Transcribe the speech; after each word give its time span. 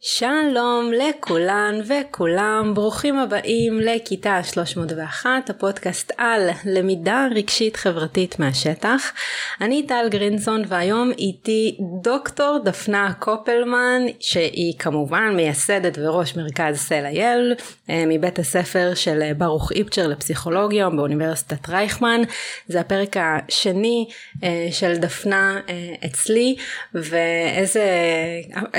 שלום 0.00 0.90
לכולן 0.92 1.80
וכולם, 1.86 2.74
ברוכים 2.74 3.18
הבאים 3.18 3.80
לכיתה 3.80 4.42
301, 4.42 5.50
הפודקאסט 5.50 6.12
על 6.16 6.48
למידה 6.64 7.26
רגשית 7.34 7.76
חברתית 7.76 8.38
מהשטח. 8.38 9.12
אני 9.60 9.86
טל 9.86 10.08
גרינסון 10.10 10.62
והיום 10.68 11.10
איתי 11.18 11.76
דוקטור 12.02 12.58
דפנה 12.64 13.12
קופלמן 13.18 14.02
שהיא 14.20 14.74
כמובן 14.78 15.32
מייסדת 15.36 15.98
וראש 15.98 16.36
מרכז 16.36 16.76
סלע-יל 16.76 17.54
אה, 17.90 18.04
מבית 18.06 18.38
הספר 18.38 18.92
של 18.94 19.32
ברוך 19.38 19.72
איפצ'ר 19.72 20.06
לפסיכולוגיה 20.06 20.90
באוניברסיטת 20.90 21.68
רייכמן. 21.68 22.20
זה 22.68 22.80
הפרק 22.80 23.16
השני 23.16 24.08
אה, 24.44 24.68
של 24.70 24.96
דפנה 24.96 25.60
אה, 25.68 25.94
אצלי 26.06 26.56
ואיזה, 26.94 27.84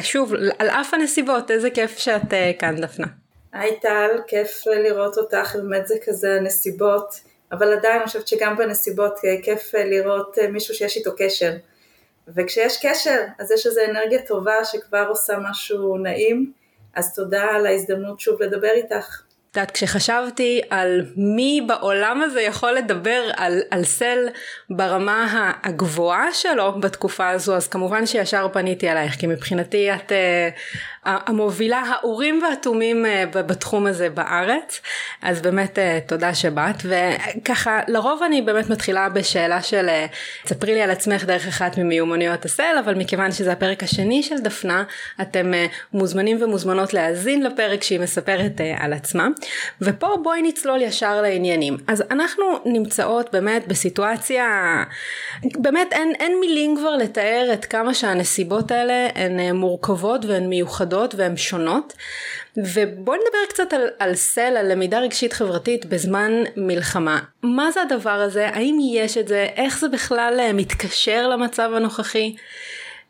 שוב, 0.02 0.34
על 0.60 0.70
אף 0.70 0.94
הנסיבות 0.94 1.07
הנסיבות, 1.08 1.52
איזה 1.52 1.70
כיף 1.70 1.98
שאת 1.98 2.22
uh, 2.22 2.60
כאן 2.60 2.76
דפנה. 2.82 3.08
היי 3.54 3.80
טל, 3.80 4.10
כיף 4.28 4.64
לראות 4.68 5.18
אותך, 5.18 5.56
באמת 5.56 5.88
זה 5.88 5.96
כזה 6.06 6.34
הנסיבות, 6.34 7.20
אבל 7.52 7.74
עדיין 7.74 7.96
אני 7.98 8.06
חושבת 8.06 8.28
שגם 8.28 8.58
בנסיבות 8.58 9.20
אה, 9.26 9.36
כיף 9.44 9.76
אה, 9.76 9.86
לראות 9.86 10.38
מישהו 10.52 10.74
שיש 10.74 10.98
איתו 10.98 11.12
קשר. 11.18 11.52
וכשיש 12.36 12.86
קשר, 12.86 13.22
אז 13.40 13.52
יש 13.52 13.66
איזו 13.66 13.82
אנרגיה 13.90 14.22
טובה 14.22 14.66
שכבר 14.66 15.06
עושה 15.10 15.34
משהו 15.50 15.98
נעים, 15.98 16.52
אז 16.96 17.16
תודה 17.16 17.44
על 17.44 17.66
ההזדמנות 17.66 18.20
שוב 18.20 18.42
לדבר 18.42 18.72
איתך. 18.72 19.22
את 19.52 19.56
יודעת, 19.58 19.72
כשחשבתי 19.72 20.62
על 20.70 21.06
מי 21.16 21.62
בעולם 21.68 22.22
הזה 22.22 22.42
יכול 22.42 22.72
לדבר 22.72 23.22
על, 23.36 23.62
על 23.72 23.84
סל 23.84 24.28
ברמה 24.70 25.52
הגבוהה 25.64 26.34
שלו 26.34 26.80
בתקופה 26.80 27.30
הזו, 27.30 27.56
אז 27.56 27.68
כמובן 27.68 28.06
שישר 28.06 28.48
פניתי 28.54 28.92
אלייך, 28.92 29.16
כי 29.16 29.28
מבחינתי 29.28 29.94
את 29.94 30.12
המובילה 31.08 31.84
האורים 31.90 32.44
והתומים 32.44 33.06
אה, 33.06 33.26
בתחום 33.34 33.86
הזה 33.86 34.10
בארץ. 34.10 34.82
אז 35.22 35.42
באמת 35.42 35.80
אה, 35.80 36.00
תודה 36.08 36.34
שבאת. 36.34 36.76
וככה 36.84 37.80
לרוב 37.88 38.24
אני 38.24 38.42
באמת 38.42 38.70
מתחילה 38.70 39.10
בשאלה 39.10 39.62
של 39.62 39.90
אה, 39.90 40.06
תספרי 40.44 40.74
לי 40.74 40.82
על 40.82 40.92
עצמך 40.92 41.24
דרך 41.24 41.48
אחת 41.48 41.78
ממיומנויות 41.78 42.46
הסל 42.46 42.76
אבל 42.86 42.96
מכיוון 42.96 43.32
שזה 43.32 43.52
הפרק 43.52 43.84
השני 43.84 44.24
של 44.24 44.40
דפנה 44.40 44.84
אתם 45.22 45.52
מוזמנים 45.94 46.44
ומוזמנות 46.44 46.94
להאזין 46.94 47.44
לפרק 47.44 47.84
שהיא 47.84 48.00
מספרת 48.00 48.62
על 48.78 48.94
עצמה. 48.94 49.28
ופה 49.82 50.08
בואי 50.24 50.42
נצלול 50.42 50.82
ישר 50.82 51.22
לעניינים. 51.22 51.78
אז 51.88 52.04
אנחנו 52.12 52.46
נמצאות 52.66 53.30
באמת 53.32 53.68
בסיטואציה 53.68 54.84
באמת 55.44 55.94
אין, 55.94 56.14
אין 56.20 56.40
מילים 56.40 56.76
כבר 56.78 56.96
לתאר 56.96 57.50
את 57.54 57.66
כמה 57.66 57.94
שהנסיבות 57.94 58.72
האלה 58.72 59.08
הן 59.16 59.56
מורכבות 59.56 60.26
והן 60.26 60.50
מיוחדות 60.50 60.97
מיוחדות 60.98 61.16
והן 61.16 61.38
שונות 61.38 61.94
ובואי 62.58 63.20
נדבר 63.20 63.46
קצת 63.50 63.74
על, 63.74 63.88
על 64.00 64.16
סל, 64.16 64.58
על 64.58 64.72
למידה 64.72 65.00
רגשית 65.00 65.34
חברתית 65.34 65.86
בזמן 65.86 66.32
מלחמה. 66.56 67.20
מה 67.44 67.72
זה 67.72 67.82
הדבר 67.82 68.10
הזה? 68.10 68.48
האם 68.48 68.78
יש 68.94 69.18
את 69.18 69.28
זה? 69.28 69.48
איך 69.56 69.80
זה 69.80 69.88
בכלל 69.90 70.38
אה, 70.40 70.54
מתקשר 70.54 71.28
למצב 71.28 71.70
הנוכחי? 71.76 72.36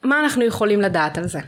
מה 0.04 0.20
אנחנו 0.20 0.46
יכולים 0.46 0.82
לדעת 0.82 1.18
על 1.18 1.28
זה? 1.28 1.40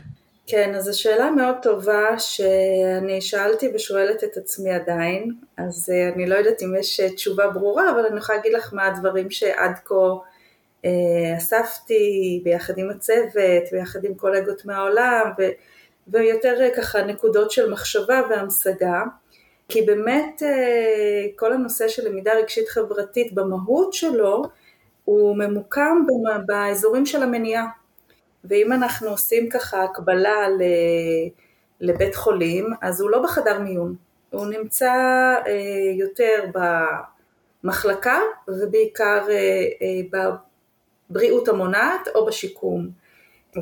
כן, 0.46 0.74
אז 0.74 0.84
זו 0.84 1.00
שאלה 1.00 1.30
מאוד 1.30 1.54
טובה 1.62 2.18
שאני 2.18 3.20
שאלתי 3.20 3.70
ושואלת 3.74 4.24
את 4.24 4.36
עצמי 4.36 4.70
עדיין, 4.70 5.32
אז 5.56 5.92
אה, 5.92 6.14
אני 6.14 6.26
לא 6.26 6.34
יודעת 6.34 6.62
אם 6.62 6.74
יש 6.78 7.00
אה, 7.00 7.10
תשובה 7.10 7.48
ברורה, 7.48 7.90
אבל 7.90 8.06
אני 8.06 8.18
יכולה 8.18 8.38
להגיד 8.38 8.52
לך 8.52 8.70
מה 8.72 8.86
הדברים 8.86 9.30
שעד 9.30 9.74
כה 9.84 9.94
אספתי 11.38 12.40
ביחד 12.44 12.78
עם 12.78 12.90
הצוות, 12.90 13.64
ביחד 13.72 14.04
עם 14.04 14.14
קולגות 14.14 14.64
מהעולם, 14.64 15.32
ו... 15.38 15.42
ויותר 16.10 16.60
אה, 16.60 16.68
ככה 16.76 17.02
נקודות 17.02 17.50
של 17.50 17.70
מחשבה 17.70 18.22
והמשגה, 18.30 19.02
כי 19.68 19.82
באמת 19.82 20.42
אה, 20.42 21.26
כל 21.36 21.52
הנושא 21.52 21.88
של 21.88 22.08
למידה 22.08 22.32
רגשית 22.34 22.68
חברתית 22.68 23.32
במהות 23.32 23.92
שלו 23.92 24.42
הוא 25.04 25.36
ממוקם 25.36 25.98
באזורים 26.46 27.06
של 27.06 27.22
המניעה. 27.22 27.66
ואם 28.44 28.72
אנחנו 28.72 29.08
עושים 29.08 29.48
ככה 29.48 29.82
הקבלה 29.82 30.46
לבית 31.80 32.14
חולים, 32.14 32.66
אז 32.82 33.00
הוא 33.00 33.10
לא 33.10 33.22
בחדר 33.22 33.58
מיון, 33.58 33.94
הוא 34.30 34.46
נמצא 34.46 34.92
אה, 35.46 35.52
יותר 35.98 36.44
במחלקה 37.64 38.18
ובעיקר 38.48 39.26
בבריאות 41.10 41.48
המונעת 41.48 42.08
או 42.14 42.26
בשיקום. 42.26 42.99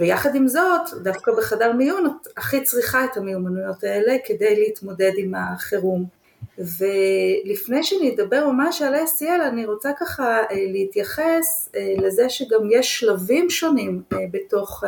ויחד 0.00 0.34
עם 0.34 0.49
זאת, 0.49 1.03
דווקא 1.03 1.32
בחדר 1.32 1.72
מיון 1.72 2.06
את 2.06 2.28
הכי 2.37 2.62
צריכה 2.62 3.04
את 3.04 3.16
המיומנויות 3.16 3.84
האלה 3.84 4.16
כדי 4.25 4.56
להתמודד 4.56 5.12
עם 5.16 5.34
החירום. 5.34 6.19
ולפני 6.59 7.84
שאני 7.84 8.15
אדבר 8.15 8.48
ממש 8.50 8.82
על 8.82 8.94
SEL, 8.94 9.43
אני 9.48 9.66
רוצה 9.66 9.91
ככה 10.00 10.38
אה, 10.38 10.44
להתייחס 10.50 11.69
אה, 11.77 11.94
לזה 11.98 12.28
שגם 12.28 12.60
יש 12.71 13.00
שלבים 13.00 13.50
שונים 13.50 14.03
אה, 14.12 14.19
בתוך 14.31 14.84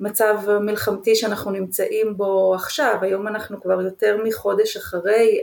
המצב 0.00 0.36
המלחמתי 0.48 1.16
שאנחנו 1.16 1.50
נמצאים 1.50 2.16
בו 2.16 2.54
עכשיו. 2.54 2.94
היום 3.02 3.28
אנחנו 3.28 3.62
כבר 3.62 3.82
יותר 3.82 4.16
מחודש 4.24 4.76
אחרי 4.76 5.40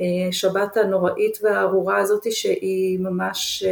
השבת 0.00 0.76
הנוראית 0.76 1.38
והארורה 1.42 1.98
הזאת 1.98 2.32
שהיא 2.32 2.98
ממש 2.98 3.64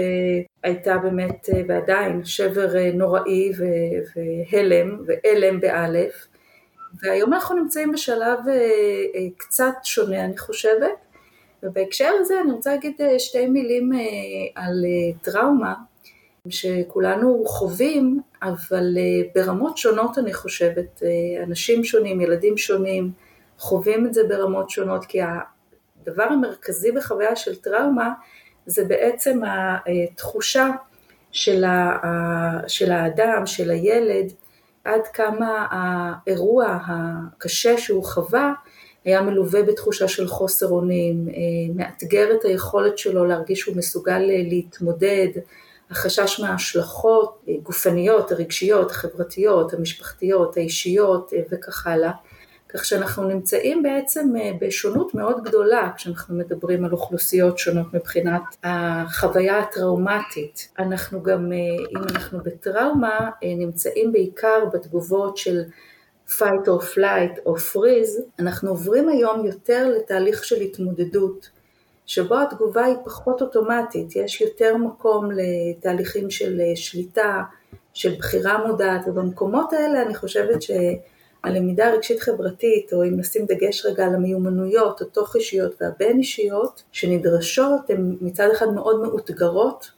הייתה 0.62 0.98
באמת 0.98 1.48
אה, 1.54 1.62
ועדיין 1.68 2.24
שבר 2.24 2.76
אה, 2.76 2.90
נוראי 2.94 3.52
והלם 4.52 4.98
והלם 5.06 5.60
באלף. 5.60 6.26
והיום 7.02 7.34
אנחנו 7.34 7.56
נמצאים 7.56 7.92
בשלב 7.92 8.38
אה, 8.48 8.54
קצת 9.36 9.74
שונה 9.84 10.24
אני 10.24 10.38
חושבת. 10.38 10.92
ובהקשר 11.62 12.10
הזה 12.20 12.40
אני 12.40 12.52
רוצה 12.52 12.70
להגיד 12.70 13.00
שתי 13.18 13.46
מילים 13.46 13.92
על 14.54 14.84
טראומה 15.22 15.74
שכולנו 16.48 17.44
חווים 17.46 18.20
אבל 18.42 18.98
ברמות 19.34 19.78
שונות 19.78 20.18
אני 20.18 20.32
חושבת. 20.34 21.02
אנשים 21.42 21.84
שונים 21.84 22.20
ילדים 22.20 22.56
שונים 22.56 23.10
חווים 23.58 24.06
את 24.06 24.14
זה 24.14 24.20
ברמות 24.28 24.70
שונות 24.70 25.04
כי 25.04 25.20
הדבר 26.06 26.22
המרכזי 26.22 26.92
בחוויה 26.92 27.36
של 27.36 27.56
טראומה 27.56 28.12
זה 28.66 28.84
בעצם 28.84 29.40
התחושה 29.44 30.68
של, 31.32 31.64
האדם, 32.90 33.42
של 33.46 33.70
הילד, 33.70 34.32
עד 34.84 35.06
כמה 35.12 35.66
האירוע 35.70 36.78
הקשה 36.86 37.78
שהוא 37.78 38.04
חווה 38.04 38.52
היה 39.04 39.22
מלווה 39.22 39.62
בתחושה 39.62 40.08
של 40.08 40.26
חוסר 40.26 40.68
אונים, 40.68 41.28
אה, 41.28 41.74
מאתגר 41.74 42.32
את 42.34 42.44
היכולת 42.44 42.98
שלו 42.98 43.24
להרגיש 43.24 43.60
שהוא 43.60 43.76
מסוגל 43.76 44.18
להתמודד, 44.18 45.28
החשש 45.90 46.40
מההשלכות 46.40 47.44
גופניות, 47.62 48.32
הרגשיות, 48.32 48.90
החברתיות, 48.90 49.74
המשפחתיות, 49.74 50.56
האישיות 50.56 51.32
אה, 51.32 51.38
וכך 51.50 51.86
הלאה. 51.86 52.10
כך 52.74 52.84
שאנחנו 52.84 53.28
נמצאים 53.28 53.82
בעצם 53.82 54.36
אה, 54.36 54.50
בשונות 54.60 55.14
מאוד 55.14 55.44
גדולה 55.44 55.90
כשאנחנו 55.96 56.34
מדברים 56.34 56.84
על 56.84 56.92
אוכלוסיות 56.92 57.58
שונות 57.58 57.94
מבחינת 57.94 58.42
החוויה 58.64 59.58
הטראומטית. 59.58 60.68
אנחנו 60.78 61.22
גם, 61.22 61.52
אה, 61.52 61.58
אם 61.90 62.02
אנחנו 62.02 62.38
בטראומה, 62.44 63.30
אה, 63.44 63.54
נמצאים 63.56 64.12
בעיקר 64.12 64.64
בתגובות 64.72 65.36
של 65.36 65.62
fight 66.28 66.66
or 66.66 66.96
flight 66.96 67.40
או 67.46 67.56
freeze, 67.56 68.22
אנחנו 68.38 68.70
עוברים 68.70 69.08
היום 69.08 69.46
יותר 69.46 69.88
לתהליך 69.96 70.44
של 70.44 70.60
התמודדות. 70.60 71.50
שבו 72.06 72.40
התגובה 72.40 72.84
היא 72.84 72.96
פחות 73.04 73.42
אוטומטית, 73.42 74.16
יש 74.16 74.40
יותר 74.40 74.76
מקום 74.76 75.28
לתהליכים 75.30 76.30
של 76.30 76.60
שליטה, 76.74 77.42
של 77.94 78.14
בחירה 78.18 78.66
מודעת, 78.66 79.00
ובמקומות 79.06 79.72
האלה 79.72 80.02
אני 80.02 80.14
חושבת 80.14 80.62
ש... 80.62 80.70
הלמידה 81.44 81.86
הרגשית 81.88 82.20
חברתית, 82.20 82.92
או 82.92 83.04
אם 83.04 83.20
נשים 83.20 83.46
דגש 83.46 83.86
רגע 83.86 84.04
על 84.04 84.14
המיומנויות, 84.14 85.00
התוך 85.00 85.36
אישיות 85.36 85.74
והבין 85.80 86.18
אישיות, 86.18 86.82
שנדרשות, 86.92 87.90
הן 87.90 88.16
מצד 88.20 88.48
אחד 88.52 88.66
מאוד 88.74 89.02
מאותגרות 89.02 89.90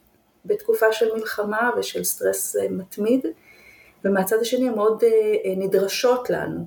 בתקופה 0.45 0.93
של 0.93 1.13
מלחמה 1.13 1.69
ושל 1.77 2.03
סטרס 2.03 2.55
אה, 2.55 2.69
מתמיד, 2.69 3.25
ומהצד 4.05 4.37
השני 4.41 4.67
הן 4.67 4.75
מאוד 4.75 5.03
אה, 5.03 5.53
נדרשות 5.57 6.29
לנו. 6.29 6.65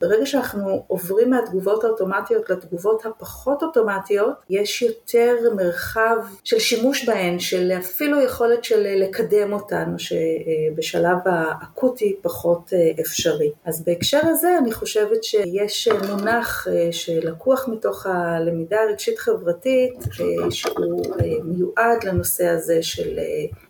ברגע 0.00 0.26
שאנחנו 0.26 0.84
עוברים 0.86 1.30
מהתגובות 1.30 1.84
האוטומטיות 1.84 2.50
לתגובות 2.50 3.06
הפחות 3.06 3.62
אוטומטיות, 3.62 4.34
יש 4.50 4.82
יותר 4.82 5.36
מרחב 5.56 6.16
של 6.44 6.58
שימוש 6.58 7.04
בהן, 7.08 7.38
של 7.38 7.72
אפילו 7.78 8.22
יכולת 8.22 8.64
של 8.64 8.86
לקדם 8.96 9.52
אותן, 9.52 9.94
שבשלב 9.98 11.16
האקוטי 11.24 12.16
פחות 12.22 12.72
אה, 12.72 12.90
אפשרי. 13.00 13.50
אז 13.64 13.84
בהקשר 13.84 14.20
הזה 14.22 14.58
אני 14.58 14.72
חושבת 14.72 15.24
שיש 15.24 15.88
מונח 16.08 16.68
אה, 16.68 16.92
שלקוח 16.92 17.68
מתוך 17.68 18.06
הלמידה 18.06 18.76
הרגשית 18.80 19.18
חברתית, 19.18 19.98
אה, 20.20 20.50
שהוא 20.50 21.16
מיועד 21.44 22.04
לנושא 22.04 22.46
הזה 22.46 22.82
של 22.82 23.18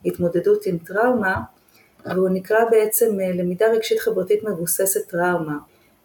התמודדות 0.05 0.67
עם 0.67 0.79
טראומה, 0.79 1.41
והוא 2.07 2.29
נקרא 2.29 2.65
בעצם 2.71 3.19
למידה 3.19 3.67
רגשית 3.67 4.01
חברתית 4.01 4.45
מבוססת 4.45 5.11
טראומה. 5.11 5.57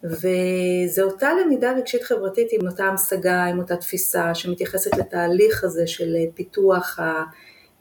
וזו 0.04 1.02
אותה 1.02 1.30
למידה 1.34 1.72
רגשית 1.72 2.02
חברתית 2.02 2.48
עם 2.52 2.68
אותה 2.68 2.84
המשגה, 2.84 3.44
עם 3.44 3.58
אותה 3.58 3.76
תפיסה 3.76 4.34
שמתייחסת 4.34 4.96
לתהליך 4.98 5.64
הזה 5.64 5.86
של 5.86 6.16
פיתוח 6.34 6.98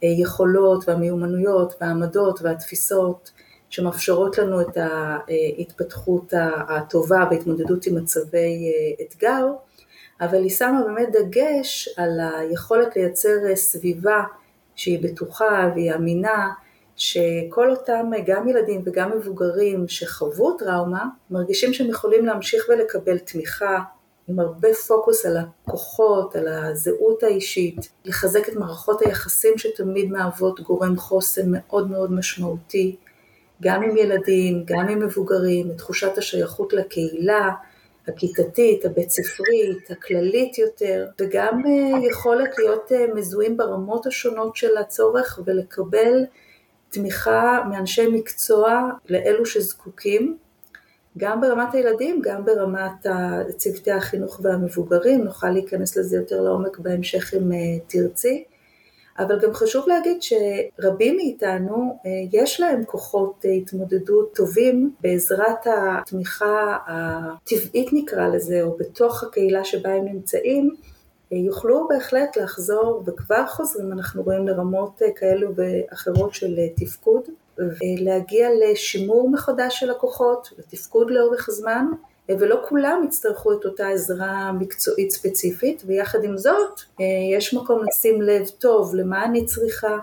היכולות 0.02 0.90
והמיומנויות 0.90 1.74
והעמדות 1.81 2.42
והתפיסות 2.42 3.31
שמאפשרות 3.70 4.38
לנו 4.38 4.62
את 4.62 4.78
ההתפתחות 4.78 6.34
הטובה 6.70 7.25
בהתמודדות 7.30 7.86
עם 7.86 7.96
מצבי 7.96 8.72
אתגר, 9.02 9.48
אבל 10.22 10.44
היא 10.44 10.50
שמה 10.50 10.81
באמת 10.84 11.10
דגש 11.12 11.90
על 11.98 12.20
היכולת 12.20 12.96
לייצר 12.96 13.56
סביבה 13.56 14.24
שהיא 14.75 15.04
בטוחה 15.04 15.72
והיא 15.75 15.94
אמינה, 15.94 16.50
שכל 16.95 17.72
אותם 17.72 18.12
גם 18.25 18.48
ילדים 18.48 18.81
וגם 18.86 19.12
מבוגרים 19.18 19.88
שחוו 19.88 20.57
טראומה, 20.57 21.06
מרגישים 21.31 21.74
שהם 21.74 21.90
יכולים 21.90 22.25
להמשיך 22.25 22.66
ולקבל 22.69 23.18
תמיכה 23.18 23.80
עם 24.28 24.40
הרבה 24.40 24.74
פוקוס 24.88 25.25
על 25.25 25.38
הכוחות, 25.38 26.36
על 26.36 26.48
הזהות 26.48 27.24
האישית, 27.24 27.90
לחזק 28.06 28.50
את 28.50 28.56
מערכות 28.56 29.01
היחסים 29.01 29.57
שתמיד 29.57 30.12
מהוות 30.12 30.60
גורם 30.60 30.98
חוסן 30.98 31.45
מאוד 31.45 31.92
מאוד 31.92 32.12
משמעותי, 32.12 32.96
גם 33.62 33.84
עם 33.84 33.98
ילדים, 33.98 34.63
גם 34.66 34.88
עם 34.89 35.00
מבוגרים, 35.00 35.72
את 35.72 35.78
תחושת 35.78 36.18
השייכות 36.18 36.74
לקהילה, 36.74 37.50
הכיתתית, 38.07 38.86
הבית 38.86 39.10
ספרית, 39.10 39.92
הכללית 39.92 40.57
יותר, 40.57 41.07
וגם 41.22 41.62
אה, 41.66 42.07
יכולת 42.10 42.57
להיות 42.57 42.92
אה, 42.92 43.06
מזוהים 43.16 43.57
ברמות 43.57 44.06
השונות 44.06 44.56
של 44.56 44.78
הצורך 44.78 45.39
ולקבל 45.46 46.25
תמיכה 46.94 47.63
מאנשי 47.69 48.07
מקצוע 48.07 48.90
לאלו 49.10 49.45
שזקוקים, 49.45 50.38
גם 51.18 51.42
ברמת 51.42 51.74
הילדים, 51.74 52.22
גם 52.24 52.45
ברמת 52.45 53.06
צוותי 53.57 53.92
החינוך 53.92 54.40
והמבוגרים, 54.44 55.24
נוכל 55.24 55.50
להיכנס 55.50 55.98
לזה 55.98 56.18
יותר 56.18 56.42
לעומק 56.42 56.80
בהמשך 56.80 57.34
אם 57.34 57.51
אה, 57.51 57.57
תרצי. 57.88 58.44
אבל 59.19 59.40
גם 59.40 59.54
חשוב 59.54 59.88
להגיד 59.88 60.18
שרבים 60.22 61.16
מאיתנו 61.16 62.00
אה, 62.06 62.12
יש 62.31 62.60
להם 62.60 62.84
כוחות 62.86 63.46
אה, 63.46 63.51
התמודדות 63.51 64.36
טובים 64.36 64.92
בעזרת 65.01 65.68
התמיכה 65.68 66.78
הטבעית 66.88 67.89
נקרא 67.94 68.28
לזה, 68.28 68.62
או 68.62 68.78
בתוך 68.78 69.24
הקהילה 69.24 69.63
שבה 69.63 69.94
הם 69.94 70.06
נמצאים, 70.06 70.69
יוכלו 71.31 71.88
בהחלט 71.88 72.38
לחזור 72.38 73.04
וכבר 73.06 73.48
חוזרים, 73.48 73.92
אנחנו 73.92 74.24
רואים 74.24 74.48
לרמות 74.48 75.02
כאלו 75.16 75.50
ואחרות 75.56 76.34
של 76.34 76.56
תפקוד, 76.75 77.22
ולהגיע 77.58 78.50
לשימור 78.62 79.30
מחדש 79.30 79.80
של 79.80 79.92
הכוחות, 79.92 80.50
לתפקוד 80.58 81.12
לאורך 81.12 81.50
זמן. 81.52 81.86
ולא 82.30 82.62
כולם 82.70 83.02
יצטרכו 83.06 83.54
את 83.54 83.66
אותה 83.66 83.88
עזרה 83.88 84.52
מקצועית 84.52 85.12
ספציפית, 85.12 85.84
ויחד 85.86 86.24
עם 86.24 86.38
זאת 86.38 86.81
אה, 87.02 87.06
יש 87.38 87.54
מקום 87.54 87.84
לשים 87.88 88.22
לב 88.22 88.48
טוב 88.48 88.96
למה 88.96 89.25
אני 89.25 89.46
צריכה, 89.46 89.98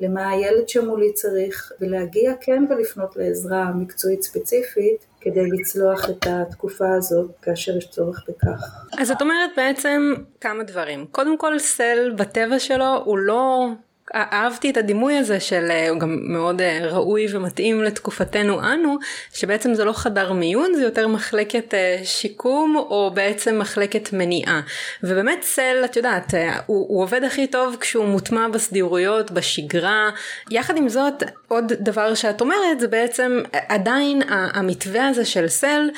למה 0.00 0.30
הילד 0.30 0.68
שמולי 0.68 1.12
צריך, 1.12 1.72
ולהגיע 1.80 2.32
כן 2.40 2.64
ולפנות 2.70 3.16
לעזרה 3.16 3.72
מקצועית 3.74 4.22
ספציפית 4.22 5.06
כדי 5.26 5.50
לצלוח 5.50 6.10
את 6.10 6.26
התקופה 6.30 6.94
הזאת 6.96 7.30
כאשר 7.42 7.76
יש 7.76 7.90
צורך 7.90 8.24
בכך. 8.28 8.86
אז 8.98 9.10
את 9.10 9.22
אומרת 9.22 9.50
בעצם 9.56 10.14
כמה 10.40 10.62
דברים. 10.62 11.06
קודם 11.10 11.38
כל 11.38 11.58
סל 11.58 12.12
בטבע 12.16 12.58
שלו 12.58 13.02
הוא 13.04 13.18
לא 13.18 13.66
אהבתי 14.16 14.70
את 14.70 14.76
הדימוי 14.76 15.16
הזה 15.16 15.40
של, 15.40 15.66
אה, 15.70 15.88
הוא 15.88 15.98
גם 15.98 16.18
מאוד 16.22 16.62
אה, 16.62 16.78
ראוי 16.82 17.26
ומתאים 17.30 17.82
לתקופתנו 17.82 18.60
אנו, 18.60 18.96
שבעצם 19.34 19.74
זה 19.74 19.84
לא 19.84 19.92
חדר 19.92 20.32
מיון, 20.32 20.74
זה 20.74 20.84
יותר 20.84 21.08
מחלקת 21.08 21.74
אה, 21.74 22.00
שיקום 22.04 22.76
או 22.76 23.10
בעצם 23.14 23.58
מחלקת 23.58 24.12
מניעה. 24.12 24.60
ובאמת 25.02 25.42
סל, 25.42 25.82
את 25.84 25.96
יודעת, 25.96 26.34
הוא, 26.66 26.86
הוא 26.88 27.02
עובד 27.02 27.24
הכי 27.24 27.46
טוב 27.46 27.76
כשהוא 27.80 28.04
מוטמע 28.04 28.48
בסדירויות, 28.48 29.30
בשגרה. 29.30 30.10
יחד 30.50 30.76
עם 30.76 30.88
זאת, 30.88 31.22
עוד 31.48 31.72
דבר 31.80 32.14
שאת 32.14 32.40
אומרת, 32.40 32.80
זה 32.80 32.88
בעצם 32.88 33.40
עדיין 33.68 34.22
המתווה 34.28 35.08
הזה 35.08 35.24
של 35.24 35.48
סל 35.48 35.90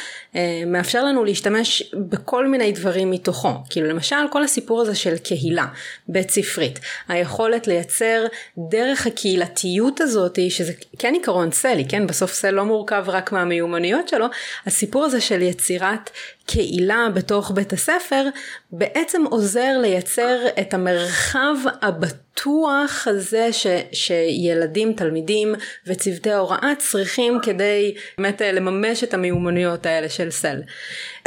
מאפשר 0.67 1.05
לנו 1.05 1.25
להשתמש 1.25 1.95
בכל 1.95 2.47
מיני 2.47 2.73
דברים 2.73 3.11
מתוכו. 3.11 3.51
כאילו 3.71 3.89
למשל, 3.89 4.17
כל 4.31 4.45
הסיפור 4.45 4.81
הזה 4.81 4.95
של 4.95 5.19
קהילה 5.19 5.67
בית 6.09 6.31
ספרית, 6.31 6.79
היכולת 7.09 7.67
לייצר 7.67 8.08
לייצר 8.09 8.27
דרך 8.59 9.07
הקהילתיות 9.07 10.01
הזאת, 10.01 10.39
שזה 10.49 10.73
כן 10.99 11.15
עיקרון 11.15 11.53
סלי, 11.53 11.85
כן? 11.89 12.07
בסוף 12.07 12.33
סל 12.33 12.51
לא 12.51 12.65
מורכב 12.65 13.05
רק 13.07 13.33
מהמיומנויות 13.33 14.09
שלו, 14.09 14.27
הסיפור 14.67 15.05
הזה 15.05 15.21
של 15.21 15.43
יצירת 15.43 16.11
קהילה 16.49 17.09
בתוך 17.15 17.51
בית 17.51 17.73
הספר, 17.73 18.25
בעצם 18.73 19.25
עוזר 19.31 19.79
לייצר 19.83 20.39
את 20.61 20.75
המרחב 20.75 21.55
הבטוח 21.83 23.07
הזה 23.07 23.53
ש, 23.53 23.67
שילדים, 23.93 24.93
תלמידים 24.93 25.55
וצוותי 25.87 26.31
ההוראה 26.31 26.73
צריכים 26.79 27.39
כדי 27.43 27.95
באמת 28.19 28.43
אה, 28.43 28.53
לממש 28.53 29.05
את 29.05 29.15
המיומנויות 29.15 29.87
האלה 29.87 30.09
של 30.09 30.31
סל. 30.31 30.63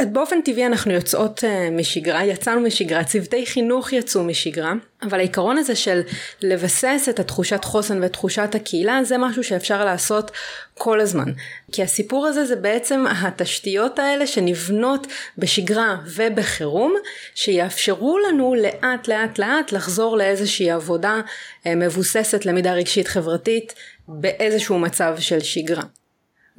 באופן 0.02 0.40
טבעי 0.40 0.66
אנחנו 0.66 0.92
יוצאות 0.92 1.44
אה, 1.44 1.70
משגרה, 1.70 2.24
יצאנו 2.24 2.60
משגרה, 2.60 3.04
צוותי 3.04 3.46
חינוך 3.46 3.92
יצאו 3.92 4.24
משגרה, 4.24 4.72
אבל 5.02 5.18
העיקרון 5.18 5.58
הזה 5.58 5.74
של 5.74 6.00
לבסס 6.42 7.06
את 7.10 7.20
התחושת 7.20 7.64
חוסן 7.64 8.02
ואת 8.02 8.12
תחושת 8.12 8.54
הקהילה 8.54 9.04
זה 9.04 9.18
משהו 9.18 9.44
שאפשר 9.44 9.84
לעשות 9.84 10.30
כל 10.74 11.00
הזמן. 11.00 11.32
כי 11.72 11.82
הסיפור 11.82 12.26
הזה 12.26 12.44
זה 12.44 12.56
בעצם 12.56 13.04
התשתיות 13.22 13.98
האלה 13.98 14.26
שנבנות 14.26 15.06
בשגרה 15.38 15.96
ובחירום, 16.06 16.94
שיאפשרו 17.34 18.18
לנו 18.18 18.54
לאט 18.54 19.08
לאט 19.08 19.38
לאט 19.38 19.72
לחזור 19.72 20.16
לאיזושהי 20.16 20.70
עבודה 20.70 21.20
אה, 21.66 21.74
מבוססת 21.74 22.46
למידה 22.46 22.72
רגשית 22.72 23.08
חברתית 23.08 23.74
באיזשהו 24.08 24.78
מצב 24.78 25.14
של 25.18 25.40
שגרה. 25.40 25.82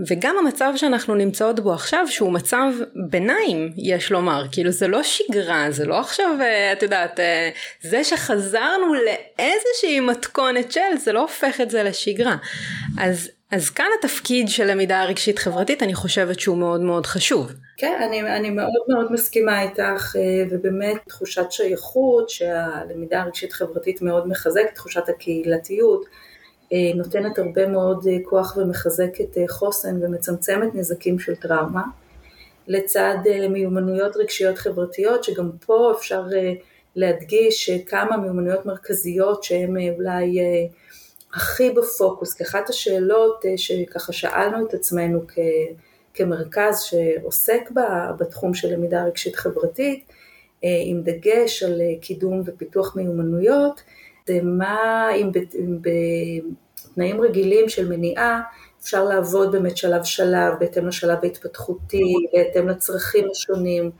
וגם 0.07 0.35
המצב 0.39 0.73
שאנחנו 0.75 1.15
נמצאות 1.15 1.59
בו 1.59 1.73
עכשיו 1.73 2.07
שהוא 2.09 2.31
מצב 2.31 2.73
ביניים 3.09 3.73
יש 3.77 4.11
לומר 4.11 4.45
כאילו 4.51 4.71
זה 4.71 4.88
לא 4.88 5.03
שגרה 5.03 5.71
זה 5.71 5.85
לא 5.85 5.99
עכשיו 5.99 6.38
אה, 6.41 6.73
את 6.73 6.83
יודעת 6.83 7.19
אה, 7.19 7.49
זה 7.81 8.03
שחזרנו 8.03 8.94
לאיזושהי 8.94 9.99
מתכונת 9.99 10.71
של 10.71 10.97
זה 10.97 11.11
לא 11.11 11.21
הופך 11.21 11.61
את 11.61 11.69
זה 11.69 11.83
לשגרה 11.83 12.35
אז 12.99 13.29
אז 13.53 13.69
כאן 13.69 13.85
התפקיד 14.00 14.50
של 14.50 14.71
למידה 14.71 15.03
רגשית 15.03 15.39
חברתית 15.39 15.83
אני 15.83 15.94
חושבת 15.94 16.39
שהוא 16.39 16.57
מאוד 16.57 16.81
מאוד 16.81 17.05
חשוב. 17.05 17.51
כן, 17.77 18.01
אני, 18.07 18.21
אני 18.21 18.49
מאוד 18.49 18.83
מאוד 18.87 19.11
מסכימה 19.11 19.61
איתך 19.61 20.16
אה, 20.16 20.44
ובאמת 20.49 20.97
תחושת 21.07 21.51
שייכות 21.51 22.30
שהלמידה 22.30 23.21
הרגשית 23.21 23.54
חברתית 23.54 24.01
מאוד 24.01 24.28
מחזקת, 24.28 24.75
תחושת 24.75 25.09
הקהילתיות 25.09 26.06
אה, 26.73 26.78
נותנת 26.95 27.39
הרבה 27.39 27.68
מאוד 27.68 28.07
אה, 28.07 28.18
כוח 28.23 28.57
ומחזקת 28.57 29.37
חוסן 29.49 30.04
ומצמצמת 30.04 30.75
נזקים 30.75 31.19
של 31.19 31.35
טראומה 31.35 31.83
לצד 32.68 33.18
מיומנויות 33.49 34.18
רגשיות 34.18 34.57
חברתיות 34.57 35.23
שגם 35.23 35.51
פה 35.66 35.94
אפשר 35.97 36.23
להדגיש 36.95 37.69
כמה 37.69 38.18
מיומנויות 38.18 38.66
מרכזיות 38.66 39.44
שהן 39.44 39.78
אולי 39.97 40.39
הכי 41.33 41.69
בפוקוס, 41.69 42.33
כאחת 42.33 42.69
השאלות 42.69 43.45
אה, 43.45 43.57
שככה 43.57 44.13
שאלנו 44.13 44.68
את 44.68 44.73
עצמנו 44.73 45.21
כ, 45.28 45.40
כמרכז 46.13 46.81
שעוסק 46.81 47.69
בתחום 48.19 48.54
של 48.54 48.73
למידה 48.73 49.04
רגשית 49.04 49.35
חברתית, 49.35 50.04
אה, 50.63 50.69
עם 50.85 51.02
דגש 51.02 51.63
על 51.63 51.81
אה, 51.81 51.94
קידום 52.02 52.42
ופיתוח 52.45 52.95
מיומנויות, 52.95 53.81
זה 54.28 54.40
מה 54.44 55.09
אם 55.16 55.31
בתנאים 55.81 57.21
רגילים 57.21 57.69
של 57.69 57.90
מניעה 57.90 58.42
אפשר 58.81 59.04
לעבוד 59.04 59.52
באמת 59.52 59.78
שלב 59.78 60.04
שלב, 60.04 60.54
בהתאם 60.59 60.87
לשלב 60.87 61.18
ההתפתחותי, 61.23 62.13
בהתאם 62.33 62.69
לצרכים 62.69 63.28
השונים, 63.31 63.92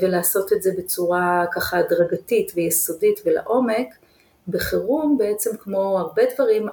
ולעשות 0.00 0.52
את 0.52 0.62
זה 0.62 0.70
בצורה 0.78 1.44
ככה 1.52 1.78
הדרגתית 1.78 2.52
ויסודית 2.54 3.20
ולעומק, 3.24 3.86
בחירום 4.48 5.18
בעצם 5.18 5.56
כמו 5.56 5.98
הרבה 5.98 6.22
דברים 6.34 6.68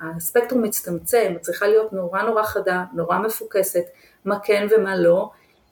הספקטרום 0.00 0.62
מצטמצם, 0.62 1.34
צריכה 1.40 1.66
להיות 1.66 1.92
נורא 1.92 2.22
נורא 2.22 2.42
חדה, 2.42 2.84
נורא 2.94 3.18
מפוקסת, 3.18 3.84
מה 4.24 4.38
כן 4.42 4.66
ומה 4.70 4.96
לא, 4.96 5.30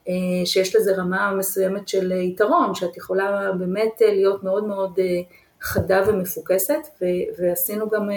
אה, 0.09 0.45
שיש 0.45 0.75
לזה 0.75 0.95
רמה 0.95 1.33
מסוימת 1.37 1.87
של 1.87 2.11
יתרון, 2.11 2.75
שאת 2.75 2.97
יכולה 2.97 3.51
באמת 3.59 4.01
להיות 4.01 4.43
מאוד 4.43 4.67
מאוד 4.67 4.99
אה, 4.99 5.21
חדה 5.61 6.03
ומפוקסת, 6.07 6.87
ועשינו 7.39 7.89
גם 7.89 8.09
אה, 8.09 8.15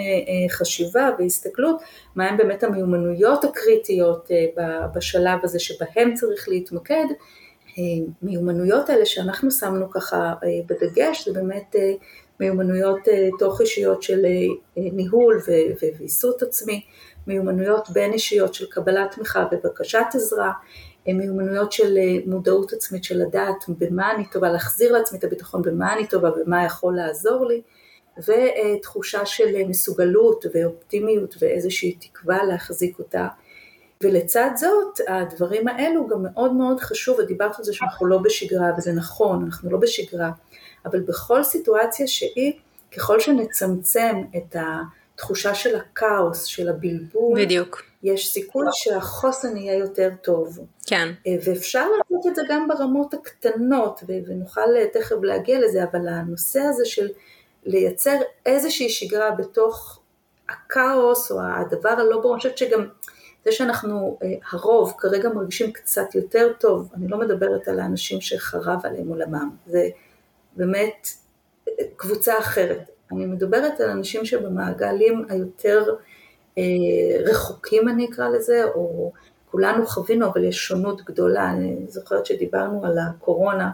חשיבה 0.49 1.09
והסתכלות 1.19 1.81
מהם 2.15 2.37
באמת 2.37 2.63
המיומנויות 2.63 3.43
הקריטיות 3.43 4.29
בשלב 4.95 5.39
הזה 5.43 5.59
שבהם 5.59 6.13
צריך 6.13 6.49
להתמקד. 6.49 7.05
מיומנויות 8.21 8.89
האלה 8.89 9.05
שאנחנו 9.05 9.51
שמנו 9.51 9.91
ככה 9.91 10.33
בדגש 10.67 11.27
זה 11.27 11.33
באמת 11.33 11.75
מיומנויות 12.41 13.07
אה, 13.07 13.29
תוך 13.39 13.61
אישיות 13.61 14.03
של 14.03 14.25
אה, 14.25 14.31
ניהול 14.75 15.41
וויסות 15.97 16.41
עצמי 16.41 16.85
מיומנויות 17.27 17.89
בין 17.89 18.13
אישיות 18.13 18.53
של 18.53 18.65
קבלת 18.69 19.11
תמיכה 19.15 19.47
ובקשת 19.51 20.05
עזרה, 20.13 20.51
מיומנויות 21.07 21.71
של 21.71 21.97
מודעות 22.25 22.73
עצמית 22.73 23.03
של 23.03 23.17
לדעת 23.17 23.65
במה 23.67 24.11
אני 24.11 24.25
טובה, 24.25 24.49
להחזיר 24.51 24.91
לעצמי 24.91 25.19
את 25.19 25.23
הביטחון 25.23 25.61
במה 25.61 25.93
אני 25.93 26.07
טובה 26.07 26.29
ומה 26.29 26.65
יכול 26.65 26.95
לעזור 26.95 27.45
לי, 27.45 27.61
ותחושה 28.17 29.25
של 29.25 29.63
מסוגלות 29.67 30.45
ואופטימיות 30.53 31.35
ואיזושהי 31.39 31.95
תקווה 31.99 32.43
להחזיק 32.43 32.99
אותה. 32.99 33.27
ולצד 34.03 34.49
זאת, 34.55 34.99
הדברים 35.07 35.67
האלו 35.67 36.07
גם 36.07 36.23
מאוד 36.23 36.53
מאוד 36.53 36.79
חשוב, 36.79 37.19
ודיברת 37.19 37.59
על 37.59 37.65
זה 37.65 37.73
שאנחנו 37.73 38.05
לא 38.07 38.17
בשגרה, 38.17 38.67
וזה 38.77 38.91
נכון, 38.93 39.43
אנחנו 39.45 39.71
לא 39.71 39.77
בשגרה, 39.77 40.31
אבל 40.85 40.99
בכל 40.99 41.43
סיטואציה 41.43 42.07
שהיא, 42.07 42.53
ככל 42.97 43.19
שנצמצם 43.19 44.15
את 44.37 44.55
התחושה 44.59 45.55
של 45.55 45.75
הכאוס, 45.75 46.43
של 46.43 46.69
הבלבול, 46.69 47.45
בדיוק. 47.45 47.83
יש 48.03 48.33
סיכוי 48.33 48.65
שהחוסן 48.71 49.57
יהיה 49.57 49.77
יותר 49.77 50.09
טוב. 50.21 50.59
כן. 50.87 51.13
ואפשר 51.45 51.87
לעשות 51.89 52.27
את 52.27 52.35
זה 52.35 52.41
גם 52.49 52.67
ברמות 52.67 53.13
הקטנות, 53.13 54.03
ונוכל 54.07 54.85
תכף 54.93 55.15
להגיע 55.23 55.59
לזה, 55.59 55.83
אבל 55.83 56.07
הנושא 56.07 56.59
הזה 56.59 56.85
של 56.85 57.09
לייצר 57.65 58.17
איזושהי 58.45 58.89
שגרה 58.89 59.31
בתוך 59.31 59.99
הכאוס, 60.49 61.31
או 61.31 61.39
הדבר 61.41 61.89
הלא 61.89 62.19
ברור, 62.19 62.33
אני 62.33 62.39
חושבת 62.39 62.57
שגם 62.57 62.87
זה 63.45 63.51
שאנחנו, 63.51 64.17
הרוב 64.51 64.93
כרגע 64.97 65.29
מרגישים 65.29 65.71
קצת 65.71 66.15
יותר 66.15 66.53
טוב, 66.59 66.89
אני 66.93 67.07
לא 67.07 67.17
מדברת 67.17 67.67
על 67.67 67.79
האנשים 67.79 68.21
שחרב 68.21 68.79
עליהם 68.83 69.07
עולמם, 69.07 69.49
זה 69.67 69.89
באמת 70.55 71.07
קבוצה 71.95 72.39
אחרת. 72.39 72.89
אני 73.11 73.25
מדברת 73.25 73.79
על 73.79 73.89
אנשים 73.89 74.25
שבמעגלים 74.25 75.25
היותר 75.29 75.83
אה, 76.57 76.63
רחוקים 77.25 77.89
אני 77.89 78.09
אקרא 78.09 78.29
לזה, 78.29 78.63
או 78.75 79.11
כולנו 79.51 79.87
חווינו, 79.87 80.27
אבל 80.27 80.43
יש 80.43 80.57
שונות 80.67 81.01
גדולה. 81.05 81.51
אני 81.51 81.75
זוכרת 81.87 82.25
שדיברנו 82.25 82.85
על 82.85 82.97
הקורונה 82.99 83.71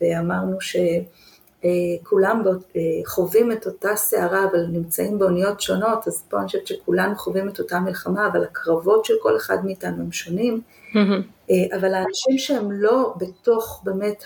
ואמרנו 0.00 0.56
שכולם 0.60 2.42
אה, 2.76 2.82
חווים 3.06 3.52
את 3.52 3.66
אותה 3.66 3.96
סערה, 3.96 4.44
אבל 4.44 4.66
נמצאים 4.66 5.18
באוניות 5.18 5.60
שונות, 5.60 6.08
אז 6.08 6.24
פה 6.28 6.38
אני 6.38 6.46
חושבת 6.46 6.66
שכולנו 6.66 7.16
חווים 7.16 7.48
את 7.48 7.58
אותה 7.58 7.80
מלחמה, 7.80 8.26
אבל 8.26 8.42
הקרבות 8.42 9.04
של 9.04 9.14
כל 9.22 9.36
אחד 9.36 9.64
מאיתנו 9.64 10.02
הם 10.02 10.12
שונים. 10.12 10.60
Mm-hmm. 10.92 11.52
אבל 11.76 11.94
האנשים 11.94 12.38
שהם 12.38 12.72
לא 12.72 13.14
בתוך 13.18 13.80
באמת 13.84 14.24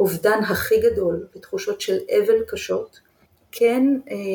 האובדן 0.00 0.38
הכי 0.42 0.80
גדול 0.80 1.26
ותחושות 1.36 1.80
של 1.80 1.98
אבל 2.10 2.42
קשות, 2.48 3.00
כן 3.52 3.86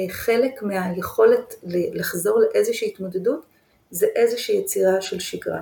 חלק 0.10 0.64
מהיכולת 0.64 1.56
לחזור 1.94 2.40
לאיזושהי 2.40 2.88
התמודדות 2.88 3.46
זה 3.92 4.08
איזושהי 4.16 4.56
יצירה 4.56 5.02
של 5.02 5.20
שגרה, 5.20 5.62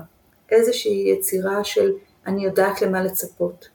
איזושהי 0.52 1.10
יצירה 1.10 1.64
של 1.64 1.92
אני 2.28 2.46
יודעת 2.46 2.82
למה 2.82 3.04
לצפות, 3.04 3.70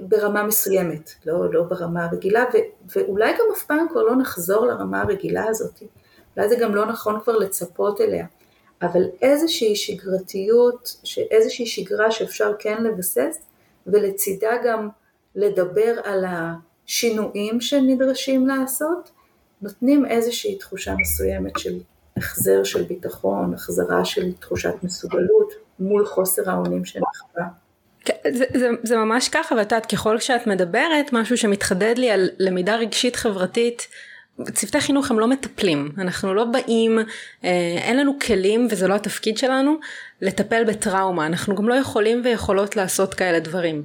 ברמה 0.00 0.42
מסוימת, 0.42 1.10
לא, 1.26 1.52
לא 1.52 1.62
ברמה 1.62 2.04
הרגילה, 2.04 2.44
ו, 2.54 2.56
ואולי 2.96 3.32
גם 3.32 3.44
אף 3.56 3.64
פעם 3.64 3.86
כבר 3.90 4.02
לא 4.02 4.16
נחזור 4.16 4.66
לרמה 4.66 5.02
הרגילה 5.02 5.44
הזאת, 5.48 5.82
אולי 6.36 6.48
זה 6.48 6.56
גם 6.56 6.74
לא 6.74 6.86
נכון 6.86 7.20
כבר 7.20 7.36
לצפות 7.36 8.00
אליה, 8.00 8.26
אבל 8.82 9.02
איזושהי 9.22 9.76
שגרתיות, 9.76 11.00
איזושהי 11.30 11.66
שגרה 11.66 12.10
שאפשר 12.10 12.52
כן 12.58 12.84
לבסס, 12.84 13.38
ולצידה 13.86 14.50
גם 14.64 14.88
לדבר 15.38 16.00
על 16.04 16.24
השינויים 16.28 17.60
שנדרשים 17.60 18.46
לעשות, 18.46 19.10
נותנים 19.62 20.06
איזושהי 20.06 20.58
תחושה 20.58 20.94
מסוימת 20.98 21.58
של 21.58 21.78
החזר 22.16 22.64
של 22.64 22.82
ביטחון, 22.82 23.54
החזרה 23.54 24.04
של 24.04 24.32
תחושת 24.32 24.74
מסוגלות 24.82 25.52
מול 25.78 26.06
חוסר 26.06 26.50
האונים 26.50 26.84
שנחווה. 26.84 27.44
כן, 28.04 28.14
זה, 28.32 28.44
זה, 28.54 28.68
זה 28.82 28.96
ממש 28.96 29.28
ככה, 29.28 29.54
ואת 29.54 29.72
יודעת, 29.72 29.86
ככל 29.86 30.18
שאת 30.18 30.46
מדברת, 30.46 31.12
משהו 31.12 31.36
שמתחדד 31.36 31.98
לי 31.98 32.10
על 32.10 32.28
למידה 32.38 32.76
רגשית 32.76 33.16
חברתית, 33.16 33.88
צוותי 34.54 34.80
חינוך 34.80 35.10
הם 35.10 35.18
לא 35.18 35.28
מטפלים, 35.28 35.92
אנחנו 35.98 36.34
לא 36.34 36.44
באים, 36.44 36.98
אה, 37.44 37.50
אין 37.78 37.96
לנו 37.96 38.18
כלים 38.26 38.68
וזה 38.70 38.88
לא 38.88 38.94
התפקיד 38.94 39.38
שלנו 39.38 39.76
לטפל 40.20 40.64
בטראומה, 40.64 41.26
אנחנו 41.26 41.54
גם 41.54 41.68
לא 41.68 41.74
יכולים 41.74 42.20
ויכולות 42.24 42.76
לעשות 42.76 43.14
כאלה 43.14 43.40
דברים. 43.40 43.84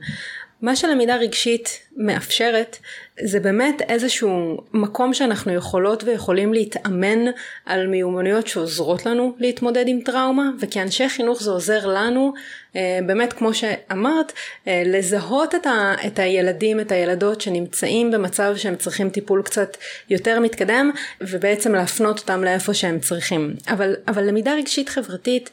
מה 0.63 0.75
שלמידה 0.75 1.15
רגשית 1.15 1.79
מאפשרת 1.98 2.77
זה 3.24 3.39
באמת 3.39 3.82
איזשהו 3.82 4.58
מקום 4.74 5.13
שאנחנו 5.13 5.53
יכולות 5.53 6.03
ויכולים 6.03 6.53
להתאמן 6.53 7.25
על 7.65 7.88
מיומנויות 7.88 8.48
שעוזרות 8.48 9.05
לנו 9.05 9.36
להתמודד 9.39 9.88
עם 9.88 10.00
טראומה 10.05 10.50
וכאנשי 10.60 11.10
חינוך 11.10 11.43
זה 11.43 11.51
עוזר 11.51 11.86
לנו 11.86 12.34
אה, 12.75 13.00
באמת 13.05 13.34
כמו 13.34 13.53
שאמרת 13.53 14.34
אה, 14.67 14.84
לזהות 14.86 15.55
את, 15.55 15.65
ה, 15.65 15.93
את 16.08 16.20
הילדים 16.20 16.79
את 16.79 16.91
הילדות 16.91 17.41
שנמצאים 17.41 18.12
במצב 18.12 18.53
שהם 18.58 18.75
צריכים 18.75 19.10
טיפול 19.10 19.41
קצת 19.43 19.77
יותר 20.10 20.39
מתקדם 20.39 20.91
ובעצם 21.22 21.75
להפנות 21.75 22.20
אותם 22.20 22.43
לאיפה 22.43 22.74
שהם 22.74 23.00
צריכים. 23.00 23.53
אבל, 23.67 23.96
אבל 24.08 24.24
למידה 24.24 24.53
רגשית 24.53 24.89
חברתית 24.89 25.50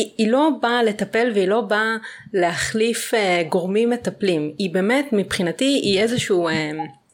היא, 0.00 0.10
היא 0.18 0.32
לא 0.32 0.50
באה 0.62 0.82
לטפל 0.82 1.30
והיא 1.34 1.48
לא 1.48 1.60
באה 1.60 1.96
להחליף 2.32 3.14
uh, 3.14 3.48
גורמים 3.48 3.90
מטפלים, 3.90 4.52
היא 4.58 4.74
באמת 4.74 5.08
מבחינתי 5.12 5.64
היא 5.64 6.00
איזשהו 6.00 6.48
uh, 6.48 6.52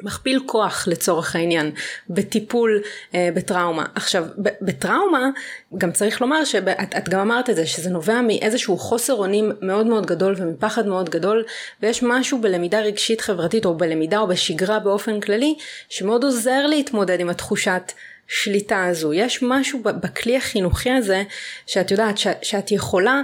מכפיל 0.02 0.40
כוח 0.46 0.88
לצורך 0.88 1.36
העניין 1.36 1.70
בטיפול 2.10 2.82
uh, 2.82 3.14
בטראומה. 3.34 3.84
עכשיו 3.94 4.26
בטראומה 4.38 5.30
גם 5.78 5.92
צריך 5.92 6.20
לומר 6.20 6.44
שאת 6.44 7.08
גם 7.08 7.20
אמרת 7.20 7.50
את 7.50 7.56
זה 7.56 7.66
שזה 7.66 7.90
נובע 7.90 8.20
מאיזשהו 8.20 8.78
חוסר 8.78 9.14
אונים 9.14 9.52
מאוד 9.60 9.86
מאוד 9.86 10.06
גדול 10.06 10.34
ומפחד 10.38 10.86
מאוד 10.86 11.10
גדול 11.10 11.44
ויש 11.82 12.02
משהו 12.02 12.40
בלמידה 12.40 12.80
רגשית 12.80 13.20
חברתית 13.20 13.64
או 13.64 13.76
בלמידה 13.76 14.18
או 14.18 14.26
בשגרה 14.26 14.78
באופן 14.78 15.20
כללי 15.20 15.54
שמאוד 15.88 16.24
עוזר 16.24 16.66
להתמודד 16.66 17.20
עם 17.20 17.30
התחושת 17.30 17.92
השליטה 18.30 18.84
הזו. 18.84 19.12
יש 19.12 19.42
משהו 19.42 19.80
בכלי 19.82 20.36
החינוכי 20.36 20.90
הזה 20.90 21.22
שאת 21.66 21.90
יודעת 21.90 22.18
שאת 22.42 22.72
יכולה 22.72 23.22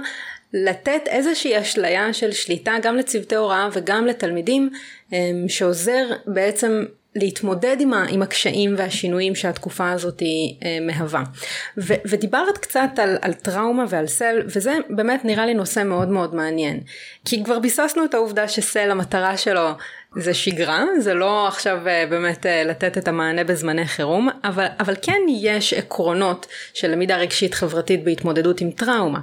לתת 0.53 1.01
איזושהי 1.07 1.61
אשליה 1.61 2.13
של 2.13 2.31
שליטה 2.31 2.73
גם 2.81 2.95
לצוותי 2.95 3.35
הוראה 3.35 3.69
וגם 3.73 4.05
לתלמידים 4.05 4.69
אמ, 5.13 5.45
שעוזר 5.47 6.05
בעצם 6.25 6.85
להתמודד 7.15 7.77
עם, 7.79 7.93
ה, 7.93 8.05
עם 8.09 8.21
הקשיים 8.21 8.75
והשינויים 8.77 9.35
שהתקופה 9.35 9.91
הזאת 9.91 10.21
אה, 10.21 10.27
מהווה. 10.81 11.23
ו, 11.77 11.93
ודיברת 12.05 12.57
קצת 12.57 12.89
על, 12.97 13.17
על 13.21 13.33
טראומה 13.33 13.85
ועל 13.89 14.07
סל 14.07 14.41
וזה 14.45 14.77
באמת 14.89 15.25
נראה 15.25 15.45
לי 15.45 15.53
נושא 15.53 15.83
מאוד 15.83 16.09
מאוד 16.09 16.35
מעניין. 16.35 16.79
כי 17.25 17.43
כבר 17.43 17.59
ביססנו 17.59 18.05
את 18.05 18.13
העובדה 18.13 18.47
שסל 18.47 18.91
המטרה 18.91 19.37
שלו 19.37 19.69
זה 20.15 20.33
שגרה, 20.33 20.85
זה 20.99 21.13
לא 21.13 21.47
עכשיו 21.47 21.87
אה, 21.87 22.05
באמת 22.09 22.45
אה, 22.45 22.63
לתת 22.63 22.97
את 22.97 23.07
המענה 23.07 23.43
בזמני 23.43 23.85
חירום, 23.85 24.29
אבל, 24.43 24.65
אבל 24.79 24.95
כן 25.01 25.21
יש 25.29 25.73
עקרונות 25.73 26.47
של 26.73 26.91
למידה 26.91 27.17
רגשית 27.17 27.53
חברתית 27.53 28.03
בהתמודדות 28.03 28.61
עם 28.61 28.71
טראומה. 28.71 29.19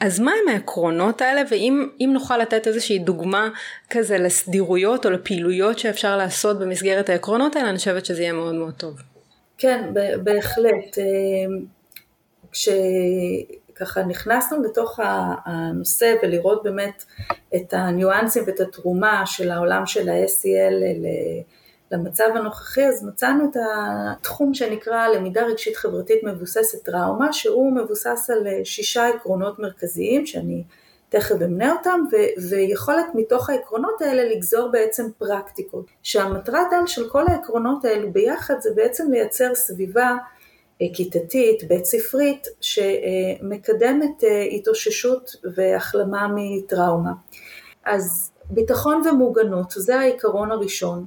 אז 0.00 0.20
מה 0.20 0.30
הם 0.30 0.48
העקרונות 0.52 1.20
האלה, 1.20 1.42
ואם 1.50 2.10
נוכל 2.12 2.38
לתת 2.38 2.66
איזושהי 2.66 2.98
דוגמה 2.98 3.48
כזה 3.90 4.18
לסדירויות 4.18 5.06
או 5.06 5.10
לפעילויות 5.10 5.78
שאפשר 5.78 6.16
לעשות 6.16 6.58
במסגרת 6.58 7.08
העקרונות 7.08 7.56
האלה, 7.56 7.68
אני 7.68 7.78
חושבת 7.78 8.06
שזה 8.06 8.22
יהיה 8.22 8.32
מאוד 8.32 8.54
מאוד 8.54 8.74
טוב. 8.74 8.94
כן, 9.58 9.84
בהחלט. 10.24 10.98
אה, 10.98 11.04
כש... 12.52 12.68
ככה 13.74 14.02
נכנסנו 14.02 14.62
לתוך 14.62 15.00
הנושא 15.44 16.14
ולראות 16.22 16.62
באמת 16.62 17.04
את 17.54 17.74
הניואנסים 17.74 18.42
ואת 18.46 18.60
התרומה 18.60 19.22
של 19.26 19.50
העולם 19.50 19.86
של 19.86 20.08
ה-SEL 20.08 20.74
למצב 21.90 22.24
הנוכחי, 22.34 22.86
אז 22.86 23.04
מצאנו 23.04 23.44
את 23.50 23.56
התחום 23.66 24.54
שנקרא 24.54 25.08
למידה 25.08 25.42
רגשית 25.42 25.76
חברתית 25.76 26.24
מבוססת 26.24 26.84
טראומה, 26.84 27.32
שהוא 27.32 27.72
מבוסס 27.72 28.30
על 28.30 28.46
שישה 28.64 29.08
עקרונות 29.08 29.58
מרכזיים 29.58 30.26
שאני 30.26 30.64
תכף 31.08 31.34
אמנה 31.44 31.72
אותם, 31.72 32.00
ו- 32.12 32.48
ויכולת 32.50 33.06
מתוך 33.14 33.50
העקרונות 33.50 34.02
האלה 34.02 34.24
לגזור 34.24 34.68
בעצם 34.68 35.06
פרקטיקות. 35.18 35.86
שהמטרת 36.02 36.72
על 36.72 36.86
של 36.86 37.08
כל 37.10 37.24
העקרונות 37.28 37.84
האלו 37.84 38.12
ביחד 38.12 38.54
זה 38.60 38.70
בעצם 38.74 39.10
לייצר 39.10 39.54
סביבה 39.54 40.16
כיתתית, 40.94 41.64
בית 41.68 41.84
ספרית, 41.84 42.46
שמקדמת 42.60 44.24
אה, 44.24 44.42
התאוששות 44.42 45.30
והחלמה 45.56 46.28
מטראומה. 46.34 47.12
אז 47.84 48.30
ביטחון 48.50 49.02
ומוגנות 49.08 49.70
זה 49.70 49.98
העיקרון 49.98 50.50
הראשון, 50.50 51.04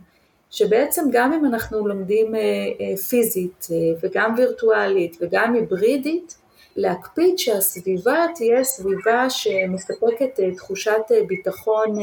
שבעצם 0.49 1.03
גם 1.11 1.33
אם 1.33 1.45
אנחנו 1.45 1.87
לומדים 1.87 2.35
אה, 2.35 2.39
אה, 2.41 2.97
פיזית 2.97 3.67
וגם 4.03 4.33
וירטואלית 4.37 5.17
וגם 5.21 5.53
היברידית, 5.53 6.37
להקפיד 6.75 7.37
שהסביבה 7.37 8.25
תהיה 8.35 8.63
סביבה 8.63 9.29
שמספקת 9.29 10.39
תחושת 10.57 11.11
ביטחון 11.27 11.97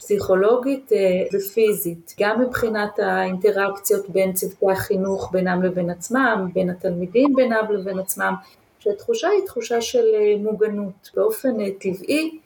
פסיכולוגית 0.00 0.92
ופיזית, 1.34 2.14
גם 2.20 2.40
מבחינת 2.42 2.98
האינטראקציות 2.98 4.10
בין 4.10 4.32
צוותי 4.32 4.70
החינוך 4.72 5.30
בינם 5.32 5.62
לבין 5.62 5.90
עצמם, 5.90 6.48
בין 6.54 6.70
התלמידים 6.70 7.34
בינם 7.34 7.64
לבין 7.70 7.98
עצמם, 7.98 8.34
שהתחושה 8.78 9.28
היא 9.28 9.46
תחושה 9.46 9.80
של 9.80 10.04
מוגנות. 10.38 11.10
באופן 11.14 11.70
טבעי 11.70 12.38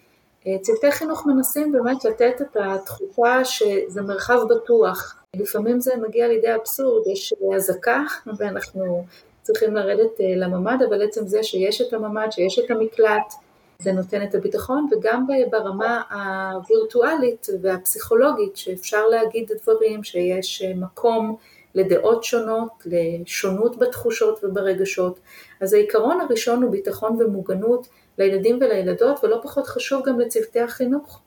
צוותי 0.60 0.90
חינוך 0.90 1.26
מנסים 1.26 1.72
באמת 1.72 2.04
לתת 2.04 2.40
את 2.40 2.56
התחושה 2.60 3.44
שזה 3.44 4.02
מרחב 4.02 4.38
בטוח. 4.50 5.16
לפעמים 5.36 5.80
זה 5.80 5.92
מגיע 6.08 6.28
לידי 6.28 6.54
אבסורד, 6.54 7.06
יש 7.06 7.34
אזעקה 7.56 8.02
ואנחנו 8.38 9.04
צריכים 9.42 9.74
לרדת 9.74 10.20
לממ"ד, 10.36 10.82
אבל 10.88 11.02
עצם 11.02 11.26
זה 11.26 11.42
שיש 11.42 11.80
את 11.80 11.92
הממ"ד, 11.92 12.26
שיש 12.30 12.58
את 12.58 12.70
המקלט, 12.70 13.34
זה 13.78 13.92
נותן 13.92 14.22
את 14.22 14.34
הביטחון, 14.34 14.88
וגם 14.92 15.26
ברמה 15.50 16.02
הווירטואלית 16.10 17.46
והפסיכולוגית, 17.62 18.56
שאפשר 18.56 19.06
להגיד 19.06 19.50
דברים, 19.62 20.04
שיש 20.04 20.62
מקום 20.62 21.36
לדעות 21.74 22.24
שונות, 22.24 22.86
לשונות 22.86 23.78
בתחושות 23.78 24.44
וברגשות. 24.44 25.20
אז 25.60 25.74
העיקרון 25.74 26.20
הראשון 26.20 26.62
הוא 26.62 26.70
ביטחון 26.70 27.22
ומוגנות 27.22 27.88
לילדים 28.18 28.58
ולילדות, 28.60 29.24
ולא 29.24 29.40
פחות 29.42 29.66
חשוב 29.66 30.02
גם 30.06 30.20
לצוותי 30.20 30.60
החינוך. 30.60 31.20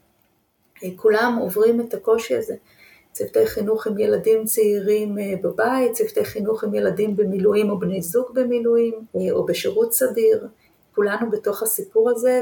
כולם 0.96 1.38
עוברים 1.42 1.82
את 1.82 1.94
הקושי 1.94 2.36
הזה. 2.36 2.56
צוותי 3.12 3.46
חינוך 3.46 3.88
עם 3.88 4.00
ילדים 4.00 4.46
צעירים 4.46 5.18
בבית, 5.42 5.92
צוותי 5.92 6.25
חינוך 6.25 6.63
עם 6.63 6.74
ילדים 6.74 7.16
במילואים 7.16 7.70
או 7.70 7.80
בני 7.80 8.01
זוג 8.01 8.25
במילואים, 8.34 8.94
או 9.32 9.46
בשירות 9.46 9.94
סדיר. 9.94 10.48
כולנו 10.98 11.32
בתוך 11.32 11.63
הסיפור 11.63 12.10
הזה, 12.10 12.42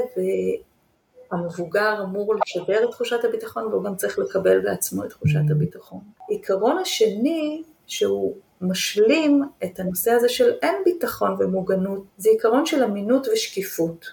והמבוגר 1.32 2.02
אמור 2.02 2.34
לשדר 2.34 2.84
את 2.84 2.90
תחושת 2.90 3.24
הביטחון, 3.24 3.66
והוא 3.66 3.84
גם 3.84 3.96
צריך 3.96 4.18
לקבל 4.18 4.60
בעצמו 4.60 5.04
את 5.04 5.10
תחושת 5.10 5.40
הביטחון. 5.50 6.00
עיקרון 6.28 6.78
השני, 6.78 7.62
שהוא 7.86 8.34
משלים 8.60 9.42
את 9.64 9.80
הנושא 9.80 10.10
הזה 10.10 10.28
של 10.28 10.52
אין 10.62 10.74
ביטחון 10.84 11.36
ומוגנות, 11.38 12.04
זה 12.18 12.30
עיקרון 12.30 12.66
של 12.66 12.84
אמינות 12.84 13.26
ושקיפות. 13.32 14.06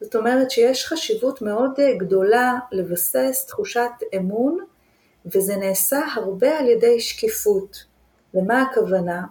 זאת 0.00 0.16
אומרת 0.16 0.50
שיש 0.50 0.86
חשיבות 0.86 1.42
מאוד 1.42 1.70
גדולה 1.98 2.58
לבסס 2.72 3.46
תחושת 3.48 3.90
אמון, 4.16 4.58
וזה 5.26 5.56
נעשה 5.56 6.00
הרבה 6.14 6.58
על 6.58 6.68
ידי 6.68 7.00
שקיפות. 7.00 7.84
למה 8.34 8.62
הכוונה? 8.62 9.22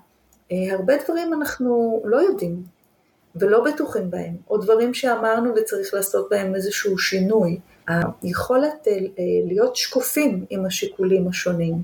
הרבה 0.52 0.94
דברים 1.04 1.34
אנחנו 1.34 2.02
לא 2.06 2.18
יודעים 2.18 2.64
ולא 3.36 3.64
בטוחים 3.64 4.12
בהם, 4.12 4.36
או 4.50 4.58
דברים 4.58 4.94
שאמרנו 4.94 5.54
וצריך 5.56 5.94
לעשות 5.94 6.28
בהם 6.30 6.56
איזשהו 6.56 6.98
שינוי. 6.98 7.60
היכולת 7.88 8.88
להיות 9.46 9.76
שקופים 9.76 10.46
עם 10.50 10.66
השיקולים 10.66 11.28
השונים, 11.28 11.76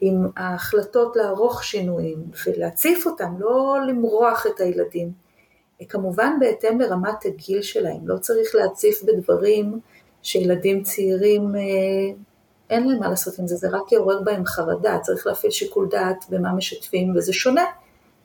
עם 0.00 0.26
ההחלטות 0.36 1.16
לערוך 1.16 1.64
שינויים 1.64 2.18
ולהציף 2.46 3.06
אותם, 3.06 3.34
לא 3.38 3.76
למרוח 3.88 4.46
את 4.46 4.60
הילדים. 4.60 5.12
כמובן 5.88 6.36
בהתאם 6.40 6.80
לרמת 6.80 7.24
הגיל 7.24 7.62
שלהם, 7.62 8.08
לא 8.08 8.18
צריך 8.18 8.54
להציף 8.54 9.02
בדברים 9.02 9.80
שילדים 10.22 10.82
צעירים 10.82 11.52
אין 12.70 12.88
להם 12.88 13.00
מה 13.00 13.08
לעשות 13.08 13.38
עם 13.38 13.46
זה, 13.46 13.56
זה 13.56 13.68
רק 13.70 13.92
יעורר 13.92 14.22
בהם 14.22 14.46
חרדה, 14.46 14.98
צריך 14.98 15.26
להפעיל 15.26 15.52
שיקול 15.52 15.88
דעת 15.90 16.24
במה 16.28 16.52
משתפים, 16.52 17.12
וזה 17.16 17.32
שונה. 17.32 17.64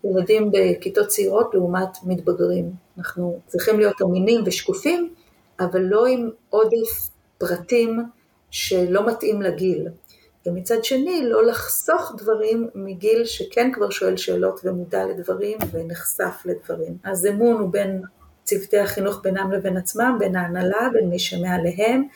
ילדים 0.03 0.51
בכיתות 0.51 1.07
צעירות 1.07 1.53
לעומת 1.53 1.89
מתבגרים. 2.03 2.71
אנחנו 2.97 3.39
צריכים 3.47 3.79
להיות 3.79 4.01
אמינים 4.01 4.41
ושקופים, 4.45 5.13
אבל 5.59 5.81
לא 5.81 6.05
עם 6.05 6.29
עודף 6.49 7.09
פרטים 7.37 8.03
שלא 8.51 9.07
מתאים 9.07 9.41
לגיל. 9.41 9.87
ומצד 10.45 10.83
שני, 10.83 11.21
לא 11.23 11.45
לחסוך 11.45 12.15
דברים 12.17 12.69
מגיל 12.75 13.25
שכן 13.25 13.71
כבר 13.73 13.89
שואל 13.89 14.17
שאלות 14.17 14.59
ומודע 14.63 15.05
לדברים 15.05 15.57
ונחשף 15.71 16.41
לדברים. 16.45 16.97
אז 17.03 17.25
אמון 17.25 17.57
הוא 17.61 17.71
בין 17.71 18.01
צוותי 18.43 18.79
החינוך 18.79 19.21
בינם 19.23 19.51
לבין 19.51 19.77
עצמם, 19.77 20.15
בין 20.19 20.35
ההנהלה, 20.35 20.89
בין 20.93 21.09
מי 21.09 21.19
שמעליהם, 21.19 22.07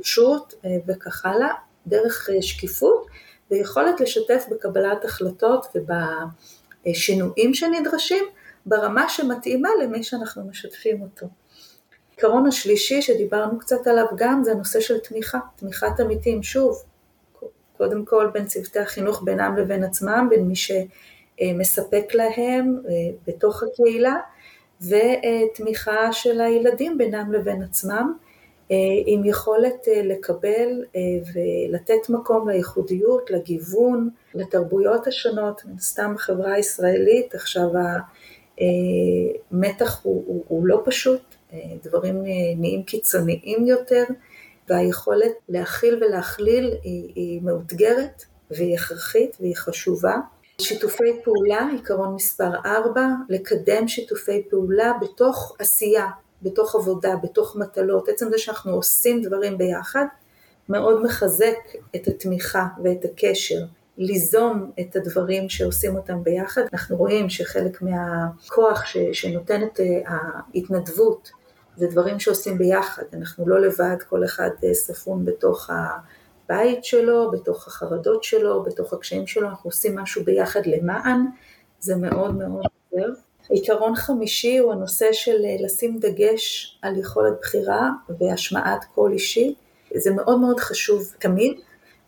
רשות 0.00 0.54
וכך 0.86 1.26
הלאה, 1.26 1.54
דרך 1.86 2.28
שקיפות 2.40 3.06
ויכולת 3.50 4.00
לשתף 4.00 4.44
בקבלת 4.50 5.04
החלטות 5.04 5.66
ובשינויים 6.86 7.54
שנדרשים 7.54 8.24
ברמה 8.66 9.08
שמתאימה 9.08 9.68
למי 9.82 10.02
שאנחנו 10.02 10.44
משתפים 10.48 11.02
אותו. 11.02 11.26
העיקרון 12.10 12.46
השלישי 12.46 13.02
שדיברנו 13.02 13.58
קצת 13.58 13.86
עליו 13.86 14.06
גם 14.16 14.42
זה 14.44 14.52
הנושא 14.52 14.80
של 14.80 14.98
תמיכה, 14.98 15.38
תמיכת 15.56 16.00
עמיתים, 16.00 16.42
שוב, 16.42 16.82
קודם 17.76 18.04
כל 18.04 18.30
בין 18.32 18.46
צוותי 18.46 18.78
החינוך 18.78 19.22
בינם 19.22 19.56
לבין 19.56 19.84
עצמם, 19.84 20.26
בין 20.30 20.48
מי 20.48 20.54
שמספק 20.56 22.14
להם 22.14 22.82
בתוך 23.26 23.62
הקהילה, 23.62 24.16
ותמיכה 24.80 26.12
של 26.12 26.40
הילדים 26.40 26.98
בינם 26.98 27.32
לבין 27.32 27.62
עצמם, 27.62 28.16
עם 29.06 29.24
יכולת 29.24 29.86
לקבל 30.04 30.84
ולתת 31.34 32.08
מקום 32.08 32.48
לייחודיות, 32.48 33.30
לגיוון, 33.30 34.08
לתרבויות 34.34 35.06
השונות, 35.06 35.62
מן 35.64 35.74
הסתם 35.78 36.14
בחברה 36.14 36.52
הישראלית 36.52 37.34
עכשיו 37.34 37.68
המתח 38.58 40.00
הוא, 40.02 40.24
הוא, 40.26 40.44
הוא 40.48 40.66
לא 40.66 40.82
פשוט, 40.84 41.20
דברים 41.84 42.22
נהיים 42.56 42.82
קיצוניים 42.82 43.66
יותר, 43.66 44.04
והיכולת 44.68 45.32
להכיל 45.48 46.04
ולהכליל 46.04 46.74
היא, 46.82 47.12
היא 47.14 47.42
מאותגרת 47.42 48.24
והיא 48.50 48.74
הכרחית 48.74 49.36
והיא 49.40 49.56
חשובה. 49.56 50.16
שיתופי 50.60 51.20
פעולה, 51.24 51.68
עיקרון 51.72 52.14
מספר 52.14 52.50
4, 52.66 53.06
לקדם 53.28 53.88
שיתופי 53.88 54.42
פעולה 54.50 54.92
בתוך 55.00 55.56
עשייה, 55.58 56.06
בתוך 56.42 56.74
עבודה, 56.74 57.16
בתוך 57.22 57.56
מטלות, 57.56 58.08
עצם 58.08 58.30
זה 58.30 58.38
שאנחנו 58.38 58.72
עושים 58.72 59.22
דברים 59.22 59.58
ביחד, 59.58 60.04
מאוד 60.68 61.02
מחזק 61.02 61.58
את 61.96 62.08
התמיכה 62.08 62.66
ואת 62.84 63.04
הקשר, 63.04 63.58
ליזום 63.98 64.70
את 64.80 64.96
הדברים 64.96 65.48
שעושים 65.48 65.96
אותם 65.96 66.22
ביחד. 66.22 66.62
אנחנו 66.72 66.96
רואים 66.96 67.30
שחלק 67.30 67.82
מהכוח 67.82 68.84
ש, 68.84 68.96
שנותנת 69.12 69.80
ההתנדבות 70.06 71.30
זה 71.76 71.86
דברים 71.86 72.20
שעושים 72.20 72.58
ביחד, 72.58 73.02
אנחנו 73.12 73.48
לא 73.48 73.60
לבד, 73.60 73.96
כל 74.08 74.24
אחד 74.24 74.50
ספון 74.72 75.24
בתוך 75.24 75.70
הבית 75.70 76.84
שלו, 76.84 77.30
בתוך 77.30 77.66
החרדות 77.66 78.24
שלו, 78.24 78.62
בתוך 78.62 78.92
הקשיים 78.92 79.26
שלו, 79.26 79.48
אנחנו 79.48 79.68
עושים 79.68 79.98
משהו 79.98 80.24
ביחד 80.24 80.60
למען, 80.66 81.26
זה 81.80 81.96
מאוד 81.96 82.34
מאוד 82.34 82.64
עוזר. 82.92 83.27
עיקרון 83.48 83.96
חמישי 83.96 84.58
הוא 84.58 84.72
הנושא 84.72 85.12
של 85.12 85.36
לשים 85.60 85.98
דגש 85.98 86.78
על 86.82 86.98
יכולת 86.98 87.32
בחירה 87.40 87.90
והשמעת 88.20 88.84
קול 88.94 89.12
אישי. 89.12 89.54
זה 89.94 90.10
מאוד 90.10 90.40
מאוד 90.40 90.60
חשוב 90.60 91.12
תמיד, 91.18 91.60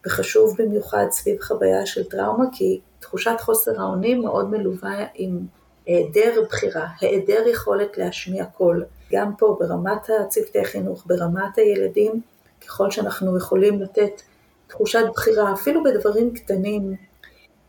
וחשוב 0.07 0.57
במיוחד 0.59 1.07
סביב 1.11 1.41
חוויה 1.41 1.87
של 1.87 2.05
טראומה, 2.05 2.45
כי 2.53 2.81
תחושת 3.01 3.37
חוסר 3.41 3.81
האונים 3.81 4.23
מאוד 4.23 4.51
מלווה 4.51 5.05
עם 5.15 5.39
היעדר 5.87 6.43
בחירה, 6.49 6.87
היעדר 7.01 7.49
יכולת 7.49 7.99
להשמיע 7.99 8.45
קול. 8.45 8.85
גם 9.13 9.33
פה 9.39 9.57
ברמת 9.61 10.11
הצוותי 10.21 10.65
חינוך, 10.65 11.05
ברמת 11.07 11.59
הילדים, 11.59 12.21
ככל 12.67 12.91
שאנחנו 12.91 13.37
יכולים 13.37 13.83
לתת 13.83 14.23
תחושת 14.67 15.05
בחירה, 15.13 15.53
אפילו 15.53 15.85
בדברים 15.85 16.35
קטנים, 16.35 16.95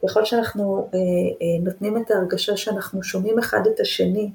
ככל 0.04 0.26
שאנחנו 0.26 0.90
אה, 0.94 1.00
אה, 1.00 1.64
נותנים 1.64 1.98
את 1.98 2.12
ההרגשה 2.12 2.58
שאנחנו 2.58 3.04
שומעים 3.04 3.40
אחד 3.40 3.68
את 3.68 3.80
השני 3.80 4.32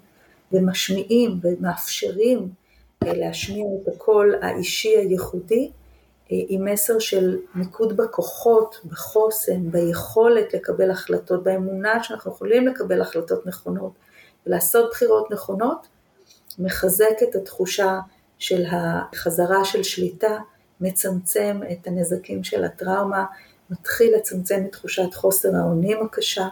ומשמיעים 0.52 1.40
ומאפשרים 1.42 2.48
אה, 3.02 3.12
להשמיע 3.14 3.66
את 3.82 3.94
הקול 3.94 4.34
האישי 4.42 4.96
הייחודי, 4.96 5.70
עם 6.28 6.64
מסר 6.64 6.98
של 6.98 7.38
מיקוד 7.54 7.96
בכוחות, 7.96 8.80
בחוסן, 8.84 9.70
ביכולת 9.70 10.54
לקבל 10.54 10.90
החלטות, 10.90 11.42
באמונה 11.42 12.02
שאנחנו 12.02 12.32
יכולים 12.32 12.68
לקבל 12.68 13.00
החלטות 13.00 13.46
נכונות 13.46 13.92
ולעשות 14.46 14.90
בחירות 14.90 15.30
נכונות, 15.30 15.86
מחזק 16.58 17.22
את 17.22 17.34
התחושה 17.34 18.00
של 18.38 18.64
החזרה 18.70 19.64
של 19.64 19.82
שליטה, 19.82 20.38
מצמצם 20.80 21.60
את 21.72 21.86
הנזקים 21.86 22.44
של 22.44 22.64
הטראומה, 22.64 23.24
מתחיל 23.70 24.16
לצמצם 24.16 24.62
את 24.66 24.72
תחושת 24.72 25.14
חוסר 25.14 25.48
האונים 25.56 26.02
הקשה. 26.02 26.48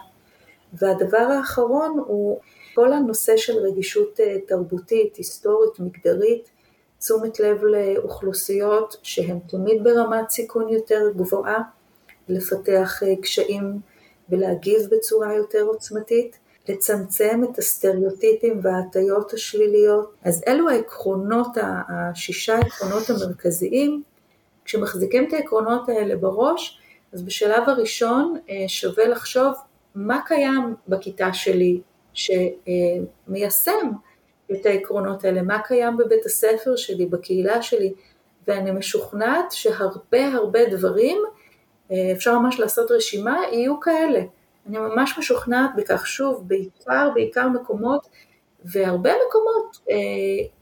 והדבר 0.73 1.17
האחרון 1.17 2.03
הוא 2.07 2.39
כל 2.75 2.93
הנושא 2.93 3.37
של 3.37 3.57
רגישות 3.57 4.19
תרבותית, 4.47 5.15
היסטורית, 5.15 5.79
מגדרית, 5.79 6.49
תשומת 6.99 7.39
לב 7.39 7.63
לאוכלוסיות 7.63 8.97
שהן 9.03 9.39
תמיד 9.47 9.83
ברמת 9.83 10.29
סיכון 10.29 10.69
יותר 10.69 11.11
גבוהה, 11.15 11.61
לפתח 12.29 13.01
קשיים 13.21 13.79
ולהגיב 14.29 14.81
בצורה 14.91 15.33
יותר 15.33 15.61
עוצמתית, 15.61 16.37
לצמצם 16.69 17.41
את 17.43 17.57
הסטריאוטיפים 17.57 18.59
וההטיות 18.63 19.33
השליליות. 19.33 20.13
אז 20.23 20.43
אלו 20.47 20.69
העקרונות, 20.69 21.47
השישה 21.89 22.55
העקרונות 22.55 23.09
המרכזיים 23.09 24.03
כשמחזיקים 24.65 25.27
את 25.27 25.33
העקרונות 25.33 25.89
האלה 25.89 26.15
בראש, 26.15 26.79
אז 27.15 27.23
בשלב 27.23 27.69
הראשון 27.69 28.37
שווה 28.67 29.07
לחשוב 29.07 29.53
מה 29.95 30.19
קיים 30.25 30.75
בכיתה 30.87 31.33
שלי 31.33 31.81
שמיישם 32.13 33.91
את 34.51 34.65
העקרונות 34.65 35.25
האלה, 35.25 35.41
מה 35.41 35.61
קיים 35.61 35.97
בבית 35.97 36.25
הספר 36.25 36.75
שלי, 36.75 37.05
בקהילה 37.05 37.61
שלי, 37.61 37.93
ואני 38.47 38.71
משוכנעת 38.71 39.51
שהרבה 39.51 40.27
הרבה 40.33 40.59
דברים, 40.69 41.17
אפשר 41.91 42.39
ממש 42.39 42.59
לעשות 42.59 42.91
רשימה, 42.91 43.37
יהיו 43.51 43.79
כאלה. 43.79 44.19
אני 44.67 44.77
ממש 44.77 45.15
משוכנעת 45.17 45.69
בכך, 45.77 46.07
שוב, 46.07 46.43
בעיקר, 46.47 47.09
בעיקר 47.13 47.47
מקומות, 47.47 48.07
והרבה 48.65 49.11
מקומות 49.27 49.77
אה, 49.89 49.95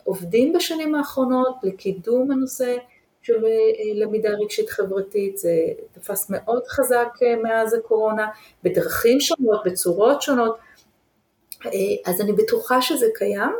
עובדים 0.03 0.53
בשנים 0.53 0.95
האחרונות 0.95 1.55
לקידום 1.63 2.31
הנושא 2.31 2.75
של 3.23 3.45
אה, 3.45 3.51
למידה 3.95 4.29
רגשית 4.29 4.69
חברתית, 4.69 5.37
זה 5.37 5.51
תפס 5.91 6.29
מאוד 6.29 6.63
חזק 6.67 7.09
אה, 7.23 7.35
מאז 7.43 7.73
הקורונה, 7.73 8.27
בדרכים 8.63 9.19
שונות, 9.19 9.61
בצורות 9.65 10.21
שונות, 10.21 10.57
אה, 11.65 11.71
אז 12.05 12.21
אני 12.21 12.33
בטוחה 12.33 12.81
שזה 12.81 13.07
קיים, 13.15 13.51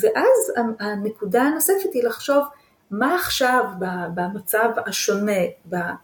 ואז 0.00 0.52
הנקודה 0.80 1.42
הנוספת 1.42 1.94
היא 1.94 2.04
לחשוב 2.04 2.44
מה 2.90 3.14
עכשיו 3.14 3.64
במצב 4.14 4.68
השונה, 4.86 5.40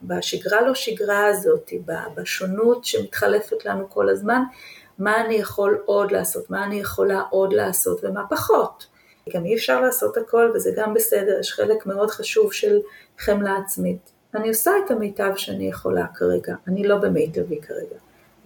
בשגרה 0.03 0.61
לא 0.61 0.75
שגרה 0.75 1.27
הזאת, 1.27 1.71
בשונות 2.15 2.85
שמתחלפת 2.85 3.65
לנו 3.65 3.91
כל 3.91 4.09
הזמן, 4.09 4.43
מה 4.99 5.25
אני 5.25 5.35
יכול 5.35 5.83
עוד 5.85 6.13
לעשות, 6.13 6.51
מה 6.51 6.65
אני 6.65 6.81
יכולה 6.81 7.23
עוד 7.31 7.53
לעשות 7.53 8.05
ומה 8.05 8.23
פחות. 8.31 8.87
גם 9.35 9.45
אי 9.45 9.55
אפשר 9.55 9.81
לעשות 9.81 10.17
הכל 10.17 10.53
וזה 10.55 10.71
גם 10.77 10.95
בסדר, 10.95 11.39
יש 11.41 11.53
חלק 11.53 11.87
מאוד 11.87 12.11
חשוב 12.11 12.53
של 12.53 12.79
חמלה 13.19 13.57
עצמית. 13.57 14.13
אני 14.35 14.49
עושה 14.49 14.71
את 14.85 14.91
המיטב 14.91 15.33
שאני 15.37 15.69
יכולה 15.69 16.07
כרגע, 16.15 16.55
אני 16.69 16.89
לא 16.89 16.97
במיטבי 16.97 17.61
כרגע, 17.61 17.97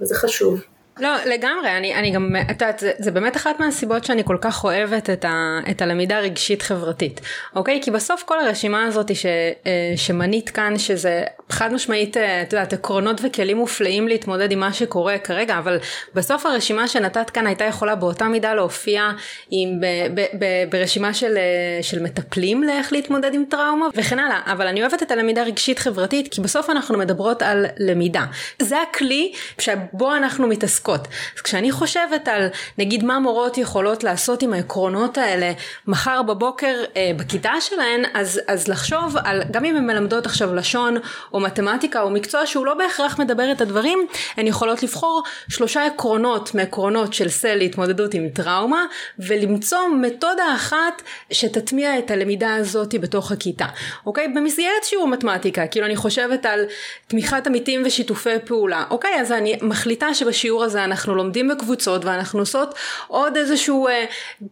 וזה 0.01 0.14
חשוב. 0.14 0.61
לא, 1.00 1.16
לגמרי, 1.26 1.76
אני, 1.76 1.94
אני 1.94 2.10
גם, 2.10 2.36
את 2.50 2.50
יודעת, 2.50 2.78
זה, 2.78 2.92
זה 2.98 3.10
באמת 3.10 3.36
אחת 3.36 3.60
מהסיבות 3.60 4.04
שאני 4.04 4.24
כל 4.24 4.36
כך 4.40 4.64
אוהבת 4.64 5.10
את, 5.10 5.24
ה, 5.24 5.58
את 5.70 5.82
הלמידה 5.82 6.18
הרגשית 6.18 6.62
חברתית, 6.62 7.20
אוקיי? 7.56 7.80
כי 7.82 7.90
בסוף 7.90 8.22
כל 8.22 8.40
הרשימה 8.40 8.84
הזאת 8.84 9.16
ש, 9.16 9.26
אה, 9.26 9.92
שמנית 9.96 10.50
כאן, 10.50 10.78
שזה 10.78 11.24
חד 11.50 11.72
משמעית, 11.72 12.16
אה, 12.16 12.42
את 12.42 12.52
יודעת, 12.52 12.72
עקרונות 12.72 13.20
וכלים 13.24 13.56
מופלאים 13.56 14.08
להתמודד 14.08 14.52
עם 14.52 14.60
מה 14.60 14.72
שקורה 14.72 15.18
כרגע, 15.18 15.58
אבל 15.58 15.78
בסוף 16.14 16.46
הרשימה 16.46 16.88
שנתת 16.88 17.30
כאן 17.30 17.46
הייתה 17.46 17.64
יכולה 17.64 17.94
באותה 17.94 18.24
מידה 18.24 18.54
להופיע 18.54 19.10
עם, 19.50 19.80
ב, 19.80 19.86
ב, 20.14 20.24
ב, 20.38 20.44
ברשימה 20.70 21.14
של, 21.14 21.36
אה, 21.36 21.82
של 21.82 22.02
מטפלים 22.02 22.62
לאיך 22.62 22.92
להתמודד 22.92 23.34
עם 23.34 23.44
טראומה 23.50 23.86
וכן 23.94 24.18
הלאה, 24.18 24.40
אבל 24.46 24.66
אני 24.66 24.82
אוהבת 24.82 25.02
את 25.02 25.10
הלמידה 25.10 25.42
הרגשית 25.42 25.78
חברתית, 25.78 26.28
כי 26.34 26.40
בסוף 26.40 26.70
אנחנו 26.70 26.98
מדברות 26.98 27.42
על 27.42 27.66
למידה. 27.78 28.24
זה 28.62 28.76
הכלי 28.82 29.32
שבו 29.58 30.14
אנחנו 30.16 30.46
מתעסקות. 30.46 30.89
עוסקות. 30.90 31.09
אז 31.37 31.42
כשאני 31.42 31.72
חושבת 31.72 32.29
על 32.29 32.48
נגיד 32.79 33.05
מה 33.05 33.18
מורות 33.18 33.59
יכולות 33.59 34.05
לעשות 34.05 34.42
עם 34.42 34.53
העקרונות 34.53 35.18
האלה 35.18 35.53
מחר 35.87 36.22
בבוקר 36.22 36.74
אה, 36.96 37.11
בכיתה 37.16 37.53
שלהן, 37.61 38.03
אז, 38.14 38.40
אז 38.48 38.68
לחשוב 38.68 39.16
על, 39.24 39.42
גם 39.50 39.64
אם 39.64 39.76
הן 39.76 39.87
מלמדות 39.87 40.26
עכשיו 40.26 40.55
לשון 40.55 40.96
או 41.33 41.40
מתמטיקה 41.40 42.03
או 42.03 42.11
מקצוע 42.11 42.46
שהוא 42.46 42.66
לא 42.66 42.74
בהכרח 42.74 43.18
מדבר 43.18 43.53
את 43.53 43.61
הדברים, 43.61 44.07
הן 44.37 44.46
יכולות 44.46 44.83
לבחור 44.83 45.22
שלושה 45.48 45.87
עקרונות 45.87 46.55
מעקרונות 46.55 47.14
של 47.14 47.29
סל 47.29 47.55
להתמודדות 47.55 48.14
עם 48.14 48.29
טראומה 48.29 48.85
ולמצוא 49.18 49.79
מתודה 50.00 50.55
אחת 50.55 51.03
שתטמיע 51.33 51.98
את 51.98 52.11
הלמידה 52.11 52.55
הזאת 52.55 52.94
בתוך 53.00 53.33
הכיתה. 53.33 53.66
אוקיי? 54.07 54.29
במסגרת 54.29 54.85
שיעור 54.85 55.09
מתמטיקה, 55.09 55.66
כאילו 55.66 55.87
אני 55.87 55.96
חושבת 55.96 56.46
על 56.46 56.64
תמיכת 57.07 57.46
עמיתים 57.46 57.83
ושיתופי 57.87 58.38
פעולה. 58.44 58.85
אוקיי, 58.90 59.20
אז 59.20 59.33
אני 59.33 59.59
מחליטה 59.62 60.14
שבשיעור 60.14 60.64
הזה 60.64 60.80
אנחנו 60.85 61.14
לומדים 61.14 61.49
בקבוצות 61.49 62.05
ואנחנו 62.05 62.38
עושות 62.38 62.75
עוד 63.09 63.37
איזושהי 63.37 63.75
אה, 63.88 64.05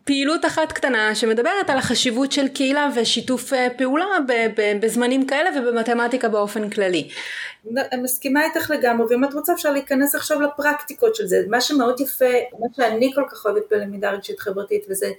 פעילות 0.04 0.44
אחת 0.44 0.72
קטנה 0.72 1.14
שמדברת 1.14 1.70
על 1.70 1.78
החשיבות 1.78 2.32
של 2.32 2.48
קהילה 2.48 2.88
ושיתוף 2.94 3.52
אה, 3.52 3.68
פעולה 3.78 4.06
ב- 4.28 4.60
ב- 4.60 4.78
בזמנים 4.80 5.26
כאלה 5.26 5.50
ובמתמטיקה 5.56 6.28
באופן 6.28 6.70
כללי. 6.70 7.08
אני 7.76 8.02
מסכימה 8.02 8.44
איתך 8.44 8.70
לגמרי, 8.70 9.06
ואם 9.10 9.24
את 9.24 9.34
רוצה 9.34 9.52
אפשר 9.52 9.70
להיכנס 9.70 10.14
עכשיו 10.14 10.40
לפרקטיקות 10.40 11.14
של 11.14 11.26
זה, 11.26 11.42
מה 11.48 11.60
שמאוד 11.60 12.00
יפה, 12.00 12.34
מה 12.58 12.66
שאני 12.76 13.12
כל 13.14 13.24
כך 13.30 13.46
אוהבת 13.46 13.62
בלמידה 13.70 14.10
רגשית 14.10 14.40
חברתית, 14.40 14.86
וזה 14.88 15.10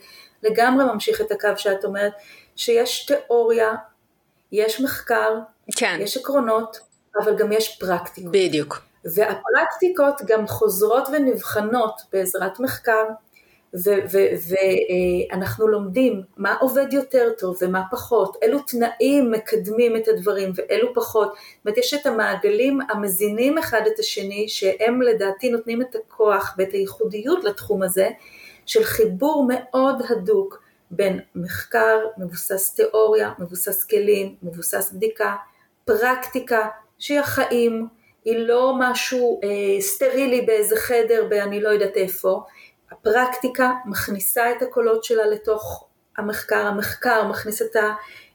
לגמרי 0.44 0.86
ממשיך 0.86 1.22
את 1.22 1.32
הקו 1.32 1.50
שאת 1.58 1.86
אומרת, 1.86 2.12
שיש 2.56 3.06
תיאוריה, 3.06 3.72
יש 4.52 4.82
מחקר, 4.82 5.36
כן. 5.76 6.00
יש 6.02 6.18
עקרונות, 6.18 6.80
אבל 7.24 7.36
גם 7.38 7.52
יש 7.52 7.78
פרקטיקות. 7.80 8.32
בדיוק. 8.32 8.89
והפרקטיקות 9.06 10.22
גם 10.26 10.48
חוזרות 10.48 11.08
ונבחנות 11.14 12.02
בעזרת 12.14 12.60
מחקר, 12.60 13.04
ואנחנו 13.74 15.68
לומדים 15.68 16.22
מה 16.38 16.56
עובד 16.60 16.94
יותר 16.94 17.32
טוב 17.38 17.58
ומה 17.62 17.82
פחות, 17.92 18.38
אילו 18.42 18.60
תנאים 18.60 19.32
מקדמים 19.32 19.96
את 19.96 20.08
הדברים 20.08 20.52
ואילו 20.56 20.94
פחות, 20.94 21.28
זאת 21.28 21.38
אומרת 21.66 21.78
יש 21.78 21.94
את 21.94 22.06
המעגלים 22.06 22.80
המזינים 22.90 23.58
אחד 23.58 23.82
את 23.94 24.00
השני 24.00 24.50
שהם 24.50 25.02
לדעתי 25.02 25.50
נותנים 25.50 25.82
את 25.82 25.96
הכוח 25.96 26.56
ואת 26.58 26.74
הייחודיות 26.74 27.44
לתחום 27.44 27.84
הזה 27.84 28.10
של 28.66 28.84
חיבור 28.84 29.48
מאוד 29.48 30.02
הדוק 30.10 30.62
בין 30.92 31.20
מחקר 31.36 32.00
מבוסס 32.18 32.76
תיאוריה, 32.76 33.32
מבוסס 33.40 33.84
כלים, 33.84 34.36
מבוסס 34.44 34.92
בדיקה, 34.92 35.36
פרקטיקה 35.86 36.68
שהיא 37.00 37.20
החיים, 37.20 37.88
היא 38.30 38.48
לא 38.48 38.74
משהו 38.80 39.40
אה, 39.44 39.82
סטרילי 39.82 40.42
באיזה 40.42 40.76
חדר 40.76 41.26
באני 41.30 41.62
לא 41.62 41.70
יודעת 41.70 41.96
איפה, 41.98 42.44
הפרקטיקה 42.92 43.72
מכניסה 43.86 44.52
את 44.52 44.62
הקולות 44.62 45.04
שלה 45.04 45.28
לתוך 45.28 45.88
המחקר, 46.18 46.68
המחקר 46.68 47.28
מכניס 47.28 47.62
את 47.62 47.76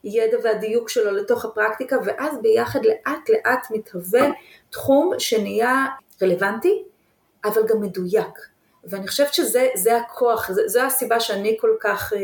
הידע 0.02 0.36
והדיוק 0.42 0.88
שלו 0.88 1.10
לתוך 1.10 1.44
הפרקטיקה 1.44 1.96
ואז 2.04 2.38
ביחד 2.42 2.84
לאט 2.84 3.28
לאט 3.28 3.66
מתהווה 3.70 4.28
תחום 4.70 5.12
שנהיה 5.18 5.86
רלוונטי 6.22 6.82
אבל 7.44 7.66
גם 7.66 7.80
מדויק. 7.80 8.38
ואני 8.84 9.08
חושבת 9.08 9.34
שזה 9.34 9.96
הכוח, 9.96 10.50
זו 10.66 10.80
הסיבה 10.80 11.20
שאני 11.20 11.56
כל 11.60 11.76
כך 11.80 12.12
אה, 12.12 12.18
אה, 12.18 12.22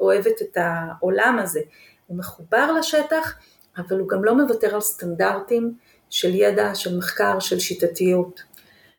אוהבת 0.00 0.42
את 0.42 0.56
העולם 0.60 1.38
הזה, 1.42 1.60
הוא 2.06 2.18
מחובר 2.18 2.72
לשטח 2.72 3.34
אבל 3.78 3.98
הוא 3.98 4.08
גם 4.08 4.24
לא 4.24 4.34
מוותר 4.34 4.74
על 4.74 4.80
סטנדרטים 4.80 5.74
של 6.12 6.34
ידע, 6.34 6.74
של 6.74 6.98
מחקר, 6.98 7.40
של 7.40 7.60
שיטתיות. 7.60 8.42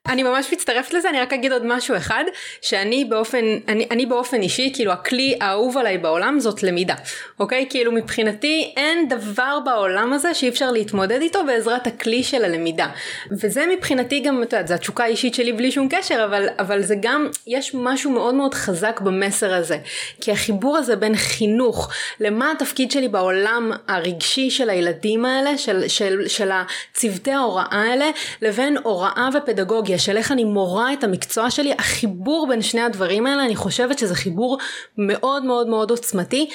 אני 0.08 0.24
ממש 0.24 0.54
מצטרפת 0.54 0.94
לזה, 0.94 1.10
אני 1.10 1.20
רק 1.22 1.34
אגיד 1.34 1.52
עוד 1.52 1.66
משהו 1.66 1.98
אחד, 1.98 2.24
שאני 2.62 3.06
באופן, 3.06 3.46
אני, 3.68 3.88
אני 3.92 4.06
באופן 4.06 4.42
אישי, 4.42 4.72
כאילו 4.74 4.92
הכלי 4.92 5.38
האהוב 5.42 5.78
עליי 5.78 5.98
בעולם 5.98 6.40
זאת 6.40 6.64
למידה, 6.64 6.96
אוקיי? 7.40 7.68
כאילו 7.70 7.92
מבחינתי 7.92 8.74
אין 8.78 9.10
דבר 9.10 9.60
בעולם 9.66 10.14
הזה 10.14 10.34
שאי 10.34 10.50
אפשר 10.50 10.72
להתמודד 10.72 11.22
איתו 11.22 11.46
בעזרת 11.46 11.88
הכלי 11.88 12.24
של 12.24 12.46
הלמידה. 12.46 12.88
וזה 13.32 13.66
מבחינתי 13.78 14.20
גם, 14.20 14.44
את 14.44 14.54
יודעת, 14.54 14.68
זו 14.68 14.74
התשוקה 14.74 15.04
האישית 15.04 15.36
שלי 15.36 15.54
בלי 15.54 15.72
שום 15.72 15.88
קשר, 15.90 16.26
אבל, 16.26 16.48
אבל 16.60 16.82
זה 16.82 16.96
גם, 17.02 17.28
יש 17.48 17.72
משהו 17.74 18.12
מאוד 18.12 18.36
מאוד 18.36 18.54
חזק 18.54 19.00
במסר 19.00 19.54
הזה. 19.54 19.78
כי 20.22 20.32
החיבור 20.32 20.78
הזה 20.78 20.96
בין 20.96 21.16
חינוך 21.16 21.90
למה 22.20 22.52
התפקיד 22.52 22.92
שלי 22.92 23.08
בעולם 23.08 23.72
הרגשי 23.88 24.50
של 24.50 24.70
הילדים 24.70 25.26
האלה, 25.26 25.58
של, 25.58 25.88
של, 25.88 26.28
של 26.28 26.50
הצוותי 26.52 27.32
ההוראה 27.32 27.68
האלה, 27.72 28.10
לבין 28.42 28.78
הוראה 28.84 29.30
ופדגוגיה. 29.34 29.93
פסיכולוגיה, 29.94 30.00
של 30.00 30.18
איך 30.18 30.32
אני 30.32 30.44
מורה 30.44 30.94
את 30.94 31.04
המקצוע 31.04 31.52
שלי, 31.52 31.74
החיבור 31.80 32.48
בין 32.50 32.62
שני 32.62 32.82
הדברים 32.82 33.28
האלה, 33.28 33.46
אני 33.46 33.56
חושבת 33.56 34.00
שזה 34.00 34.16
חיבור 34.16 34.58
מאוד 34.98 35.46
מאוד 35.46 35.68
מאוד 35.68 35.90
עוצמתי, 35.92 36.50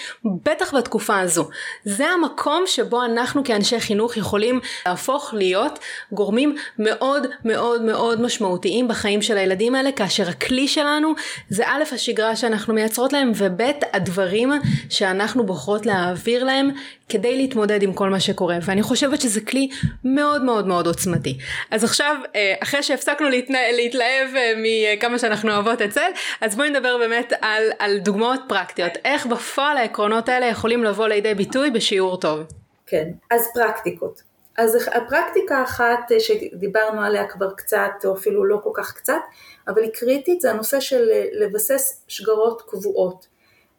בטח 0.45 0.75
בתקופה 0.75 1.21
הזו. 1.21 1.49
זה 1.85 2.07
המקום 2.07 2.63
שבו 2.67 3.05
אנחנו 3.05 3.45
כאנשי 3.45 3.81
חינוך 3.81 4.17
יכולים 4.17 4.61
להפוך 4.87 5.35
להיות 5.35 5.79
גורמים 6.13 6.57
מאוד 6.79 7.27
מאוד 7.45 7.83
מאוד 7.83 8.21
משמעותיים 8.21 8.89
בחיים 8.89 9.23
של 9.23 9.39
הילדים 9.39 9.75
האלה, 9.75 9.93
כאשר 9.93 10.29
הכלי 10.29 10.69
שלנו 10.69 11.15
זה 11.49 11.63
א' 11.67 11.83
השגרה 11.93 12.37
שאנחנו 12.37 12.75
מייצרות 12.75 13.13
להם, 13.13 13.33
וב' 13.35 13.63
הדברים 13.93 14.53
שאנחנו 14.91 15.47
בוחרות 15.47 15.87
להעביר 15.87 16.45
להם 16.45 16.71
כדי 17.09 17.37
להתמודד 17.37 17.83
עם 17.83 17.93
כל 17.93 18.11
מה 18.11 18.21
שקורה, 18.21 18.59
ואני 18.63 18.83
חושבת 18.83 19.21
שזה 19.21 19.41
כלי 19.41 19.69
מאוד 20.05 20.45
מאוד 20.45 20.67
מאוד 20.67 20.87
עוצמתי. 20.87 21.39
אז 21.71 21.85
עכשיו, 21.85 22.17
אה, 22.37 22.55
אחרי 22.63 22.83
שהפסקנו 22.83 23.29
להתנה, 23.29 23.59
להתלהב 23.73 24.37
אה, 24.37 24.53
מכמה 24.57 25.19
שאנחנו 25.19 25.53
אוהבות 25.53 25.83
את 25.83 25.93
זה, 25.93 26.07
אז 26.41 26.57
בואי 26.57 26.71
נדבר 26.71 26.99
באמת 26.99 27.33
על, 27.41 27.63
על 27.79 27.99
דוגמאות 27.99 28.41
פרקטיות, 28.49 28.93
איך 29.05 29.27
בפועל 29.27 29.77
העקרונות 29.77 30.29
האלה 30.29 30.47
יכולים 30.47 30.85
לבוא 30.85 31.09
לידי 31.09 31.35
ביטוי 31.35 31.71
בשיעור 31.71 32.21
טוב. 32.21 32.41
כן, 32.87 33.09
אז 33.31 33.49
פרקטיקות. 33.55 34.23
אז 34.59 34.89
הפרקטיקה 34.95 35.59
האחת 35.59 36.13
אה, 36.13 36.21
שדיברנו 36.21 37.03
עליה 37.03 37.27
כבר 37.27 37.51
קצת, 37.57 37.91
או 38.05 38.15
אפילו 38.15 38.45
לא 38.45 38.61
כל 38.63 38.71
כך 38.75 38.95
קצת, 38.95 39.21
אבל 39.69 39.83
היא 39.83 39.91
קריטית, 39.95 40.41
זה 40.41 40.51
הנושא 40.51 40.81
של 40.81 41.09
לבסס 41.33 42.05
שגרות 42.09 42.63
קבועות. 42.69 43.27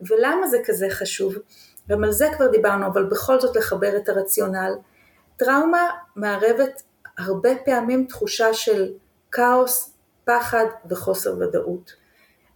ולמה 0.02 0.48
זה 0.48 0.58
כזה 0.66 0.88
חשוב? 0.90 1.36
גם 1.90 2.04
על 2.04 2.12
זה 2.12 2.30
כבר 2.38 2.48
דיברנו, 2.48 2.88
אבל 2.88 3.04
בכל 3.04 3.40
זאת 3.40 3.56
לחבר 3.56 3.98
את 3.98 4.10
הרציונל. 4.10 4.74
טראומה 5.38 5.88
מערבת 6.16 6.82
הרבה 7.18 7.50
פעמים 7.66 8.06
תחושה 8.06 8.54
של 8.54 8.94
כאוס, 9.32 9.94
פחד 10.26 10.66
וחוסר 10.90 11.36
ודאות. 11.40 11.94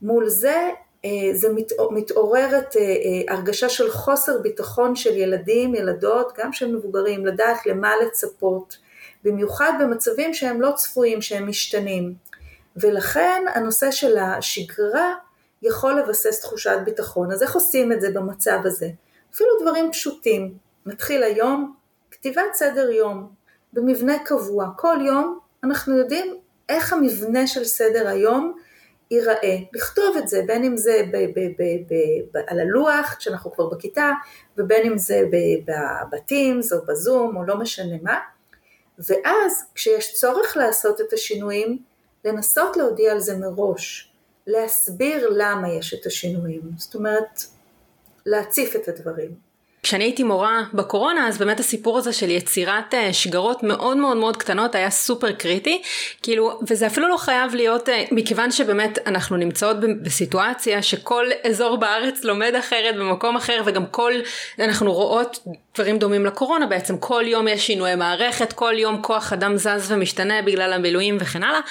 מול 0.01 0.29
זה 0.29 0.69
אה, 1.05 1.09
זה 1.33 1.47
מתעוררת 1.91 2.75
אה, 2.75 2.81
אה, 2.81 3.35
הרגשה 3.35 3.69
של 3.69 3.91
חוסר 3.91 4.37
ביטחון 4.41 4.95
של 4.95 5.17
ילדים, 5.17 5.75
ילדות, 5.75 6.33
גם 6.37 6.53
של 6.53 6.75
מבוגרים, 6.75 7.25
לדעת 7.25 7.65
למה 7.65 7.93
לצפות, 8.05 8.77
במיוחד 9.23 9.73
במצבים 9.79 10.33
שהם 10.33 10.61
לא 10.61 10.71
צפויים, 10.75 11.21
שהם 11.21 11.49
משתנים. 11.49 12.13
ולכן 12.75 13.43
הנושא 13.55 13.91
של 13.91 14.17
השגרה 14.17 15.13
יכול 15.61 15.99
לבסס 15.99 16.41
תחושת 16.41 16.77
ביטחון. 16.85 17.31
אז 17.31 17.43
איך 17.43 17.55
עושים 17.55 17.91
את 17.91 18.01
זה 18.01 18.11
במצב 18.11 18.59
הזה? 18.63 18.89
אפילו 19.35 19.49
דברים 19.61 19.91
פשוטים. 19.91 20.57
מתחיל 20.85 21.23
היום, 21.23 21.75
כתיבת 22.11 22.53
סדר 22.53 22.91
יום, 22.91 23.29
במבנה 23.73 24.23
קבוע. 24.25 24.69
כל 24.77 24.97
יום 25.05 25.39
אנחנו 25.63 25.97
יודעים 25.97 26.37
איך 26.69 26.93
המבנה 26.93 27.47
של 27.47 27.63
סדר 27.63 28.07
היום 28.07 28.57
ייראה. 29.11 29.57
לכתוב 29.73 30.17
את 30.17 30.27
זה, 30.27 30.43
בין 30.47 30.63
אם 30.63 30.77
זה 30.77 31.03
ב- 31.11 31.39
ב- 31.39 31.61
ב- 31.61 31.93
ב- 32.33 32.37
על 32.47 32.59
הלוח, 32.59 33.15
כשאנחנו 33.19 33.51
כבר 33.51 33.69
בכיתה, 33.69 34.11
ובין 34.57 34.91
אם 34.91 34.97
זה 34.97 35.21
בטימס 36.11 36.73
או 36.73 36.77
בזום 36.85 37.37
או 37.37 37.43
לא 37.43 37.57
משנה 37.57 37.95
מה. 38.01 38.19
ואז 38.99 39.65
כשיש 39.75 40.13
צורך 40.13 40.57
לעשות 40.57 41.01
את 41.01 41.13
השינויים, 41.13 41.77
לנסות 42.25 42.77
להודיע 42.77 43.11
על 43.11 43.19
זה 43.19 43.37
מראש, 43.37 44.11
להסביר 44.47 45.29
למה 45.31 45.69
יש 45.73 45.93
את 45.93 46.05
השינויים, 46.05 46.61
זאת 46.77 46.95
אומרת 46.95 47.39
להציף 48.25 48.75
את 48.75 48.87
הדברים. 48.87 49.53
כשאני 49.83 50.03
הייתי 50.03 50.23
מורה 50.23 50.63
בקורונה 50.73 51.27
אז 51.27 51.37
באמת 51.37 51.59
הסיפור 51.59 51.97
הזה 51.97 52.13
של 52.13 52.29
יצירת 52.29 52.93
אה, 52.93 53.13
שגרות 53.13 53.63
מאוד 53.63 53.97
מאוד 53.97 54.17
מאוד 54.17 54.37
קטנות 54.37 54.75
היה 54.75 54.89
סופר 54.89 55.31
קריטי. 55.31 55.81
כאילו 56.21 56.59
וזה 56.69 56.87
אפילו 56.87 57.07
לא 57.07 57.17
חייב 57.17 57.55
להיות 57.55 57.89
אה, 57.89 58.03
מכיוון 58.11 58.51
שבאמת 58.51 58.99
אנחנו 59.05 59.37
נמצאות 59.37 59.77
בסיטואציה 60.01 60.81
שכל 60.81 61.25
אזור 61.49 61.77
בארץ 61.77 62.23
לומד 62.23 62.55
אחרת 62.59 62.95
במקום 62.95 63.35
אחר 63.35 63.61
וגם 63.65 63.85
כל 63.85 64.13
אנחנו 64.59 64.93
רואות 64.93 65.39
דברים 65.75 65.97
דומים 65.97 66.25
לקורונה 66.25 66.65
בעצם. 66.65 66.97
כל 66.97 67.23
יום 67.27 67.47
יש 67.47 67.67
שינויי 67.67 67.95
מערכת 67.95 68.53
כל 68.53 68.73
יום 68.77 69.01
כוח 69.01 69.33
אדם 69.33 69.57
זז 69.57 69.91
ומשתנה 69.91 70.41
בגלל 70.41 70.73
המילואים 70.73 71.17
וכן 71.19 71.43
הלאה. 71.43 71.61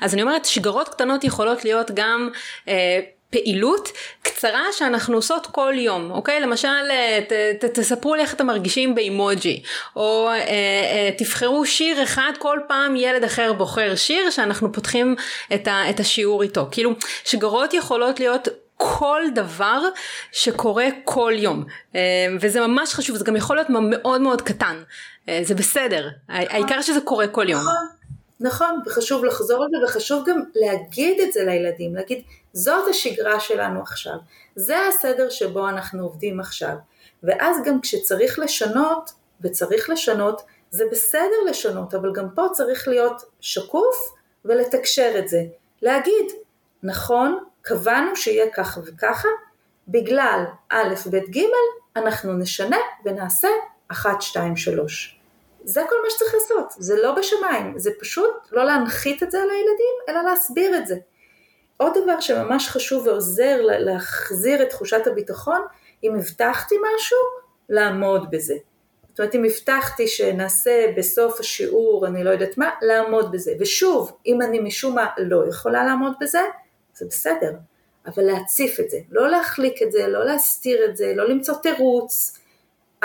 אז 0.00 0.14
אני 0.14 0.22
אומרת 0.22 0.44
שגרות 0.44 0.88
קטנות 0.88 1.24
יכולות 1.24 1.64
להיות 1.64 1.90
גם 1.94 2.28
אה, 2.68 3.00
פעילות 3.30 3.88
קצרה 4.22 4.64
שאנחנו 4.72 5.14
עושות 5.16 5.46
כל 5.46 5.74
יום, 5.76 6.10
אוקיי? 6.10 6.40
למשל, 6.40 6.68
אה, 6.90 7.18
ת, 7.28 7.64
ת, 7.64 7.78
תספרו 7.78 8.14
לי 8.14 8.22
איך 8.22 8.34
אתם 8.34 8.46
מרגישים 8.46 8.94
באימוג'י, 8.94 9.62
או 9.96 10.28
אה, 10.28 10.34
אה, 10.34 11.10
תבחרו 11.18 11.66
שיר 11.66 12.02
אחד, 12.02 12.32
כל 12.38 12.58
פעם 12.68 12.96
ילד 12.96 13.24
אחר 13.24 13.52
בוחר 13.52 13.94
שיר 13.96 14.30
שאנחנו 14.30 14.72
פותחים 14.72 15.16
את, 15.54 15.68
ה, 15.68 15.90
את 15.90 16.00
השיעור 16.00 16.42
איתו. 16.42 16.68
כאילו, 16.70 16.90
שגרות 17.24 17.74
יכולות 17.74 18.20
להיות 18.20 18.48
כל 18.82 19.22
דבר 19.34 19.80
שקורה 20.32 20.86
כל 21.04 21.32
יום 21.36 21.64
אה, 21.94 22.00
וזה 22.40 22.66
ממש 22.66 22.94
חשוב 22.94 23.16
זה 23.16 23.24
גם 23.24 23.36
יכול 23.36 23.56
להיות 23.56 23.68
מאוד 23.70 24.20
מאוד 24.20 24.42
קטן 24.42 24.82
אה, 25.28 25.40
זה 25.42 25.54
בסדר 25.54 26.08
העיקר 26.28 26.82
שזה 26.82 27.00
קורה 27.00 27.28
כל 27.28 27.48
יום. 27.48 27.62
נכון. 28.40 28.80
וחשוב 28.86 29.24
לחזור 29.24 29.64
על 29.64 29.68
זה, 29.70 29.84
וחשוב 29.84 30.28
גם 30.28 30.42
להגיד 30.54 31.20
את 31.20 31.32
זה 31.32 31.44
לילדים, 31.44 31.94
להגיד, 31.94 32.22
זאת 32.52 32.88
השגרה 32.90 33.40
שלנו 33.40 33.80
עכשיו, 33.82 34.16
זה 34.56 34.76
הסדר 34.88 35.30
שבו 35.30 35.68
אנחנו 35.68 36.02
עובדים 36.02 36.40
עכשיו, 36.40 36.74
ואז 37.22 37.56
גם 37.64 37.80
כשצריך 37.80 38.38
לשנות, 38.38 39.10
וצריך 39.40 39.90
לשנות, 39.90 40.42
זה 40.70 40.84
בסדר 40.90 41.36
לשנות, 41.50 41.94
אבל 41.94 42.12
גם 42.12 42.26
פה 42.34 42.46
צריך 42.52 42.88
להיות 42.88 43.22
שקוף 43.40 43.96
ולתקשר 44.44 45.14
את 45.18 45.28
זה, 45.28 45.42
להגיד, 45.82 46.26
נכון, 46.82 47.38
קבענו 47.62 48.16
שיהיה 48.16 48.50
ככה 48.50 48.80
וככה, 48.84 49.28
בגלל 49.88 50.44
א', 50.68 50.94
ב', 51.10 51.16
ג', 51.16 51.40
אנחנו 51.96 52.32
נשנה 52.32 52.78
ונעשה 53.04 53.48
1, 53.88 54.22
2, 54.22 54.56
3. 54.56 55.19
זה 55.64 55.82
כל 55.88 55.94
מה 56.04 56.10
שצריך 56.10 56.34
לעשות, 56.34 56.72
זה 56.78 57.02
לא 57.02 57.14
בשמיים, 57.14 57.78
זה 57.78 57.90
פשוט 58.00 58.48
לא 58.52 58.64
להנחית 58.64 59.22
את 59.22 59.30
זה 59.30 59.38
על 59.42 59.50
הילדים, 59.50 59.94
אלא 60.08 60.30
להסביר 60.30 60.76
את 60.76 60.86
זה. 60.86 60.96
עוד 61.76 61.92
דבר 62.02 62.20
שממש 62.20 62.68
חשוב 62.68 63.06
ועוזר 63.06 63.60
להחזיר 63.60 64.62
את 64.62 64.70
תחושת 64.70 65.06
הביטחון, 65.06 65.60
אם 66.04 66.14
הבטחתי 66.14 66.74
משהו, 66.96 67.18
לעמוד 67.68 68.30
בזה. 68.30 68.54
זאת 69.10 69.18
אומרת, 69.20 69.34
אם 69.34 69.44
הבטחתי 69.44 70.08
שנעשה 70.08 70.92
בסוף 70.96 71.40
השיעור, 71.40 72.06
אני 72.06 72.24
לא 72.24 72.30
יודעת 72.30 72.58
מה, 72.58 72.70
לעמוד 72.82 73.32
בזה. 73.32 73.52
ושוב, 73.60 74.12
אם 74.26 74.42
אני 74.42 74.58
משום 74.58 74.94
מה 74.94 75.06
לא 75.18 75.48
יכולה 75.48 75.84
לעמוד 75.84 76.12
בזה, 76.20 76.42
זה 76.94 77.06
בסדר. 77.06 77.52
אבל 78.06 78.22
להציף 78.22 78.80
את 78.80 78.90
זה, 78.90 78.98
לא 79.10 79.30
להחליק 79.30 79.82
את 79.82 79.92
זה, 79.92 80.06
לא 80.08 80.24
להסתיר 80.24 80.84
את 80.84 80.96
זה, 80.96 81.12
לא 81.16 81.28
למצוא 81.28 81.54
תירוץ, 81.54 82.39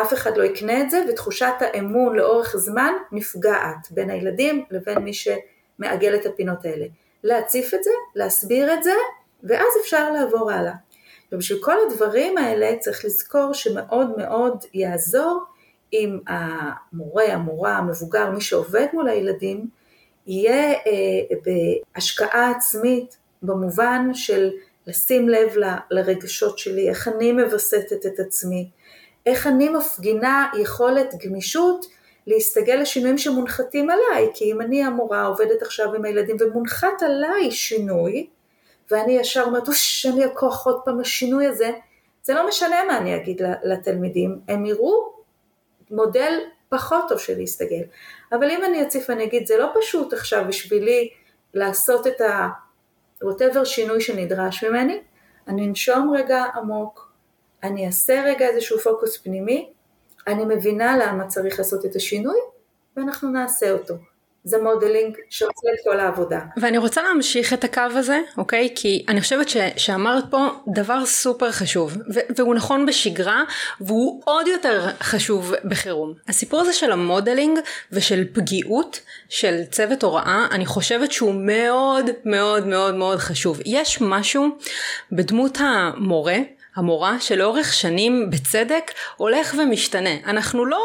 אף 0.01 0.13
אחד 0.13 0.37
לא 0.37 0.43
יקנה 0.43 0.81
את 0.81 0.89
זה, 0.89 1.03
ותחושת 1.09 1.53
האמון 1.59 2.15
לאורך 2.15 2.55
זמן 2.57 2.93
נפגעת 3.11 3.91
בין 3.91 4.09
הילדים 4.09 4.65
לבין 4.71 4.97
מי 4.97 5.11
שמעגל 5.13 6.15
את 6.15 6.25
הפינות 6.25 6.65
האלה. 6.65 6.85
להציף 7.23 7.73
את 7.73 7.83
זה, 7.83 7.91
להסביר 8.15 8.73
את 8.73 8.83
זה, 8.83 8.93
ואז 9.43 9.67
אפשר 9.81 10.11
לעבור 10.11 10.51
הלאה. 10.51 10.73
ובשביל 11.31 11.59
כל 11.63 11.75
הדברים 11.87 12.37
האלה 12.37 12.77
צריך 12.79 13.05
לזכור 13.05 13.53
שמאוד 13.53 14.17
מאוד 14.17 14.65
יעזור 14.73 15.43
אם 15.93 16.19
המורה, 16.27 17.25
המורה, 17.25 17.77
המבוגר, 17.77 18.31
מי 18.31 18.41
שעובד 18.41 18.85
מול 18.93 19.09
הילדים, 19.09 19.67
יהיה 20.27 20.71
אה, 20.71 21.35
בהשקעה 21.95 22.51
עצמית 22.51 23.17
במובן 23.41 24.09
של 24.13 24.51
לשים 24.87 25.29
לב 25.29 25.57
ל, 25.57 25.65
לרגשות 25.91 26.57
שלי, 26.57 26.89
איך 26.89 27.07
אני 27.07 27.31
מווסתת 27.31 28.05
את 28.05 28.19
עצמי, 28.19 28.69
איך 29.25 29.47
אני 29.47 29.69
מפגינה 29.69 30.49
יכולת 30.61 31.13
גמישות 31.25 31.85
להסתגל 32.27 32.75
לשינויים 32.75 33.17
שמונחתים 33.17 33.89
עליי, 33.89 34.29
כי 34.33 34.51
אם 34.51 34.61
אני 34.61 34.83
המורה 34.83 35.25
עובדת 35.25 35.61
עכשיו 35.61 35.93
עם 35.93 36.05
הילדים 36.05 36.35
ומונחת 36.39 37.01
עליי 37.01 37.51
שינוי, 37.51 38.27
ואני 38.91 39.13
ישר 39.13 39.43
אומרת, 39.43 39.67
אוש, 39.67 40.05
אני 40.05 40.25
הכוח 40.25 40.65
עוד 40.65 40.81
פעם 40.85 40.99
השינוי 40.99 41.47
הזה, 41.47 41.71
זה 42.23 42.33
לא 42.33 42.47
משנה 42.47 42.83
מה 42.87 42.97
אני 42.97 43.15
אגיד 43.15 43.41
לתלמידים, 43.63 44.39
הם 44.47 44.65
יראו 44.65 45.13
מודל 45.91 46.39
פחות 46.69 47.05
טוב 47.09 47.19
של 47.19 47.37
להסתגל. 47.37 47.81
אבל 48.31 48.51
אם 48.51 48.63
אני 48.65 48.81
אציף 48.81 49.09
ואני 49.09 49.23
אגיד, 49.23 49.47
זה 49.47 49.57
לא 49.57 49.67
פשוט 49.79 50.13
עכשיו 50.13 50.45
בשבילי 50.47 51.09
לעשות 51.53 52.07
את 52.07 52.21
ה... 52.21 52.47
whatever 53.23 53.65
שינוי 53.65 54.01
שנדרש 54.01 54.63
ממני, 54.63 55.01
אני 55.47 55.67
אנשום 55.67 56.13
רגע 56.15 56.43
עמוק, 56.55 57.04
אני 57.65 57.87
אעשה 57.87 58.23
רגע 58.25 58.47
איזשהו 58.47 58.79
פוקוס 58.79 59.17
פנימי, 59.17 59.69
אני 60.27 60.45
מבינה 60.45 60.97
למה 60.97 61.27
צריך 61.27 61.59
לעשות 61.59 61.85
את 61.85 61.95
השינוי, 61.95 62.37
ואנחנו 62.97 63.29
נעשה 63.29 63.71
אותו. 63.71 63.95
זה 64.43 64.57
modeling 64.63 65.17
שעושה 65.29 65.67
את 65.73 65.83
כל 65.83 65.99
העבודה. 65.99 66.39
ואני 66.57 66.77
רוצה 66.77 67.01
להמשיך 67.01 67.53
את 67.53 67.63
הקו 67.63 67.81
הזה, 67.81 68.19
אוקיי? 68.37 68.69
כי 68.75 69.05
אני 69.07 69.21
חושבת 69.21 69.49
ש, 69.49 69.57
שאמרת 69.77 70.23
פה 70.29 70.47
דבר 70.67 71.05
סופר 71.05 71.51
חשוב, 71.51 71.97
ו- 72.13 72.19
והוא 72.37 72.55
נכון 72.55 72.85
בשגרה, 72.85 73.43
והוא 73.81 74.21
עוד 74.25 74.47
יותר 74.47 74.87
חשוב 74.99 75.53
בחירום. 75.69 76.13
הסיפור 76.27 76.59
הזה 76.59 76.73
של 76.73 76.91
ה 76.91 76.99
modeling 76.99 77.59
ושל 77.91 78.23
פגיעות 78.33 78.99
של 79.29 79.61
צוות 79.71 80.03
הוראה, 80.03 80.47
אני 80.51 80.65
חושבת 80.65 81.11
שהוא 81.11 81.33
מאוד 81.33 82.09
מאוד 82.25 82.67
מאוד 82.67 82.95
מאוד 82.95 83.17
חשוב. 83.17 83.59
יש 83.65 84.01
משהו 84.01 84.47
בדמות 85.11 85.57
המורה, 85.61 86.37
המורה 86.75 87.19
שלאורך 87.19 87.73
שנים 87.73 88.29
בצדק 88.29 88.91
הולך 89.17 89.55
ומשתנה. 89.57 90.09
אנחנו 90.25 90.65
לא 90.65 90.83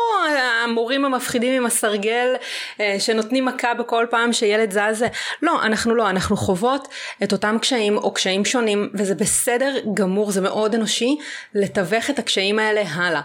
המורים 0.64 1.04
המפחידים 1.04 1.52
עם 1.52 1.66
הסרגל 1.66 2.34
אה, 2.80 2.96
שנותנים 2.98 3.44
מכה 3.44 3.74
בכל 3.74 4.06
פעם 4.10 4.32
שילד 4.32 4.70
זז, 4.70 5.04
לא, 5.42 5.62
אנחנו 5.62 5.94
לא, 5.94 6.10
אנחנו 6.10 6.36
חוות 6.36 6.88
את 7.22 7.32
אותם 7.32 7.56
קשיים 7.60 7.96
או 7.96 8.14
קשיים 8.14 8.44
שונים 8.44 8.90
וזה 8.94 9.14
בסדר 9.14 9.74
גמור, 9.94 10.30
זה 10.30 10.40
מאוד 10.40 10.74
אנושי 10.74 11.16
לתווך 11.54 12.10
את 12.10 12.18
הקשיים 12.18 12.58
האלה 12.58 12.82
הלאה. 12.82 13.20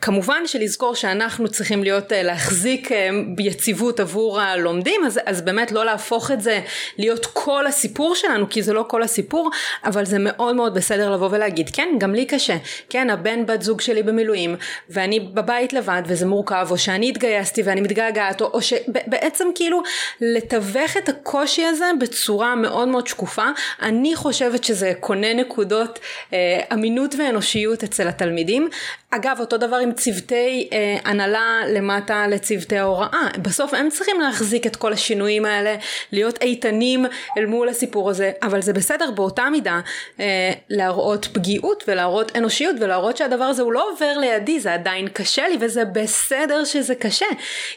כמובן 0.00 0.46
שלזכור 0.46 0.94
שאנחנו 0.94 1.48
צריכים 1.48 1.82
להיות, 1.82 2.12
אה, 2.12 2.22
להחזיק 2.22 2.92
אה, 2.92 3.08
יציבות 3.38 4.00
עבור 4.00 4.40
הלומדים, 4.40 5.00
אז, 5.06 5.20
אז 5.26 5.42
באמת 5.42 5.72
לא 5.72 5.84
להפוך 5.84 6.30
את 6.30 6.40
זה 6.40 6.60
להיות 6.98 7.26
כל 7.26 7.66
הסיפור 7.66 8.14
שלנו, 8.14 8.50
כי 8.50 8.62
זה 8.62 8.72
לא 8.72 8.84
כל 8.88 9.02
הסיפור, 9.02 9.50
אבל 9.84 10.04
זה 10.04 10.16
מאוד 10.20 10.56
מאוד 10.56 10.74
בסדר 10.74 11.10
לבוא 11.10 11.28
ולהגיד, 11.32 11.70
כן, 11.72 11.88
גם 11.98 12.14
לי 12.14 12.26
קשה, 12.26 12.56
כן, 12.90 13.10
הבן 13.10 13.46
בת 13.46 13.62
זוג 13.62 13.80
שלי 13.80 14.02
במילואים, 14.02 14.56
ואני 14.90 15.20
בבית 15.20 15.72
לבד 15.72 16.02
וזה 16.06 16.26
מורכב, 16.26 16.66
או 16.70 16.78
שאני 16.78 17.08
התגייסתי 17.08 17.62
ואני 17.62 17.80
מתגעגעת, 17.80 18.40
או, 18.40 18.46
או 18.46 18.62
שבעצם 18.62 19.48
כאילו 19.54 19.82
לתווך 20.20 20.96
את 20.96 21.08
הקושי 21.08 21.64
הזה 21.64 21.90
בצורה 22.00 22.54
מאוד 22.54 22.88
מאוד 22.88 23.06
שקופה, 23.06 23.46
אני 23.82 24.16
חושבת 24.16 24.64
שזה 24.64 24.92
קונה 25.00 25.34
נקודות 25.34 25.98
אה, 26.32 26.60
אמינות 26.72 27.14
ואנושיות 27.18 27.82
אצל 27.82 28.08
התלמידים. 28.08 28.68
אגב, 29.16 29.36
אותו 29.40 29.56
דבר 29.56 29.76
עם 29.76 29.92
צוותי 29.92 30.68
אה, 30.72 30.96
הנהלה 31.04 31.60
למטה 31.68 32.26
לצוותי 32.26 32.78
ההוראה. 32.78 33.28
בסוף 33.42 33.74
הם 33.74 33.88
צריכים 33.90 34.20
להחזיק 34.20 34.66
את 34.66 34.76
כל 34.76 34.92
השינויים 34.92 35.44
האלה, 35.44 35.76
להיות 36.12 36.42
איתנים 36.42 37.06
אל 37.38 37.46
מול 37.46 37.68
הסיפור 37.68 38.10
הזה, 38.10 38.32
אבל 38.42 38.62
זה 38.62 38.72
בסדר 38.72 39.10
באותה 39.10 39.50
מידה 39.50 39.80
אה, 40.20 40.52
להראות 40.70 41.28
פגיעות 41.32 41.83
ולהראות 41.88 42.36
אנושיות 42.36 42.76
ולהראות 42.80 43.16
שהדבר 43.16 43.44
הזה 43.44 43.62
הוא 43.62 43.72
לא 43.72 43.90
עובר 43.92 44.18
לידי, 44.18 44.60
זה 44.60 44.74
עדיין 44.74 45.08
קשה 45.08 45.48
לי 45.48 45.56
וזה 45.60 45.84
בסדר 45.84 46.64
שזה 46.64 46.94
קשה. 46.94 47.26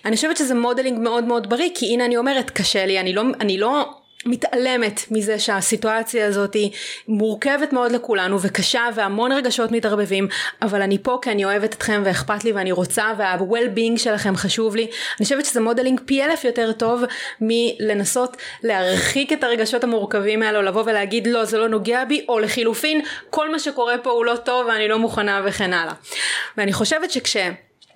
אני 0.06 0.16
חושבת 0.16 0.38
שזה 0.38 0.56
modeling 0.56 1.00
מאוד 1.00 1.24
מאוד 1.24 1.50
בריא, 1.50 1.70
כי 1.76 1.94
הנה 1.94 2.06
אני 2.06 2.18
אומרת, 2.18 2.50
קשה 2.50 2.86
לי, 2.86 3.00
אני 3.00 3.14
לא... 3.14 3.24
אני 3.42 3.58
לא 3.58 3.86
מתעלמת 4.26 5.02
מזה 5.12 5.40
שהסיטואציה 5.40 6.28
הזאת 6.28 6.54
היא 6.54 6.72
מורכבת 7.08 7.74
מאוד 7.74 7.92
לכולנו 7.92 8.42
וקשה 8.42 8.84
והמון 8.96 9.32
רגשות 9.32 9.72
מתערבבים 9.72 10.28
אבל 10.62 10.82
אני 10.82 10.98
פה 11.04 11.20
כי 11.22 11.32
אני 11.32 11.46
אוהבת 11.46 11.74
אתכם 11.74 12.02
ואכפת 12.06 12.44
לי 12.44 12.52
ואני 12.52 12.72
רוצה 12.72 13.04
וה-well-being 13.18 13.98
שלכם 13.98 14.36
חשוב 14.36 14.76
לי. 14.76 14.84
אני 15.20 15.24
חושבת 15.24 15.46
שזה 15.46 15.62
modeling 15.62 16.02
פי 16.06 16.24
אלף 16.24 16.44
יותר 16.44 16.72
טוב 16.72 17.04
מלנסות 17.42 18.38
להרחיק 18.64 19.34
את 19.34 19.44
הרגשות 19.44 19.84
המורכבים 19.84 20.44
האלו 20.44 20.62
לבוא 20.62 20.84
ולהגיד 20.86 21.28
לא 21.28 21.46
זה 21.46 21.58
לא 21.58 21.70
נוגע 21.70 22.06
בי 22.06 22.26
או 22.30 22.40
לחילופין 22.40 23.02
כל 23.30 23.52
מה 23.52 23.60
שקורה 23.60 23.98
פה 23.98 24.10
הוא 24.10 24.26
לא 24.26 24.36
טוב 24.36 24.68
ואני 24.68 24.88
לא 24.88 25.00
מוכנה 25.00 25.42
וכן 25.46 25.74
הלאה. 25.74 25.94
ואני 26.58 26.74
חושבת 26.74 27.12
שכש 27.12 27.38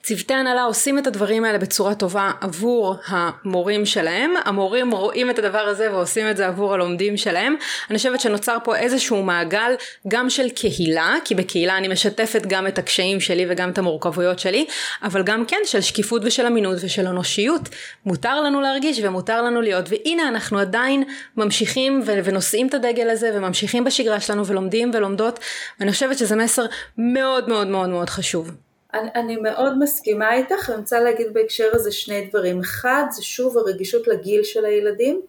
צוותי 0.04 0.34
הנהלה 0.34 0.64
עושים 0.64 1.00
את 1.00 1.08
הדברים 1.08 1.46
האלה 1.46 1.58
בצורה 1.58 1.96
טובה 1.96 2.32
עבור 2.42 2.96
המורים 3.08 3.86
שלהם, 3.86 4.34
המורים 4.46 4.92
רואים 4.92 5.30
את 5.30 5.40
הדבר 5.40 5.60
הזה 5.60 5.94
ועושים 5.94 6.30
את 6.30 6.38
זה 6.38 6.48
עבור 6.48 6.74
הלומדים 6.74 7.18
שלהם. 7.18 7.56
אני 7.90 7.98
חושבת 7.98 8.20
שנוצר 8.20 8.58
פה 8.64 8.76
איזשהו 8.76 9.24
מעגל 9.24 9.74
גם 10.08 10.30
של 10.30 10.50
קהילה, 10.50 11.16
כי 11.26 11.36
בקהילה 11.36 11.78
אני 11.78 11.88
משתפת 11.88 12.46
גם 12.46 12.68
את 12.68 12.78
הקשיים 12.78 13.20
שלי 13.20 13.46
וגם 13.50 13.70
את 13.70 13.78
המורכבויות 13.78 14.40
שלי, 14.40 14.66
אבל 15.04 15.24
גם 15.24 15.46
כן 15.46 15.60
של 15.66 15.82
שקיפות 15.82 16.22
ושל 16.26 16.46
אמינות 16.46 16.78
ושל 16.82 17.08
אנושיות. 17.08 17.70
מותר 18.06 18.42
לנו 18.42 18.62
להרגיש 18.62 19.00
ומותר 19.04 19.42
לנו 19.42 19.62
להיות, 19.62 19.86
והנה 19.90 20.28
אנחנו 20.28 20.60
עדיין 20.60 21.04
ממשיכים 21.38 22.02
ונושאים 22.06 22.68
את 22.68 22.74
הדגל 22.74 23.10
הזה 23.10 23.32
וממשיכים 23.34 23.84
בשגרה 23.84 24.20
שלנו 24.20 24.46
ולומדים 24.46 24.92
ולומדות, 24.94 25.40
ואני 25.80 25.92
חושבת 25.92 26.18
שזה 26.18 26.36
מסר 26.36 26.66
מאוד 26.98 27.50
מאוד 27.50 27.68
מאוד 27.68 27.90
מאוד 27.90 28.10
חשוב. 28.10 28.52
אני, 28.94 29.10
אני 29.16 29.36
מאוד 29.36 29.80
מסכימה 29.80 30.34
איתך, 30.34 30.70
אני 30.70 30.78
רוצה 30.78 31.00
להגיד 31.00 31.34
בהקשר 31.34 31.70
הזה 31.74 31.92
שני 31.92 32.26
דברים. 32.26 32.60
אחד, 32.60 33.04
זה 33.12 33.24
שוב 33.24 33.58
הרגישות 33.58 34.08
לגיל 34.08 34.44
של 34.44 34.66
הילדים, 34.66 35.22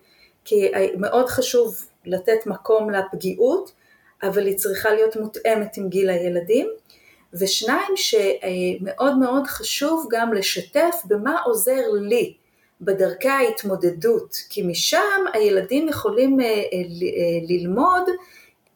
כי 0.44 0.70
מאוד 0.96 1.29
חשוב 1.29 1.87
לתת 2.05 2.46
מקום 2.46 2.90
לפגיעות, 2.90 3.72
אבל 4.22 4.46
היא 4.46 4.57
צריכה 4.57 4.90
להיות 4.90 5.16
מותאמת 5.16 5.77
עם 5.77 5.88
גיל 5.88 6.11
הילדים. 6.11 6.68
ושניים, 7.35 7.96
שמאוד 7.96 9.18
מאוד 9.18 9.46
חשוב 9.46 10.07
גם 10.11 10.33
לשתף 10.33 11.03
במה 11.05 11.40
עוזר 11.42 11.90
לי 11.92 12.35
בדרכי 12.81 13.29
ההתמודדות, 13.29 14.37
כי 14.51 14.62
משם 14.62 15.25
הילדים 15.33 15.88
יכולים 15.88 16.40
אה, 16.40 16.46
אה, 16.46 16.62
ללמוד 17.48 18.03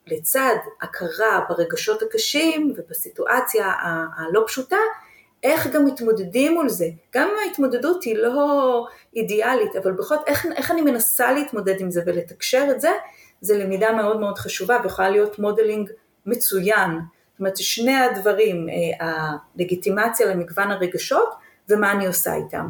לצד 0.06 0.56
הכרה 0.82 1.40
ברגשות 1.48 2.02
הקשים 2.02 2.74
ובסיטואציה 2.76 3.72
הלא 4.16 4.44
פשוטה, 4.46 4.76
איך 5.42 5.66
גם 5.66 5.84
מתמודדים 5.84 6.54
מול 6.54 6.68
זה. 6.68 6.88
גם 7.14 7.28
אם 7.28 7.48
ההתמודדות 7.48 8.04
היא 8.04 8.16
לא 8.16 8.86
אידיאלית, 9.16 9.76
אבל 9.76 9.92
בכל 9.92 10.14
זאת 10.14 10.24
איך, 10.26 10.46
איך 10.56 10.70
אני 10.70 10.82
מנסה 10.82 11.32
להתמודד 11.32 11.80
עם 11.80 11.90
זה 11.90 12.02
ולתקשר 12.06 12.66
את 12.70 12.80
זה, 12.80 12.90
זה 13.40 13.58
למידה 13.58 13.92
מאוד 13.92 14.20
מאוד 14.20 14.38
חשובה 14.38 14.80
ויכולה 14.82 15.10
להיות 15.10 15.38
modeling 15.38 15.90
מצוין. 16.26 16.90
זאת 16.90 17.40
אומרת 17.40 17.56
שני 17.56 17.96
הדברים, 17.96 18.68
אה, 18.68 19.06
הלגיטימציה 19.54 20.26
למגוון 20.26 20.70
הרגשות 20.70 21.34
ומה 21.68 21.92
אני 21.92 22.06
עושה 22.06 22.34
איתם. 22.34 22.66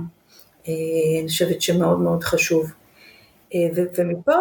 אה, 0.68 0.72
אני 1.20 1.28
חושבת 1.28 1.62
שמאוד 1.62 1.98
מאוד 1.98 2.24
חשוב. 2.24 2.72
אה, 3.54 3.60
ומפה 3.94 4.34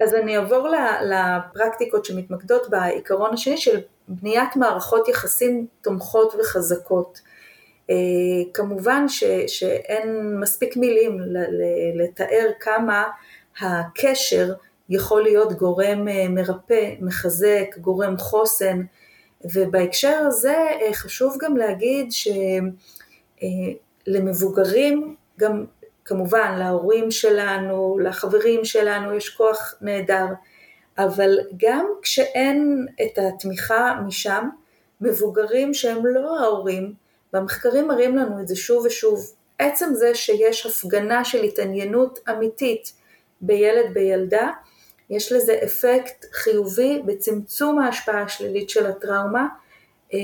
אז 0.00 0.14
אני 0.14 0.36
אעבור 0.36 0.68
לפרקטיקות 1.02 2.04
שמתמקדות 2.04 2.70
בעיקרון 2.70 3.34
השני 3.34 3.56
של 3.56 3.80
בניית 4.08 4.56
מערכות 4.56 5.08
יחסים 5.08 5.66
תומכות 5.80 6.34
וחזקות. 6.34 7.20
אה, 7.90 7.94
כמובן 8.54 9.08
ש, 9.08 9.24
שאין 9.46 10.40
מספיק 10.40 10.76
מילים 10.76 11.18
לתאר 11.94 12.50
כמה 12.60 13.04
הקשר 13.60 14.52
יכול 14.88 15.22
להיות 15.22 15.52
גורם 15.52 16.08
אה, 16.08 16.28
מרפא, 16.28 16.94
מחזק, 17.00 17.78
גורם 17.80 18.16
חוסן, 18.18 18.82
ובהקשר 19.44 20.22
הזה 20.26 20.56
אה, 20.82 20.94
חשוב 20.94 21.36
גם 21.40 21.56
להגיד 21.56 22.08
שלמבוגרים 24.06 25.14
גם 25.38 25.64
כמובן 26.06 26.58
להורים 26.58 27.10
שלנו, 27.10 27.98
לחברים 27.98 28.64
שלנו, 28.64 29.14
יש 29.14 29.28
כוח 29.28 29.74
נהדר, 29.80 30.26
אבל 30.98 31.38
גם 31.56 31.86
כשאין 32.02 32.86
את 33.02 33.18
התמיכה 33.18 33.94
משם, 34.06 34.48
מבוגרים 35.00 35.74
שהם 35.74 36.06
לא 36.06 36.38
ההורים, 36.40 36.92
והמחקרים 37.32 37.88
מראים 37.88 38.16
לנו 38.16 38.40
את 38.40 38.48
זה 38.48 38.56
שוב 38.56 38.86
ושוב, 38.86 39.32
עצם 39.58 39.94
זה 39.94 40.14
שיש 40.14 40.66
הפגנה 40.66 41.24
של 41.24 41.42
התעניינות 41.42 42.18
אמיתית 42.30 42.92
בילד 43.40 43.94
בילדה, 43.94 44.50
יש 45.10 45.32
לזה 45.32 45.58
אפקט 45.64 46.24
חיובי 46.32 47.02
בצמצום 47.04 47.78
ההשפעה 47.78 48.22
השלילית 48.22 48.70
של 48.70 48.86
הטראומה. 48.86 49.46
אה, 50.14 50.18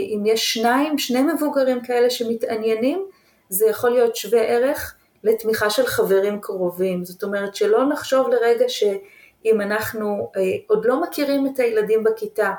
אם 0.00 0.22
יש 0.26 0.54
שניים, 0.54 0.98
שני 0.98 1.22
מבוגרים 1.22 1.80
כאלה 1.84 2.10
שמתעניינים, 2.10 3.06
זה 3.48 3.66
יכול 3.66 3.90
להיות 3.90 4.16
שווה 4.16 4.40
ערך 4.40 4.96
לתמיכה 5.24 5.70
של 5.70 5.86
חברים 5.86 6.40
קרובים. 6.40 7.04
זאת 7.04 7.22
אומרת 7.22 7.54
שלא 7.54 7.88
נחשוב 7.88 8.28
לרגע 8.28 8.64
שאם 8.68 9.60
אנחנו 9.60 10.30
אה, 10.36 10.42
עוד 10.66 10.84
לא 10.84 11.02
מכירים 11.02 11.46
את 11.46 11.58
הילדים 11.58 12.04
בכיתה, 12.04 12.52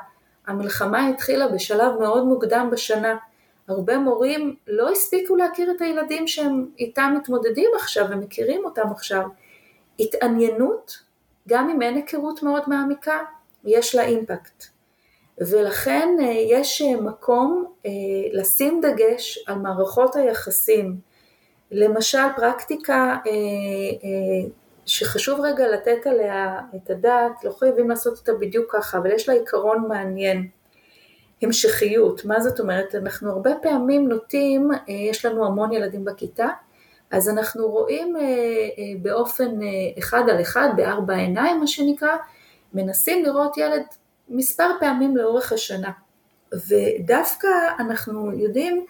המלחמה 0.46 1.08
התחילה 1.08 1.48
בשלב 1.48 1.92
מאוד 2.00 2.24
מוקדם 2.24 2.68
בשנה. 2.72 3.16
הרבה 3.68 3.98
מורים 3.98 4.56
לא 4.66 4.90
הספיקו 4.90 5.36
להכיר 5.36 5.70
את 5.70 5.80
הילדים 5.80 6.28
שהם 6.28 6.66
איתם 6.78 7.14
מתמודדים 7.16 7.70
עכשיו 7.76 8.06
ומכירים 8.10 8.64
אותם 8.64 8.90
עכשיו. 8.90 9.22
התעניינות, 10.00 10.98
גם 11.48 11.70
אם 11.70 11.82
אין 11.82 11.94
היכרות 11.94 12.42
מאוד 12.42 12.62
מעמיקה, 12.66 13.18
יש 13.64 13.94
לה 13.94 14.04
אימפקט. 14.04 14.64
ולכן 15.38 16.08
אה, 16.20 16.24
יש 16.26 16.82
אה, 16.82 17.00
מקום 17.00 17.64
לשים 18.32 18.80
דגש 18.80 19.44
על 19.46 19.58
מערכות 19.58 20.16
היחסים 20.16 20.96
למשל 21.74 22.18
פרקטיקה 22.36 23.16
אה, 23.26 23.30
אה, 24.04 24.48
שחשוב 24.86 25.40
רגע 25.40 25.68
לתת 25.68 26.06
עליה 26.06 26.60
את 26.76 26.90
הדעת, 26.90 27.44
לא 27.44 27.50
חייבים 27.50 27.90
לעשות 27.90 28.18
אותה 28.18 28.32
בדיוק 28.32 28.76
ככה, 28.76 28.98
אבל 28.98 29.10
יש 29.10 29.28
לה 29.28 29.34
עיקרון 29.34 29.88
מעניין. 29.88 30.48
המשכיות, 31.42 32.24
מה 32.24 32.40
זאת 32.40 32.60
אומרת? 32.60 32.94
אנחנו 32.94 33.30
הרבה 33.30 33.50
פעמים 33.62 34.08
נוטים, 34.08 34.70
אה, 34.72 34.94
יש 35.10 35.24
לנו 35.24 35.46
המון 35.46 35.72
ילדים 35.72 36.04
בכיתה, 36.04 36.48
אז 37.10 37.28
אנחנו 37.28 37.68
רואים 37.68 38.16
באופן 39.02 39.58
אחד 39.98 40.22
על 40.28 40.40
אחד, 40.40 40.68
בארבע 40.76 41.14
עיניים 41.14 41.60
מה 41.60 41.66
שנקרא, 41.66 42.16
מנסים 42.74 43.24
לראות 43.24 43.58
ילד 43.58 43.82
מספר 44.28 44.70
פעמים 44.80 45.16
לאורך 45.16 45.52
השנה. 45.52 45.90
ודווקא 46.52 47.48
אנחנו 47.78 48.32
יודעים 48.32 48.86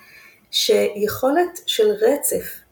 שיכולת 0.51 1.61
של 1.67 1.91
רצף 1.91 2.64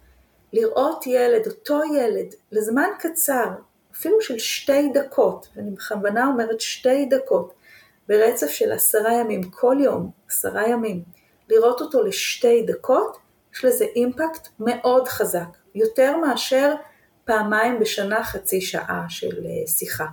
לראות 0.53 1.07
ילד, 1.07 1.47
אותו 1.47 1.81
ילד, 1.95 2.35
לזמן 2.53 2.89
קצר, 2.99 3.49
אפילו 3.95 4.21
של 4.21 4.39
שתי 4.39 4.89
דקות, 4.95 5.49
ואני 5.57 5.71
בכוונה 5.71 6.27
אומרת 6.27 6.61
שתי 6.61 7.07
דקות, 7.07 7.55
ברצף 8.09 8.51
של 8.51 8.73
עשרה 8.73 9.13
ימים, 9.13 9.51
כל 9.51 9.77
יום, 9.81 10.11
עשרה 10.29 10.69
ימים, 10.69 11.03
לראות 11.49 11.81
אותו 11.81 12.03
לשתי 12.03 12.63
דקות, 12.63 13.17
יש 13.55 13.65
לזה 13.65 13.85
אימפקט 13.85 14.49
מאוד 14.61 15.09
חזק, 15.09 15.49
יותר 15.75 16.17
מאשר 16.17 16.75
פעמיים 17.25 17.81
בשנה 17.81 18.25
חצי 18.25 18.61
שעה 18.61 19.05
של 19.09 19.47
אה, 19.47 19.67
שיחה. 19.67 20.07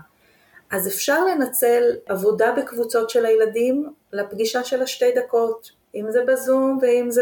אז 0.71 0.87
אפשר 0.87 1.25
לנצל 1.25 1.83
עבודה 2.05 2.51
בקבוצות 2.51 3.09
של 3.09 3.25
הילדים 3.25 3.93
לפגישה 4.13 4.63
של 4.63 4.81
השתי 4.81 5.11
דקות, 5.11 5.71
אם 5.95 6.05
זה 6.09 6.19
בזום 6.27 6.79
ואם 6.81 7.11
זה 7.11 7.21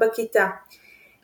בכיתה. 0.00 0.46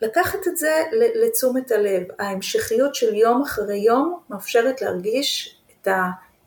לקחת 0.03 0.47
את 0.47 0.57
זה 0.57 0.83
לתשומת 1.15 1.71
הלב. 1.71 2.03
ההמשכיות 2.19 2.95
של 2.95 3.15
יום 3.15 3.41
אחרי 3.41 3.77
יום 3.77 4.19
מאפשרת 4.29 4.81
להרגיש 4.81 5.57
את 5.81 5.87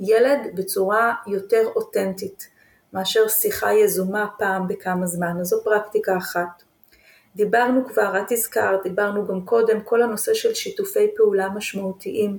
הילד 0.00 0.40
בצורה 0.54 1.14
יותר 1.26 1.66
אותנטית. 1.76 2.48
מאשר 2.92 3.28
שיחה 3.28 3.72
יזומה 3.72 4.26
פעם 4.38 4.68
בכמה 4.68 5.06
זמן, 5.06 5.36
אז 5.40 5.46
זו 5.46 5.64
פרקטיקה 5.64 6.16
אחת. 6.16 6.62
דיברנו 7.36 7.86
כבר, 7.88 8.20
את 8.20 8.32
הזכרת, 8.32 8.82
דיברנו 8.82 9.26
גם 9.26 9.44
קודם, 9.44 9.80
כל 9.80 10.02
הנושא 10.02 10.34
של 10.34 10.54
שיתופי 10.54 11.08
פעולה 11.16 11.48
משמעותיים, 11.48 12.38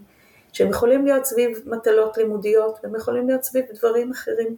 שהם 0.53 0.70
יכולים 0.70 1.05
להיות 1.05 1.26
סביב 1.26 1.61
מטלות 1.65 2.18
לימודיות, 2.18 2.80
והם 2.84 2.95
יכולים 2.95 3.28
להיות 3.28 3.43
סביב 3.43 3.65
דברים 3.74 4.11
אחרים. 4.11 4.57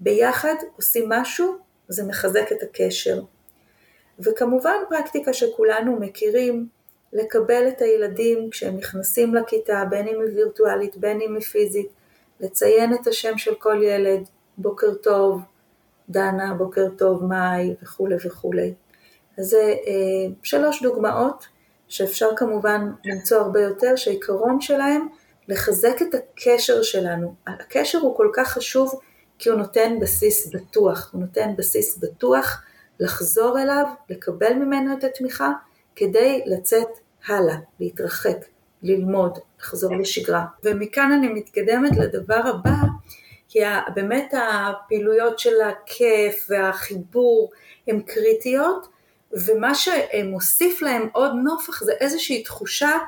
ביחד 0.00 0.54
עושים 0.76 1.08
משהו, 1.08 1.56
זה 1.88 2.04
מחזק 2.04 2.52
את 2.52 2.62
הקשר. 2.62 3.20
וכמובן 4.20 4.76
פרקטיקה 4.88 5.32
שכולנו 5.32 5.96
מכירים, 6.00 6.68
לקבל 7.12 7.68
את 7.68 7.82
הילדים 7.82 8.50
כשהם 8.50 8.76
נכנסים 8.76 9.34
לכיתה, 9.34 9.84
בין 9.90 10.08
אם 10.08 10.20
היא 10.20 10.36
וירטואלית, 10.36 10.96
בין 10.96 11.20
אם 11.20 11.34
היא 11.34 11.42
פיזית, 11.42 11.88
לציין 12.40 12.94
את 12.94 13.06
השם 13.06 13.38
של 13.38 13.54
כל 13.54 13.82
ילד, 13.82 14.28
בוקר 14.58 14.94
טוב, 14.94 15.40
דנה, 16.08 16.54
בוקר 16.54 16.88
טוב, 16.98 17.24
מאי 17.24 17.74
וכולי 17.82 18.16
וכולי. 18.26 18.74
אז 19.38 19.46
זה 19.46 19.74
אה, 19.86 20.32
שלוש 20.42 20.82
דוגמאות 20.82 21.46
שאפשר 21.88 22.28
כמובן 22.36 22.90
למצוא 23.04 23.38
הרבה 23.38 23.60
יותר, 23.60 23.96
שהעיקרון 23.96 24.60
שלהם 24.60 25.08
לחזק 25.48 26.02
את 26.02 26.14
הקשר 26.14 26.82
שלנו. 26.82 27.34
הקשר 27.46 27.98
הוא 27.98 28.16
כל 28.16 28.30
כך 28.34 28.48
חשוב 28.48 29.00
כי 29.38 29.48
הוא 29.48 29.58
נותן 29.58 30.00
בסיס 30.00 30.54
בטוח, 30.54 31.10
הוא 31.12 31.20
נותן 31.20 31.50
בסיס 31.56 31.98
בטוח 31.98 32.62
לחזור 33.00 33.58
אליו, 33.60 33.84
לקבל 34.10 34.52
ממנו 34.52 34.94
את 34.98 35.04
התמיכה, 35.04 35.52
כדי 35.96 36.42
לצאת 36.46 36.88
הלאה, 37.26 37.56
להתרחק, 37.80 38.36
ללמוד, 38.82 39.38
לחזור 39.60 39.96
לשגרה. 39.96 40.44
ומכאן 40.64 41.12
אני 41.12 41.28
מתקדמת 41.28 41.96
לדבר 41.96 42.40
הבא, 42.46 42.76
כי 43.48 43.58
באמת 43.94 44.34
הפעילויות 44.34 45.38
של 45.38 45.60
הכיף 45.60 46.46
והחיבור 46.48 47.50
הן 47.88 48.00
קריטיות, 48.00 48.88
ומה 49.32 49.72
שמוסיף 49.74 50.82
להם 50.82 51.08
עוד 51.12 51.32
נופח 51.44 51.84
זה 51.84 51.92
איזושהי 52.00 52.42
תחושה 52.42 52.98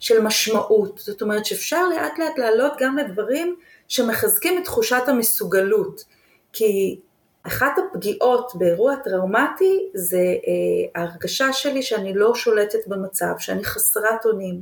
של 0.00 0.20
משמעות. 0.20 0.98
זאת 0.98 1.22
אומרת 1.22 1.46
שאפשר 1.46 1.88
לאט 1.88 2.18
לאט 2.18 2.38
לעלות 2.38 2.72
גם 2.78 2.96
לדברים 2.96 3.56
שמחזקים 3.88 4.58
את 4.58 4.64
תחושת 4.64 5.02
המסוגלות. 5.06 6.04
כי 6.52 7.00
אחת 7.48 7.72
הפגיעות 7.78 8.52
באירוע 8.54 8.96
טראומטי 8.96 9.88
זה 9.94 10.16
אה, 10.18 11.00
ההרגשה 11.00 11.52
שלי 11.52 11.82
שאני 11.82 12.14
לא 12.14 12.34
שולטת 12.34 12.86
במצב, 12.86 13.32
שאני 13.38 13.64
חסרת 13.64 14.24
אונים. 14.24 14.60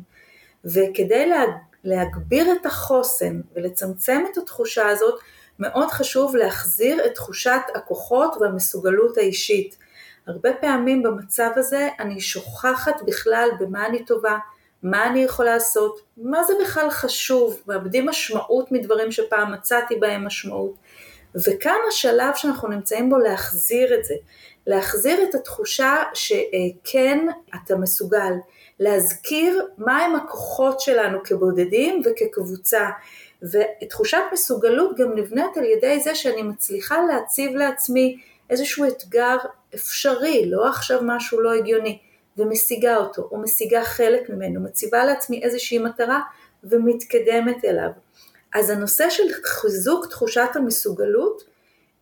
וכדי 0.64 1.26
לה, 1.26 1.42
להגביר 1.84 2.52
את 2.52 2.66
החוסן 2.66 3.40
ולצמצם 3.54 4.24
את 4.32 4.38
התחושה 4.38 4.88
הזאת, 4.88 5.20
מאוד 5.58 5.90
חשוב 5.90 6.36
להחזיר 6.36 7.06
את 7.06 7.14
תחושת 7.14 7.60
הכוחות 7.74 8.36
והמסוגלות 8.40 9.18
האישית. 9.18 9.76
הרבה 10.26 10.50
פעמים 10.60 11.02
במצב 11.02 11.50
הזה 11.56 11.88
אני 11.98 12.20
שוכחת 12.20 13.02
בכלל 13.06 13.48
במה 13.60 13.86
אני 13.86 14.04
טובה, 14.04 14.38
מה 14.82 15.06
אני 15.06 15.20
יכולה 15.20 15.54
לעשות, 15.54 16.00
מה 16.16 16.44
זה 16.44 16.52
בכלל 16.62 16.90
חשוב, 16.90 17.62
מאבדים 17.66 18.06
משמעות 18.06 18.72
מדברים 18.72 19.12
שפעם 19.12 19.52
מצאתי 19.52 19.96
בהם 19.96 20.26
משמעות. 20.26 20.74
וכאן 21.44 21.78
השלב 21.88 22.34
שאנחנו 22.34 22.68
נמצאים 22.68 23.10
בו 23.10 23.18
להחזיר 23.18 23.94
את 23.94 24.04
זה, 24.04 24.14
להחזיר 24.66 25.22
את 25.22 25.34
התחושה 25.34 25.96
שכן 26.14 27.26
אתה 27.54 27.76
מסוגל, 27.76 28.32
להזכיר 28.80 29.66
מהם 29.78 30.16
הכוחות 30.16 30.80
שלנו 30.80 31.18
כבודדים 31.24 32.02
וכקבוצה, 32.04 32.88
ותחושת 33.42 34.22
מסוגלות 34.32 34.96
גם 34.98 35.14
נבנית 35.14 35.56
על 35.56 35.64
ידי 35.64 36.00
זה 36.00 36.14
שאני 36.14 36.42
מצליחה 36.42 36.96
להציב 37.08 37.56
לעצמי 37.56 38.18
איזשהו 38.50 38.84
אתגר 38.88 39.36
אפשרי, 39.74 40.50
לא 40.50 40.68
עכשיו 40.68 41.00
משהו 41.02 41.40
לא 41.40 41.52
הגיוני, 41.52 41.98
ומשיגה 42.38 42.96
אותו, 42.96 43.28
או 43.32 43.38
משיגה 43.38 43.84
חלק 43.84 44.30
ממנו, 44.30 44.60
מציבה 44.60 45.04
לעצמי 45.04 45.42
איזושהי 45.42 45.78
מטרה 45.78 46.20
ומתקדמת 46.64 47.64
אליו. 47.64 47.90
אז 48.56 48.70
הנושא 48.70 49.10
של 49.10 49.22
חיזוק 49.44 50.06
תחושת 50.06 50.48
המסוגלות 50.54 51.44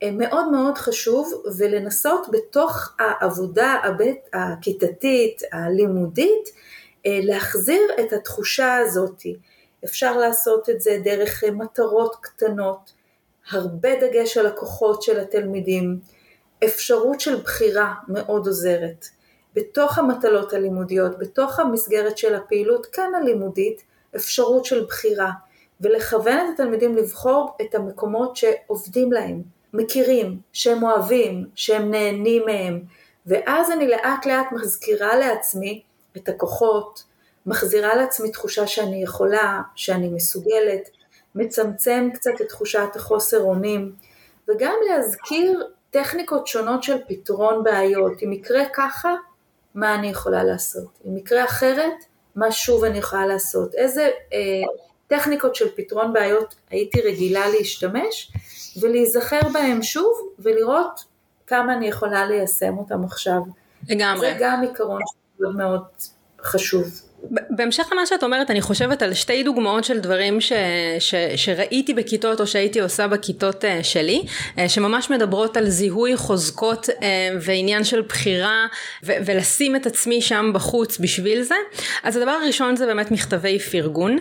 אה, 0.02 0.10
מאוד 0.10 0.48
מאוד 0.48 0.78
חשוב 0.78 1.42
ולנסות 1.58 2.26
בתוך 2.32 2.92
העבודה 2.98 3.76
הבית, 3.84 4.18
הכיתתית, 4.32 5.42
הלימודית, 5.52 6.48
אה, 7.06 7.20
להחזיר 7.22 7.80
את 8.00 8.12
התחושה 8.12 8.76
הזאתי. 8.76 9.36
אפשר 9.84 10.16
לעשות 10.18 10.70
את 10.70 10.80
זה 10.80 11.00
דרך 11.04 11.44
מטרות 11.44 12.16
קטנות, 12.20 12.92
הרבה 13.50 13.90
דגש 14.00 14.36
על 14.36 14.46
הכוחות 14.46 15.02
של 15.02 15.20
התלמידים, 15.20 15.98
אפשרות 16.64 17.20
של 17.20 17.36
בחירה 17.36 17.94
מאוד 18.08 18.46
עוזרת. 18.46 19.06
בתוך 19.54 19.98
המטלות 19.98 20.52
הלימודיות, 20.52 21.18
בתוך 21.18 21.60
המסגרת 21.60 22.18
של 22.18 22.34
הפעילות 22.34 22.86
כאן 22.86 23.14
הלימודית, 23.14 23.82
אפשרות 24.16 24.64
של 24.64 24.84
בחירה. 24.84 25.30
ולכוון 25.80 26.38
את 26.38 26.54
התלמידים 26.54 26.96
לבחור 26.96 27.56
את 27.60 27.74
המקומות 27.74 28.36
שעובדים 28.36 29.12
להם, 29.12 29.42
מכירים, 29.72 30.38
שהם 30.52 30.82
אוהבים, 30.82 31.46
שהם 31.54 31.90
נהנים 31.90 32.42
מהם, 32.46 32.82
ואז 33.26 33.70
אני 33.70 33.88
לאט 33.88 34.26
לאט 34.26 34.52
מזכירה 34.52 35.16
לעצמי 35.16 35.82
את 36.16 36.28
הכוחות, 36.28 37.04
מחזירה 37.46 37.96
לעצמי 37.96 38.30
תחושה 38.30 38.66
שאני 38.66 39.02
יכולה, 39.02 39.60
שאני 39.74 40.08
מסוגלת, 40.08 40.88
מצמצם 41.34 42.08
קצת 42.14 42.40
את 42.40 42.48
תחושת 42.48 42.88
החוסר 42.96 43.40
אונים, 43.40 43.92
וגם 44.48 44.74
להזכיר 44.88 45.68
טכניקות 45.90 46.46
שונות 46.46 46.82
של 46.82 46.96
פתרון 47.08 47.64
בעיות. 47.64 48.22
אם 48.22 48.32
יקרה 48.32 48.62
ככה, 48.74 49.14
מה 49.74 49.94
אני 49.94 50.08
יכולה 50.08 50.44
לעשות? 50.44 50.98
אם 51.06 51.16
יקרה 51.16 51.44
אחרת, 51.44 52.04
מה 52.36 52.52
שוב 52.52 52.84
אני 52.84 52.98
יכולה 52.98 53.26
לעשות? 53.26 53.74
איזה 53.74 54.10
אה, 54.32 54.38
טכניקות 55.18 55.54
של 55.54 55.66
פתרון 55.76 56.12
בעיות 56.12 56.54
הייתי 56.70 57.00
רגילה 57.00 57.48
להשתמש 57.48 58.32
ולהיזכר 58.80 59.40
בהם 59.52 59.82
שוב 59.82 60.32
ולראות 60.38 61.04
כמה 61.46 61.74
אני 61.74 61.86
יכולה 61.86 62.26
ליישם 62.26 62.78
אותם 62.78 63.04
עכשיו. 63.04 63.40
לגמרי. 63.88 64.20
זה 64.20 64.36
גם 64.40 64.62
עיקרון 64.62 65.00
מאוד 65.40 65.56
מאוד 65.56 65.82
חשוב. 66.42 66.84
בהמשך 67.30 67.88
למה 67.92 68.06
שאת 68.06 68.24
אומרת 68.24 68.50
אני 68.50 68.60
חושבת 68.60 69.02
על 69.02 69.14
שתי 69.14 69.42
דוגמאות 69.42 69.84
של 69.84 69.98
דברים 69.98 70.40
ש, 70.40 70.52
ש, 70.98 71.14
שראיתי 71.36 71.94
בכיתות 71.94 72.40
או 72.40 72.46
שהייתי 72.46 72.80
עושה 72.80 73.08
בכיתות 73.08 73.64
uh, 73.64 73.66
שלי 73.82 74.22
uh, 74.56 74.60
שממש 74.68 75.10
מדברות 75.10 75.56
על 75.56 75.68
זיהוי 75.68 76.16
חוזקות 76.16 76.88
uh, 76.88 77.02
ועניין 77.40 77.84
של 77.84 78.02
בחירה 78.02 78.66
ו, 79.04 79.12
ולשים 79.26 79.76
את 79.76 79.86
עצמי 79.86 80.20
שם 80.20 80.50
בחוץ 80.54 80.98
בשביל 80.98 81.42
זה. 81.42 81.54
אז 82.02 82.16
הדבר 82.16 82.30
הראשון 82.30 82.76
זה 82.76 82.86
באמת 82.86 83.10
מכתבי 83.10 83.58
פרגון. 83.58 84.18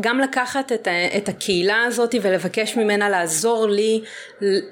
גם 0.00 0.20
לקחת 0.20 0.72
את, 0.72 0.88
את 1.16 1.28
הקהילה 1.28 1.82
הזאת 1.86 2.14
ולבקש 2.22 2.76
ממנה 2.76 3.08
לעזור 3.08 3.66
לי 3.68 4.00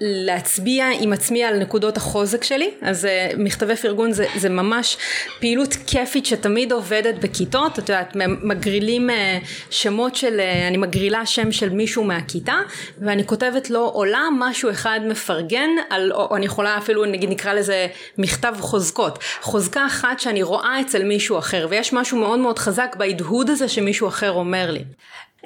להצביע 0.01 0.87
עם 1.01 1.13
עצמי 1.13 1.45
על 1.45 1.59
נקודות 1.59 1.97
החוזק 1.97 2.45
שלי. 2.45 2.71
אז 2.83 3.09
מכתבי 3.37 3.77
פרגון 3.77 4.13
זה, 4.13 4.27
זה 4.37 4.49
ממש 4.49 4.97
פעילות 5.41 5.77
כיפית 5.87 6.27
שתמיד 6.27 6.73
עובדת 6.73 7.15
בכיתה 7.15 7.42
בכיתות, 7.43 7.79
את 7.79 7.89
יודעת, 7.89 8.17
מגרילים 8.43 9.11
אה, 9.11 9.39
שמות 9.71 10.17
של, 10.17 10.41
אה, 10.41 10.69
אני 10.69 10.77
מגרילה 10.77 11.27
שם 11.27 11.53
של 11.53 11.69
מישהו 11.69 12.05
מהכיתה, 12.05 12.55
ואני 12.99 13.27
כותבת 13.27 13.71
לו 13.71 13.81
עולם 13.81 14.37
משהו 14.39 14.71
אחד 14.71 15.01
מפרגן, 15.09 15.69
על, 15.91 16.13
או 16.13 16.37
אני 16.37 16.47
יכולה 16.47 16.79
אפילו, 16.79 17.05
נגיד 17.05 17.31
נקרא 17.31 17.53
לזה 17.53 17.87
מכתב 18.19 18.55
חוזקות, 18.61 19.19
חוזקה 19.41 19.87
אחת 19.87 20.21
שאני 20.21 20.43
רואה 20.43 20.81
אצל 20.81 21.05
מישהו 21.05 21.39
אחר, 21.39 21.67
ויש 21.71 21.93
משהו 21.93 22.19
מאוד 22.19 22.39
מאוד 22.39 22.59
חזק 22.59 22.97
בהדהוד 22.99 23.51
הזה 23.51 23.69
שמישהו 23.69 24.09
אחר 24.09 24.31
אומר 24.31 24.71
לי. 24.71 24.85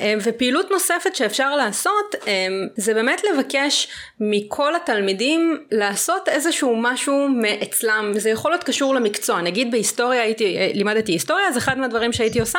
אה, 0.01 0.15
ופעילות 0.23 0.71
נוספת 0.71 1.17
שאפשר 1.17 1.57
לעשות 1.57 2.15
אה, 2.27 2.47
זה 2.77 2.95
באמת 2.95 3.23
לבקש 3.25 3.89
מכל 4.21 4.77
התלמידים 4.77 5.59
לעשות 5.73 6.29
איזשהו 6.29 6.77
משהו 6.77 7.29
מאצלם. 7.29 8.13
זה 8.17 8.31
יכול 8.31 8.51
להיות 8.51 8.65
קשור 8.65 8.95
למקצוע. 8.95 9.41
נגיד 9.41 9.71
בהיסטוריה 9.71 10.23
הייתי 10.23 10.57
אה, 10.57 10.71
לימדתי 10.75 11.13
היסטוריה 11.13 11.49
אז 11.49 11.57
אחד 11.59 11.79
מהדברים 11.79 12.13
שהייתי 12.13 12.41
עושה 12.41 12.59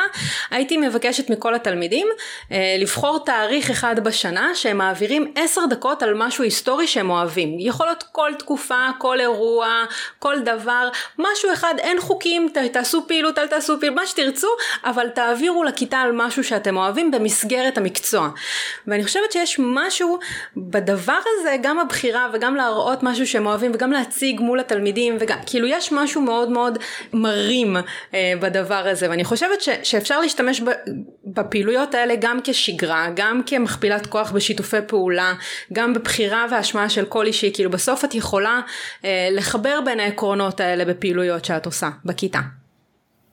הייתי 0.50 0.76
מבקשת 0.76 1.30
מכל 1.30 1.54
התלמידים 1.54 2.08
לבחור 2.78 3.24
תאריך 3.24 3.70
אחד 3.70 4.00
בשנה 4.00 4.50
שהם 4.54 4.78
מעבירים 4.78 5.32
עשר 5.34 5.60
דקות 5.70 6.02
על 6.02 6.14
משהו 6.14 6.44
היסטורי 6.44 6.86
שהם 6.86 7.10
אוהבים. 7.10 7.56
יכול 7.58 7.86
להיות 7.86 8.04
כל 8.12 8.32
תקופה 8.38 8.86
כל 8.98 9.20
אירוע 9.20 9.84
כל 10.18 10.40
דבר 10.40 10.88
משהו 11.18 11.52
אחד 11.52 11.74
אין 11.78 12.00
חוקים 12.00 12.48
תעשו 12.72 13.04
פעילות 13.08 13.38
אל 13.38 13.46
תעשו 13.46 13.80
פעילות 13.80 13.98
מה 13.98 14.06
שתרצו 14.06 14.48
אבל 14.84 15.08
תעבירו 15.08 15.64
לכיתה 15.64 15.98
על 15.98 16.12
משהו 16.12 16.44
שאתם 16.44 16.76
אוהבים 16.76 17.10
המסגרת 17.28 17.78
המקצוע. 17.78 18.28
ואני 18.86 19.04
חושבת 19.04 19.32
שיש 19.32 19.60
משהו 19.62 20.18
בדבר 20.56 21.18
הזה, 21.26 21.56
גם 21.62 21.78
הבחירה 21.78 22.30
וגם 22.32 22.56
להראות 22.56 23.02
משהו 23.02 23.26
שהם 23.26 23.46
אוהבים 23.46 23.70
וגם 23.74 23.92
להציג 23.92 24.40
מול 24.40 24.60
התלמידים, 24.60 25.16
וגם, 25.20 25.38
כאילו 25.46 25.66
יש 25.66 25.92
משהו 25.92 26.20
מאוד 26.20 26.50
מאוד 26.50 26.78
מרים 27.12 27.76
אה, 28.14 28.32
בדבר 28.40 28.88
הזה, 28.88 29.10
ואני 29.10 29.24
חושבת 29.24 29.60
ש, 29.60 29.68
שאפשר 29.82 30.20
להשתמש 30.20 30.60
ב, 30.60 30.70
בפעילויות 31.24 31.94
האלה 31.94 32.14
גם 32.20 32.38
כשגרה, 32.44 33.08
גם 33.16 33.42
כמכפילת 33.46 34.06
כוח 34.06 34.32
בשיתופי 34.32 34.76
פעולה, 34.86 35.34
גם 35.72 35.94
בבחירה 35.94 36.46
והשמעה 36.50 36.88
של 36.88 37.04
כל 37.04 37.26
אישי, 37.26 37.50
כאילו 37.54 37.70
בסוף 37.70 38.04
את 38.04 38.14
יכולה 38.14 38.60
אה, 39.04 39.28
לחבר 39.32 39.80
בין 39.84 40.00
העקרונות 40.00 40.60
האלה 40.60 40.84
בפעילויות 40.84 41.44
שאת 41.44 41.66
עושה 41.66 41.90
בכיתה. 42.04 42.40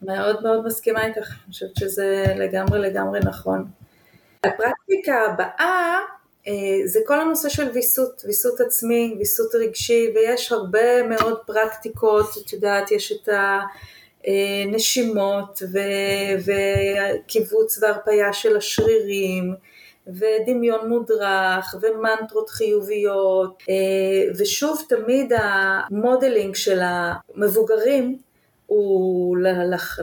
מאוד 0.01 0.43
מאוד 0.43 0.65
מסכימה 0.65 1.05
איתך, 1.05 1.17
אני 1.17 1.51
חושבת 1.51 1.75
שזה 1.75 2.25
לגמרי 2.37 2.79
לגמרי 2.79 3.19
נכון. 3.19 3.65
הפרקטיקה 4.45 5.15
הבאה 5.25 5.99
אה, 6.47 6.53
זה 6.85 6.99
כל 7.05 7.19
הנושא 7.19 7.49
של 7.49 7.69
ויסות, 7.69 8.21
ויסות 8.25 8.61
עצמי, 8.61 9.15
ויסות 9.17 9.55
רגשי, 9.55 10.11
ויש 10.15 10.51
הרבה 10.51 11.03
מאוד 11.03 11.37
פרקטיקות, 11.45 12.25
את 12.45 12.53
יודעת, 12.53 12.91
יש 12.91 13.11
את 13.11 13.29
הנשימות 14.27 15.61
וקיבוץ 17.25 17.83
והרפאיה 17.83 18.33
של 18.33 18.57
השרירים, 18.57 19.55
ודמיון 20.07 20.89
מודרך, 20.89 21.75
ומנטרות 21.81 22.49
חיוביות, 22.49 23.63
אה, 23.69 24.31
ושוב 24.37 24.81
תמיד 24.89 25.33
המודלינג 25.37 26.55
של 26.55 26.79
המבוגרים 26.83 28.17
הוא 28.67 29.37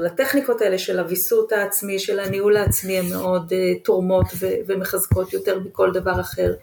לטכניקות 0.00 0.60
האלה 0.60 0.78
של 0.78 0.98
הוויסות 0.98 1.52
העצמי, 1.52 1.98
של 1.98 2.20
הניהול 2.20 2.56
העצמי, 2.56 2.98
הן 2.98 3.06
מאוד 3.10 3.52
אה, 3.52 3.74
תורמות 3.82 4.26
ומחזקות 4.66 5.32
יותר 5.32 5.58
מכל 5.58 5.92
דבר 5.92 6.20
אחר. 6.20 6.54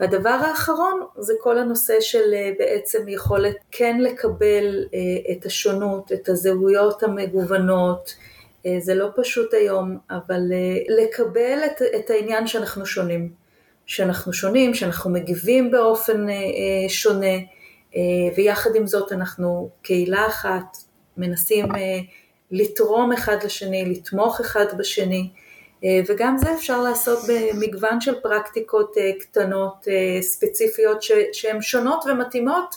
והדבר 0.00 0.28
האחרון 0.28 1.00
זה 1.18 1.32
כל 1.40 1.58
הנושא 1.58 2.00
של 2.00 2.34
אה, 2.34 2.50
בעצם 2.58 3.08
יכולת 3.08 3.56
כן 3.70 4.00
לקבל 4.00 4.84
את 5.32 5.46
השונות, 5.46 6.12
את 6.12 6.28
הזהויות 6.28 7.02
המגוונות, 7.02 8.14
אה, 8.66 8.76
זה 8.80 8.94
לא 8.94 9.08
פשוט 9.16 9.54
היום, 9.54 9.98
אבל 10.10 10.52
אה, 10.52 10.94
לקבל 11.02 11.58
את, 11.66 11.82
את 11.96 12.10
העניין 12.10 12.46
שאנחנו 12.46 12.86
שונים, 12.86 13.32
שאנחנו 13.86 14.32
שונים, 14.32 14.74
שאנחנו 14.74 15.10
מגיבים 15.10 15.70
באופן 15.70 16.28
אה, 16.28 16.34
שונה, 16.88 17.36
ויחד 18.36 18.70
עם 18.74 18.86
זאת 18.86 19.12
אנחנו 19.12 19.70
קהילה 19.82 20.26
אחת, 20.26 20.76
מנסים 21.16 21.66
לתרום 22.50 23.12
אחד 23.12 23.36
לשני, 23.44 23.84
לתמוך 23.84 24.40
אחד 24.40 24.78
בשני, 24.78 25.30
וגם 26.08 26.36
זה 26.38 26.54
אפשר 26.54 26.82
לעשות 26.82 27.18
במגוון 27.28 28.00
של 28.00 28.20
פרקטיקות 28.20 28.94
קטנות 29.20 29.86
ספציפיות 30.20 31.02
שהן 31.32 31.62
שונות 31.62 32.04
ומתאימות 32.06 32.74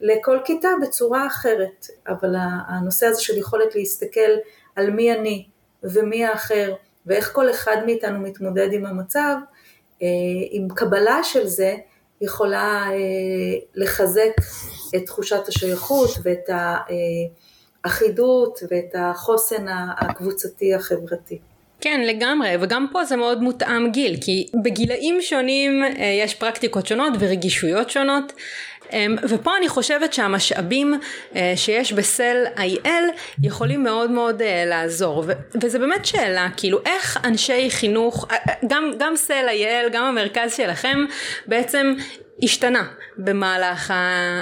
לכל 0.00 0.38
כיתה 0.44 0.68
בצורה 0.82 1.26
אחרת, 1.26 1.86
אבל 2.08 2.34
הנושא 2.68 3.06
הזה 3.06 3.20
של 3.20 3.38
יכולת 3.38 3.74
להסתכל 3.74 4.30
על 4.76 4.90
מי 4.90 5.12
אני 5.12 5.46
ומי 5.82 6.24
האחר 6.24 6.74
ואיך 7.06 7.32
כל 7.32 7.50
אחד 7.50 7.76
מאיתנו 7.86 8.20
מתמודד 8.20 8.72
עם 8.72 8.86
המצב, 8.86 9.36
אה, 10.02 10.08
עם 10.50 10.68
קבלה 10.68 11.24
של 11.24 11.46
זה 11.46 11.74
יכולה 12.20 12.84
אה, 12.90 13.58
לחזק 13.74 14.32
את 14.96 15.06
תחושת 15.06 15.48
השייכות 15.48 16.10
ואת 16.22 16.48
האחידות 17.84 18.60
ואת 18.70 18.94
החוסן 18.94 19.66
הקבוצתי 19.98 20.74
החברתי. 20.74 21.38
כן 21.80 22.00
לגמרי 22.00 22.50
וגם 22.60 22.86
פה 22.92 23.04
זה 23.04 23.16
מאוד 23.16 23.42
מותאם 23.42 23.90
גיל 23.90 24.16
כי 24.20 24.46
בגילאים 24.64 25.22
שונים 25.22 25.84
אה, 25.84 25.90
יש 26.24 26.34
פרקטיקות 26.34 26.86
שונות 26.86 27.12
ורגישויות 27.18 27.90
שונות 27.90 28.32
אמ, 28.92 29.16
ופה 29.28 29.56
אני 29.56 29.68
חושבת 29.68 30.12
שהמשאבים 30.12 30.94
אה, 31.36 31.52
שיש 31.56 31.92
בסל 31.92 32.44
IL 32.56 33.18
יכולים 33.42 33.82
מאוד 33.82 34.10
מאוד 34.10 34.42
אה, 34.42 34.64
לעזור 34.66 35.24
וזה 35.62 35.78
באמת 35.78 36.06
שאלה 36.06 36.48
כאילו 36.56 36.78
איך 36.86 37.18
אנשי 37.24 37.70
חינוך 37.70 38.26
גם, 38.66 38.90
גם 38.98 39.16
סל 39.16 39.46
IL 39.48 39.88
גם 39.92 40.04
המרכז 40.04 40.54
שלכם 40.54 40.98
בעצם 41.46 41.94
השתנה 42.42 42.84
במהלך 43.18 43.92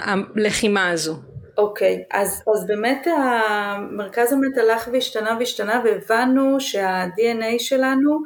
הלחימה 0.05 0.89
הזו 0.89 1.32
אוקיי, 1.59 2.05
אז, 2.11 2.43
אז 2.55 2.67
באמת 2.67 3.07
המרכז 3.07 4.33
המת 4.33 4.59
הלך 4.59 4.89
והשתנה 4.93 5.37
והשתנה 5.39 5.83
והבנו 5.85 6.61
שה-DNA 6.61 7.59
שלנו 7.59 8.19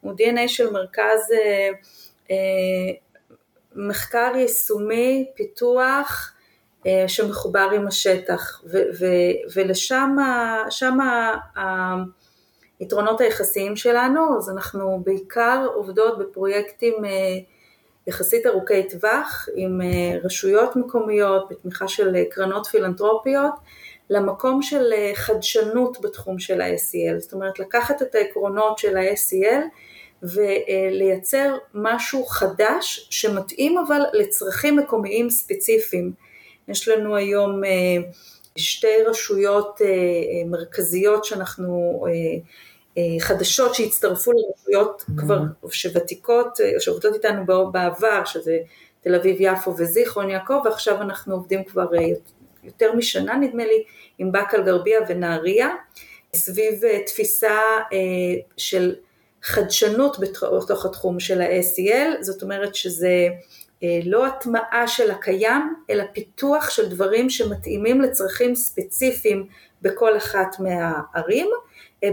הוא 0.00 0.12
DNA 0.12 0.48
של 0.48 0.70
מרכז 0.70 1.32
אה, 1.32 1.70
אה, 2.30 2.36
מחקר 3.74 4.32
יישומי, 4.36 5.30
פיתוח, 5.36 6.34
אה, 6.86 7.04
שמחובר 7.08 7.68
עם 7.74 7.86
השטח, 7.86 8.62
ו- 8.66 8.90
ו- 9.00 9.52
ולשם 9.54 10.16
שם 10.70 10.98
היתרונות 12.80 13.20
היחסיים 13.20 13.76
שלנו, 13.76 14.36
אז 14.38 14.50
אנחנו 14.50 15.00
בעיקר 15.04 15.66
עובדות 15.74 16.18
בפרויקטים 16.18 17.04
אה, 17.04 17.10
יחסית 18.06 18.46
ארוכי 18.46 18.88
טווח, 18.88 19.48
עם 19.54 19.80
אה, 19.80 20.18
רשויות 20.24 20.76
מקומיות, 20.76 21.48
בתמיכה 21.50 21.88
של 21.88 22.16
קרנות 22.30 22.66
פילנטרופיות, 22.66 23.54
למקום 24.10 24.62
של 24.62 24.92
חדשנות 25.14 26.00
בתחום 26.00 26.38
של 26.38 26.60
ה-SEL, 26.60 27.18
זאת 27.18 27.32
אומרת 27.32 27.58
לקחת 27.58 28.02
את 28.02 28.14
העקרונות 28.14 28.78
של 28.78 28.96
ה-SEL 28.96 29.62
ולייצר 30.22 31.56
משהו 31.74 32.26
חדש 32.26 33.06
שמתאים 33.10 33.78
אבל 33.78 34.00
לצרכים 34.12 34.76
מקומיים 34.76 35.30
ספציפיים. 35.30 36.12
יש 36.68 36.88
לנו 36.88 37.16
היום 37.16 37.64
אה, 37.64 37.70
שתי 38.56 39.02
רשויות 39.06 39.80
אה, 39.84 39.86
אה, 39.86 39.92
מרכזיות 40.46 41.24
שאנחנו, 41.24 42.04
חדשות 43.18 43.74
שהצטרפו 43.74 44.32
לרשויות 44.32 45.04
כבר 45.16 45.40
שוותיקות, 45.70 46.58
שעובדות 46.78 47.14
איתנו 47.14 47.72
בעבר, 47.72 48.24
שזה 48.24 48.58
תל 49.00 49.14
אביב 49.14 49.36
יפו 49.40 49.74
וזיכרון 49.76 50.30
יעקב, 50.30 50.60
ועכשיו 50.64 51.02
אנחנו 51.02 51.34
עובדים 51.34 51.64
כבר 51.64 51.86
יותר 52.64 52.92
משנה 52.92 53.36
נדמה 53.36 53.64
לי 53.64 53.84
עם 54.18 54.32
באקה 54.32 54.56
אל 54.56 54.62
גרבייה 54.62 55.00
ונהריה, 55.08 55.68
סביב 56.34 56.80
תפיסה 57.06 57.58
של 58.56 58.94
חדשנות 59.42 60.16
בתוך 60.18 60.86
התחום 60.86 61.20
של 61.20 61.40
ה-SEL, 61.40 62.22
זאת 62.22 62.42
אומרת 62.42 62.74
שזה 62.74 63.28
אה, 63.82 64.00
לא 64.04 64.26
הטמעה 64.26 64.88
של 64.88 65.10
הקיים, 65.10 65.74
אלא 65.90 66.04
פיתוח 66.12 66.70
של 66.70 66.88
דברים 66.88 67.30
שמתאימים 67.30 68.00
לצרכים 68.00 68.54
ספציפיים 68.54 69.46
בכל 69.82 70.16
אחת 70.16 70.56
מהערים, 70.58 71.46
אה, 71.46 71.58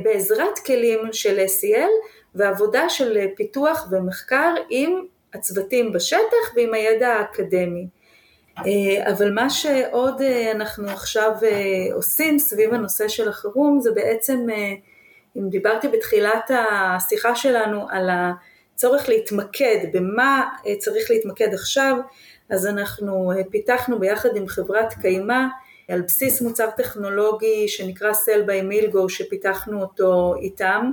בעזרת 0.03 0.59
כלים 0.59 0.99
של 1.11 1.39
SEL 1.39 1.89
ועבודה 2.35 2.89
של 2.89 3.27
פיתוח 3.35 3.87
ומחקר 3.91 4.53
עם 4.69 5.05
הצוותים 5.33 5.93
בשטח 5.93 6.55
ועם 6.55 6.73
הידע 6.73 7.07
האקדמי. 7.07 7.87
אה, 8.57 9.11
אבל 9.11 9.33
מה 9.33 9.49
שעוד 9.49 10.21
אנחנו 10.51 10.89
עכשיו 10.89 11.31
עושים 11.93 12.39
סביב 12.39 12.73
הנושא 12.73 13.07
של 13.07 13.29
החירום 13.29 13.79
זה 13.79 13.91
בעצם 13.91 14.47
אם 15.37 15.49
דיברתי 15.49 15.87
בתחילת 15.87 16.51
השיחה 16.51 17.35
שלנו 17.35 17.87
על 17.89 18.09
הצורך 18.11 19.09
להתמקד, 19.09 19.77
במה 19.93 20.49
אה, 20.67 20.75
צריך 20.75 21.11
להתמקד 21.11 21.53
עכשיו, 21.53 21.97
אז 22.49 22.67
אנחנו 22.67 23.31
אה, 23.31 23.43
פיתחנו 23.51 23.99
ביחד 23.99 24.35
עם 24.35 24.47
חברת 24.47 24.93
קיימא 25.01 25.43
על 25.91 26.01
בסיס 26.01 26.41
מוצר 26.41 26.69
טכנולוגי 26.77 27.67
שנקרא 27.67 28.13
סל 28.13 28.41
ביי 28.41 28.61
מילגו 28.61 29.09
שפיתחנו 29.09 29.81
אותו 29.81 30.35
איתם, 30.41 30.91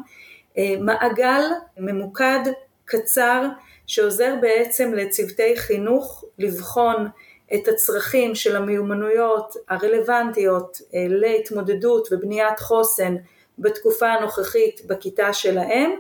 אה, 0.59 0.75
מעגל 0.81 1.43
ממוקד 1.79 2.41
קצר 2.85 3.47
שעוזר 3.87 4.35
בעצם 4.41 4.95
לצוותי 4.95 5.57
חינוך 5.57 6.25
לבחון 6.39 7.07
את 7.55 7.69
הצרכים 7.69 8.35
של 8.35 8.57
המיומנויות 8.57 9.55
הרלוונטיות 9.69 10.79
להתמודדות 10.93 12.09
ובניית 12.13 12.59
חוסן 12.59 13.17
בתקופה 13.59 14.07
הנוכחית 14.09 14.81
בכיתה 14.87 15.33
שלהם 15.33 15.91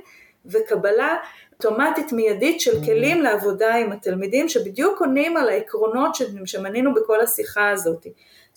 וקבלה 0.46 1.16
אוטומטית 1.53 2.12
מיידית 2.12 2.61
של 2.61 2.84
כלים 2.84 3.22
לעבודה 3.22 3.74
עם 3.74 3.92
התלמידים 3.92 4.49
שבדיוק 4.49 5.01
עונים 5.01 5.36
על 5.36 5.49
העקרונות 5.49 6.16
שמנינו 6.44 6.94
בכל 6.94 7.20
השיחה 7.20 7.70
הזאת. 7.70 8.07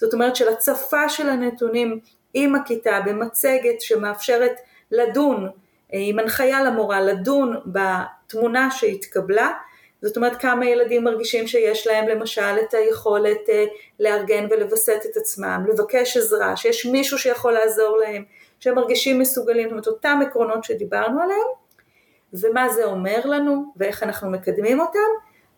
זאת 0.01 0.13
אומרת 0.13 0.35
של 0.35 0.49
הצפה 0.49 1.09
של 1.09 1.29
הנתונים 1.29 1.99
עם 2.33 2.55
הכיתה 2.55 2.99
במצגת 3.05 3.81
שמאפשרת 3.81 4.55
לדון 4.91 5.49
עם 5.91 6.19
הנחיה 6.19 6.63
למורה 6.63 7.01
לדון 7.01 7.55
בתמונה 7.65 8.71
שהתקבלה. 8.71 9.51
זאת 10.01 10.17
אומרת 10.17 10.41
כמה 10.41 10.65
ילדים 10.65 11.03
מרגישים 11.03 11.47
שיש 11.47 11.87
להם 11.87 12.07
למשל 12.07 12.55
את 12.61 12.73
היכולת 12.73 13.49
אה, 13.49 13.65
לארגן 13.99 14.47
ולווסת 14.49 15.01
את 15.11 15.17
עצמם, 15.17 15.65
לבקש 15.69 16.17
עזרה, 16.17 16.57
שיש 16.57 16.85
מישהו 16.85 17.17
שיכול 17.17 17.53
לעזור 17.53 17.97
להם, 17.97 18.23
שהם 18.59 18.75
מרגישים 18.75 19.19
מסוגלים, 19.19 19.63
זאת 19.63 19.71
אומרת 19.71 19.87
אותם 19.87 20.19
עקרונות 20.27 20.63
שדיברנו 20.63 21.21
עליהם, 21.21 21.47
ומה 22.33 22.69
זה 22.69 22.85
אומר 22.85 23.19
לנו 23.25 23.73
ואיך 23.77 24.03
אנחנו 24.03 24.29
מקדמים 24.29 24.79
אותם 24.79 24.99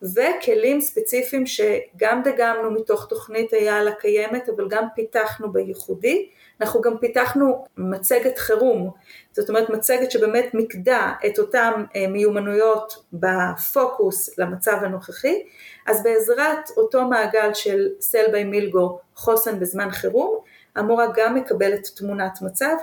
וכלים 0.02 0.80
ספציפיים 0.80 1.46
שגם 1.46 2.22
דגמנו 2.24 2.70
מתוך 2.70 3.06
תוכנית 3.06 3.54
אייל 3.54 3.88
הקיימת 3.88 4.48
אבל 4.48 4.68
גם 4.68 4.84
פיתחנו 4.94 5.52
בייחודי. 5.52 6.28
אנחנו 6.60 6.80
גם 6.80 6.98
פיתחנו 6.98 7.64
מצגת 7.76 8.38
חירום, 8.38 8.90
זאת 9.32 9.48
אומרת 9.48 9.70
מצגת 9.70 10.10
שבאמת 10.10 10.54
מיקדה 10.54 11.12
את 11.26 11.38
אותן 11.38 11.84
אה, 11.96 12.06
מיומנויות 12.08 13.04
בפוקוס 13.12 14.38
למצב 14.38 14.76
הנוכחי, 14.80 15.42
אז 15.86 16.02
בעזרת 16.02 16.70
אותו 16.76 17.04
מעגל 17.08 17.54
של 17.54 17.88
סל 18.00 18.24
ביי 18.32 18.44
מילגו 18.44 18.98
חוסן 19.14 19.60
בזמן 19.60 19.90
חירום, 19.90 20.38
המורה 20.76 21.06
גם 21.14 21.34
מקבלת 21.34 21.86
תמונת 21.96 22.42
מצב 22.42 22.74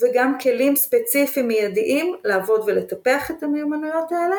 וגם 0.00 0.38
כלים 0.38 0.76
ספציפיים 0.76 1.48
מיידיים 1.48 2.16
לעבוד 2.24 2.62
ולטפח 2.66 3.30
את 3.30 3.42
המיומנויות 3.42 4.12
האלה. 4.12 4.36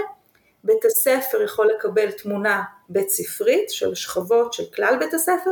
בית 0.66 0.86
הספר 0.86 1.42
יכול 1.42 1.70
לקבל 1.76 2.12
תמונה 2.12 2.64
בית 2.90 3.10
ספרית 3.10 3.70
של 3.70 3.96
שכבות 3.96 4.54
של 4.54 4.64
כלל 4.76 4.96
בית 5.00 5.14
הספר 5.14 5.52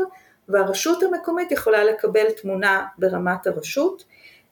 והרשות 0.49 1.03
המקומית 1.03 1.51
יכולה 1.51 1.83
לקבל 1.83 2.31
תמונה 2.31 2.85
ברמת 2.97 3.47
הרשות. 3.47 4.03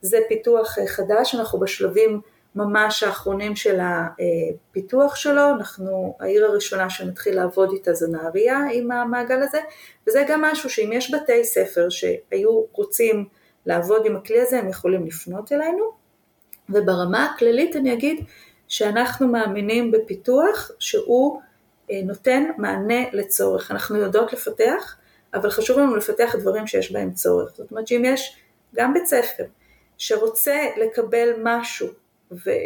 זה 0.02 0.18
פיתוח 0.30 0.80
אה, 0.80 0.88
חדש, 0.88 1.36
אנחנו 1.36 1.60
בשלבים 1.60 2.22
ממש 2.56 3.04
האחרונים 3.04 3.56
של 3.56 3.80
הפיתוח 3.82 5.16
שלו, 5.16 5.50
אנחנו, 5.50 6.16
העיר 6.20 6.46
הראשונה 6.46 6.90
שנתחיל 6.90 7.36
לעבוד 7.36 7.72
איתה 7.72 7.94
זה 7.94 8.08
נהריה 8.08 8.60
עם 8.74 8.92
המעגל 8.92 9.42
הזה, 9.42 9.60
וזה 10.08 10.24
גם 10.28 10.42
משהו 10.42 10.70
שאם 10.70 10.90
יש 10.94 11.14
בתי 11.14 11.46
ספר 11.46 11.90
שהיו 11.90 12.64
רוצים 12.72 13.26
לעבוד 13.66 14.06
עם 14.06 14.16
הכלי 14.16 14.42
הזה, 14.42 14.60
הם 14.60 14.70
יכולים 14.70 15.06
לפנות 15.06 15.52
אלינו, 15.52 15.84
וברמה 16.70 17.26
הכללית 17.26 17.76
אני 17.76 17.94
אגיד 17.94 18.26
שאנחנו 18.72 19.28
מאמינים 19.28 19.92
בפיתוח 19.92 20.72
שהוא 20.80 21.42
אה, 21.92 22.02
נותן 22.04 22.44
מענה 22.58 23.04
לצורך, 23.12 23.72
אנחנו 23.72 23.98
יודעות 23.98 24.34
לפתח, 24.34 24.96
אבל 25.34 25.50
חשוב 25.50 25.80
לנו 25.80 25.96
לפתח 25.96 26.36
דברים 26.40 26.68
שיש 26.68 26.92
בהם 26.92 27.14
צורך. 27.14 27.52
זאת 27.56 27.72
אומרת 27.72 27.88
שאם 27.88 28.02
יש 28.06 28.38
גם 28.76 28.94
בית 28.94 29.06
ספר 29.06 29.44
שרוצה 29.98 30.58
לקבל 30.78 31.30
משהו 31.44 31.88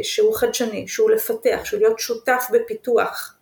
שהוא 0.02 0.36
חדשני, 0.36 0.88
שהוא 0.88 1.12
לפתח, 1.12 1.60
שהוא 1.64 1.80
להיות 1.80 2.00
שותף 2.00 2.46
בפיתוח, 2.54 3.36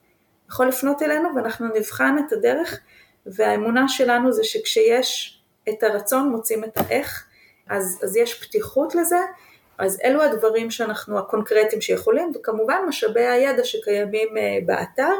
יכול 0.49 0.67
לפנות 0.67 1.01
אלינו 1.01 1.29
ואנחנו 1.35 1.67
נבחן 1.75 2.15
את 2.27 2.33
הדרך 2.33 2.79
והאמונה 3.25 3.87
שלנו 3.87 4.33
זה 4.33 4.43
שכשיש 4.43 5.41
את 5.69 5.83
הרצון 5.83 6.29
מוצאים 6.29 6.63
את 6.63 6.77
האיך, 6.77 7.25
אז, 7.69 7.99
אז 8.03 8.15
יש 8.15 8.43
פתיחות 8.43 8.95
לזה, 8.95 9.19
אז 9.77 9.99
אלו 10.03 10.23
הדברים 10.23 10.71
שאנחנו 10.71 11.19
הקונקרטיים 11.19 11.81
שיכולים, 11.81 12.31
וכמובן 12.35 12.77
משאבי 12.87 13.25
הידע 13.25 13.63
שקיימים 13.63 14.37
אה, 14.37 14.57
באתר, 14.65 15.13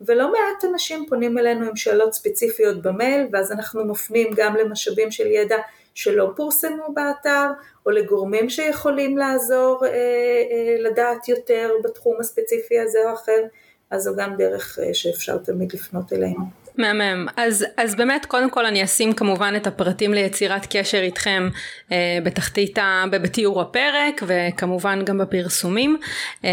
ולא 0.00 0.32
מעט 0.32 0.64
אנשים 0.64 1.06
פונים 1.08 1.38
אלינו 1.38 1.66
עם 1.66 1.76
שאלות 1.76 2.12
ספציפיות 2.12 2.82
במייל 2.82 3.26
ואז 3.32 3.52
אנחנו 3.52 3.84
מפנים 3.84 4.30
גם 4.36 4.56
למשאבים 4.56 5.10
של 5.10 5.26
ידע 5.26 5.56
שלא 5.94 6.30
פורסמו 6.36 6.92
באתר 6.94 7.46
או 7.86 7.90
לגורמים 7.90 8.50
שיכולים 8.50 9.18
לעזור 9.18 9.84
אה, 9.84 9.90
אה, 9.90 10.76
לדעת 10.78 11.28
יותר 11.28 11.70
בתחום 11.84 12.16
הספציפי 12.20 12.80
הזה 12.80 12.98
או 13.08 13.14
אחר 13.14 13.42
אז 13.90 14.02
זו 14.02 14.16
גם 14.16 14.36
דרך 14.36 14.78
אה, 14.82 14.94
שאפשר 14.94 15.38
תמיד 15.38 15.72
לפנות 15.72 16.12
אלינו. 16.12 16.60
מהמם. 16.80 17.26
אז, 17.36 17.66
אז 17.76 17.94
באמת 17.94 18.26
קודם 18.26 18.50
כל 18.50 18.66
אני 18.66 18.84
אשים 18.84 19.12
כמובן 19.12 19.54
את 19.56 19.66
הפרטים 19.66 20.14
ליצירת 20.14 20.66
קשר 20.70 20.98
איתכם 20.98 21.48
אה, 21.92 22.18
בתחתית, 22.24 22.78
ה, 22.78 23.04
בתיאור 23.10 23.60
הפרק 23.60 24.22
וכמובן 24.26 25.04
גם 25.04 25.18
בפרסומים 25.18 25.96
אה, 26.44 26.50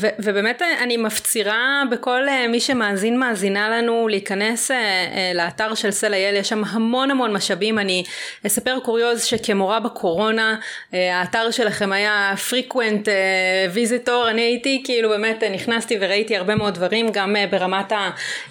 ו, 0.00 0.06
ובאמת 0.18 0.62
אני 0.82 0.96
מפצירה 0.96 1.82
בכל 1.90 2.28
אה, 2.28 2.48
מי 2.48 2.60
שמאזין 2.60 3.18
מאזינה 3.18 3.68
לנו 3.68 4.08
להיכנס 4.08 4.70
אה, 4.70 4.76
אה, 4.76 5.32
לאתר 5.34 5.74
של 5.74 5.90
סלע 5.90 6.16
יל 6.16 6.36
יש 6.36 6.48
שם 6.48 6.62
המון 6.64 7.10
המון 7.10 7.32
משאבים 7.32 7.78
אני 7.78 8.04
אספר 8.46 8.78
קוריוז 8.84 9.24
שכמורה 9.24 9.80
בקורונה 9.80 10.56
אה, 10.94 11.18
האתר 11.18 11.50
שלכם 11.50 11.92
היה 11.92 12.34
frequent 12.50 13.08
אה, 13.08 13.66
visitor 13.74 14.30
אני 14.30 14.40
הייתי 14.40 14.82
כאילו 14.84 15.08
באמת 15.08 15.42
נכנסתי 15.52 15.98
וראיתי 16.00 16.36
הרבה 16.36 16.54
מאוד 16.54 16.78
דברים 16.80 17.06
גם 17.12 17.36
אה, 17.36 17.46
ברמת 17.46 17.92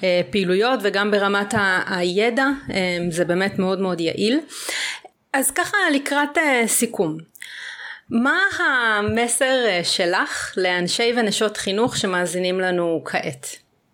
הפעילויות 0.02 0.80
וגם 0.84 1.12
ברמת 1.12 1.54
הידע, 1.88 2.46
אמ, 2.70 3.12
זה 3.12 3.26
באמת 3.26 3.60
מאוד 3.60 3.80
מאוד 3.80 4.00
יעיל. 4.00 4.40
אז 5.34 5.52
ככה 5.52 5.78
לקראת 5.94 6.38
אה, 6.38 6.64
סיכום, 6.68 7.18
מה 8.10 8.40
המסר 8.60 9.66
אה, 9.68 9.84
שלך 9.84 10.54
לאנשי 10.58 11.14
ונשות 11.18 11.58
חינוך 11.58 11.98
שמאזינים 11.98 12.60
לנו 12.60 13.02
כעת? 13.06 13.48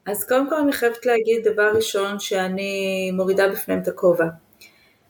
אז 0.05 0.23
קודם 0.27 0.49
כל 0.49 0.55
אני 0.55 0.73
חייבת 0.73 1.05
להגיד 1.05 1.47
דבר 1.53 1.71
ראשון 1.75 2.19
שאני 2.19 3.11
מורידה 3.13 3.49
בפניהם 3.49 3.81
את 3.81 3.87
הכובע. 3.87 4.25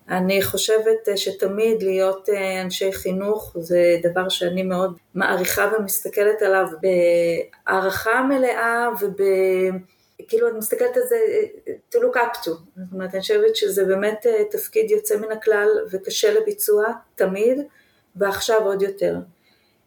אני 0.10 0.42
חושבת 0.42 1.10
אה, 1.10 1.18
שתמיד 1.18 1.84
להיות 1.84 2.30
אנשי 2.64 2.94
חינוך 2.94 3.56
זה 3.60 3.98
דבר 4.04 4.30
שאני 4.30 4.64
מאוד 4.64 4.98
מעריכה 5.16 5.72
ומסתכלת 5.80 6.42
עליו 6.42 6.68
בהערכה 6.82 8.24
מלאה 8.24 8.90
וב... 9.02 9.16
כאילו 10.28 10.50
אני 10.50 10.58
מסתכלת 10.58 10.98
על 10.98 11.04
זה 11.10 11.18
to 11.96 11.98
look 11.98 12.16
up 12.16 12.36
to, 12.44 12.50
זאת 12.50 12.94
אומרת 12.94 13.14
אני 13.14 13.22
חושבת 13.22 13.56
שזה 13.56 13.86
באמת 13.86 14.26
אה, 14.26 14.44
תפקיד 14.52 14.92
יוצא 14.92 15.18
מן 15.18 15.32
הכלל 15.32 15.68
וקשה 15.92 16.34
לביצוע 16.34 16.86
תמיד 17.16 17.60
ועכשיו 18.16 18.62
עוד 18.66 18.82
יותר. 18.82 19.16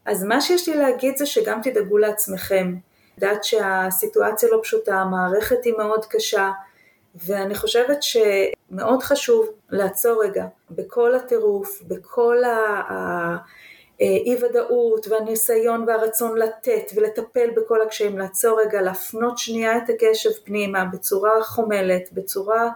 אז 0.05 0.23
מה 0.23 0.41
שיש 0.41 0.69
לי 0.69 0.77
להגיד 0.77 1.17
זה 1.17 1.25
שגם 1.25 1.59
תדאגו 1.63 1.97
לעצמכם, 1.97 2.75
יודעת 3.17 3.43
שהסיטואציה 3.43 4.49
לא 4.51 4.59
פשוטה, 4.63 4.95
המערכת 4.95 5.65
היא 5.65 5.73
מאוד 5.77 6.05
קשה 6.05 6.51
ואני 7.15 7.55
חושבת 7.55 8.03
שמאוד 8.03 9.03
חשוב 9.03 9.49
לעצור 9.69 10.23
רגע 10.23 10.45
בכל 10.71 11.15
הטירוף, 11.15 11.81
בכל 11.87 12.43
ה... 12.43 13.37
אי 13.99 14.37
ודאות 14.43 15.07
והניסיון 15.07 15.85
והרצון 15.87 16.37
לתת 16.37 16.91
ולטפל 16.95 17.49
בכל 17.55 17.81
הקשיים, 17.81 18.17
לעצור 18.17 18.61
רגע, 18.61 18.81
להפנות 18.81 19.37
שנייה 19.37 19.77
את 19.77 19.89
הקשב 19.89 20.29
פנימה 20.43 20.85
בצורה 20.85 21.43
חומלת, 21.43 22.13
בצורה 22.13 22.69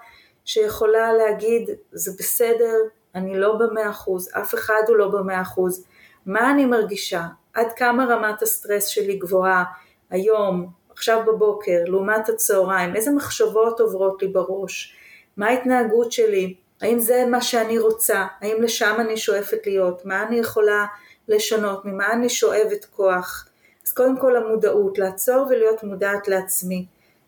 שיכולה 0.46 1.14
להגיד 1.14 1.70
זה 1.92 2.12
בסדר, 2.20 2.76
אני 3.16 3.40
לא 3.40 3.56
במאה 3.56 3.90
אחוז, 3.90 4.30
אף 4.32 4.54
אחד 4.54 4.82
הוא 4.88 4.98
לא 4.98 5.08
במאה 5.08 5.42
אחוז, 5.42 5.86
מה 6.26 6.52
אני 6.52 6.66
מרגישה, 6.66 7.24
עד 7.54 7.68
כמה 7.76 8.06
רמת 8.06 8.42
הסטרס 8.42 8.88
שלי 8.88 9.18
גבוהה 9.18 9.64
היום, 10.10 10.68
עכשיו 10.94 11.22
בבוקר, 11.28 11.84
לעומת 11.86 12.30
הצהריים, 12.30 12.96
איזה 12.96 13.12
מחשבות 13.12 13.80
עוברות 13.80 14.22
לי 14.22 14.28
בראש, 14.28 14.96
מה 15.38 15.48
ההתנהגות 15.48 16.12
שלי, 16.12 16.56
האם 16.82 17.00
זה 17.00 17.26
מה 17.26 17.42
שאני 17.42 17.80
רוצה, 17.80 18.26
האם 18.42 18.62
לשם 18.62 18.96
אני 19.00 19.18
שואפת 19.18 19.60
להיות, 19.66 20.06
מה 20.06 20.24
אני 20.24 20.40
יכולה 20.40 20.86
לשנות, 21.28 21.86
ממה 21.86 22.14
אני 22.14 22.30
שואבת 22.30 22.86
כוח. 22.86 23.48
אז 23.86 23.92
קודם 23.92 24.18
כל 24.18 24.36
המודעות, 24.36 24.98
לעצור 24.98 25.46
ולהיות 25.50 25.84
מודעת 25.84 26.28
לעצמי. 26.28 26.86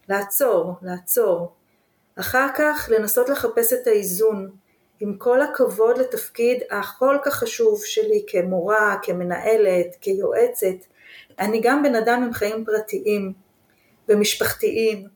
לעצור, 0.09 0.74
לעצור. 0.82 1.51
אחר 2.20 2.47
כך 2.57 2.89
לנסות 2.91 3.30
לחפש 3.30 3.74
את 3.74 3.88
האיזון. 3.88 4.49
עם 4.99 5.18
כל 5.18 5.41
הכבוד 5.41 5.97
לתפקיד 5.97 6.61
הכל 6.72 7.18
כך 7.24 7.34
חשוב 7.34 7.86
שלי 7.86 8.24
כמורה, 8.28 8.95
כמנהלת, 9.01 9.95
כיועצת, 10.01 10.86
אני 11.39 11.61
גם 11.63 11.84
בן 11.84 11.95
אדם 11.95 12.24
עם 12.24 12.34
חיים 12.34 12.66
פרטיים 12.66 13.34
ומשפחתיים, 14.10 15.08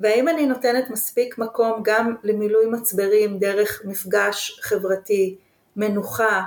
והאם 0.00 0.28
אני 0.28 0.46
נותנת 0.46 0.90
מספיק 0.90 1.38
מקום 1.38 1.80
גם 1.84 2.14
למילוי 2.22 2.66
מצברים 2.66 3.38
דרך 3.38 3.82
מפגש 3.84 4.60
חברתי, 4.62 5.36
מנוחה, 5.76 6.42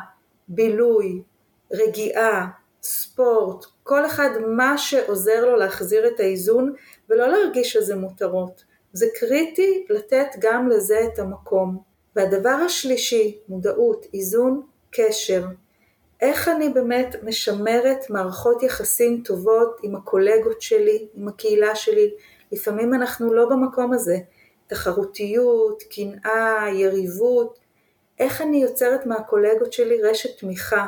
בילוי, 0.47 1.21
רגיעה, 1.73 2.47
ספורט, 2.81 3.65
כל 3.83 4.05
אחד 4.05 4.29
מה 4.47 4.77
שעוזר 4.77 5.45
לו 5.45 5.55
להחזיר 5.55 6.07
את 6.07 6.19
האיזון 6.19 6.73
ולא 7.09 7.27
להרגיש 7.27 7.73
שזה 7.73 7.95
מותרות. 7.95 8.63
זה 8.93 9.05
קריטי 9.19 9.85
לתת 9.89 10.27
גם 10.39 10.69
לזה 10.69 10.99
את 11.13 11.19
המקום. 11.19 11.77
והדבר 12.15 12.49
השלישי, 12.49 13.39
מודעות, 13.49 14.05
איזון, 14.13 14.61
קשר. 14.91 15.45
איך 16.21 16.47
אני 16.47 16.69
באמת 16.69 17.15
משמרת 17.23 18.09
מערכות 18.09 18.63
יחסים 18.63 19.21
טובות 19.25 19.79
עם 19.83 19.95
הקולגות 19.95 20.61
שלי, 20.61 21.07
עם 21.13 21.27
הקהילה 21.27 21.75
שלי. 21.75 22.11
לפעמים 22.51 22.93
אנחנו 22.93 23.33
לא 23.33 23.49
במקום 23.49 23.93
הזה. 23.93 24.17
תחרותיות, 24.67 25.83
קנאה, 25.83 26.65
יריבות. 26.73 27.59
איך 28.19 28.41
אני 28.41 28.63
יוצרת 28.63 29.05
מהקולגות 29.05 29.73
שלי 29.73 30.01
רשת 30.01 30.39
תמיכה, 30.39 30.85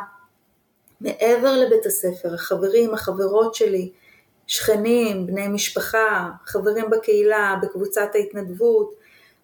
מעבר 1.01 1.51
לבית 1.57 1.85
הספר, 1.85 2.33
החברים, 2.33 2.93
החברות 2.93 3.55
שלי, 3.55 3.91
שכנים, 4.47 5.27
בני 5.27 5.47
משפחה, 5.47 6.29
חברים 6.45 6.89
בקהילה, 6.89 7.55
בקבוצת 7.61 8.09
ההתנדבות, 8.13 8.95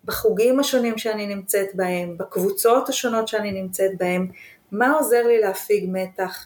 בחוגים 0.05 0.59
השונים 0.59 0.97
שאני 0.97 1.35
נמצאת 1.35 1.67
בהם, 1.75 2.17
בקבוצות 2.17 2.89
השונות 2.89 3.27
שאני 3.27 3.51
נמצאת 3.51 3.91
בהם, 3.97 4.27
מה 4.77 4.91
עוזר 4.91 5.27
לי 5.27 5.39
להפיג 5.39 5.89
מתח? 5.91 6.45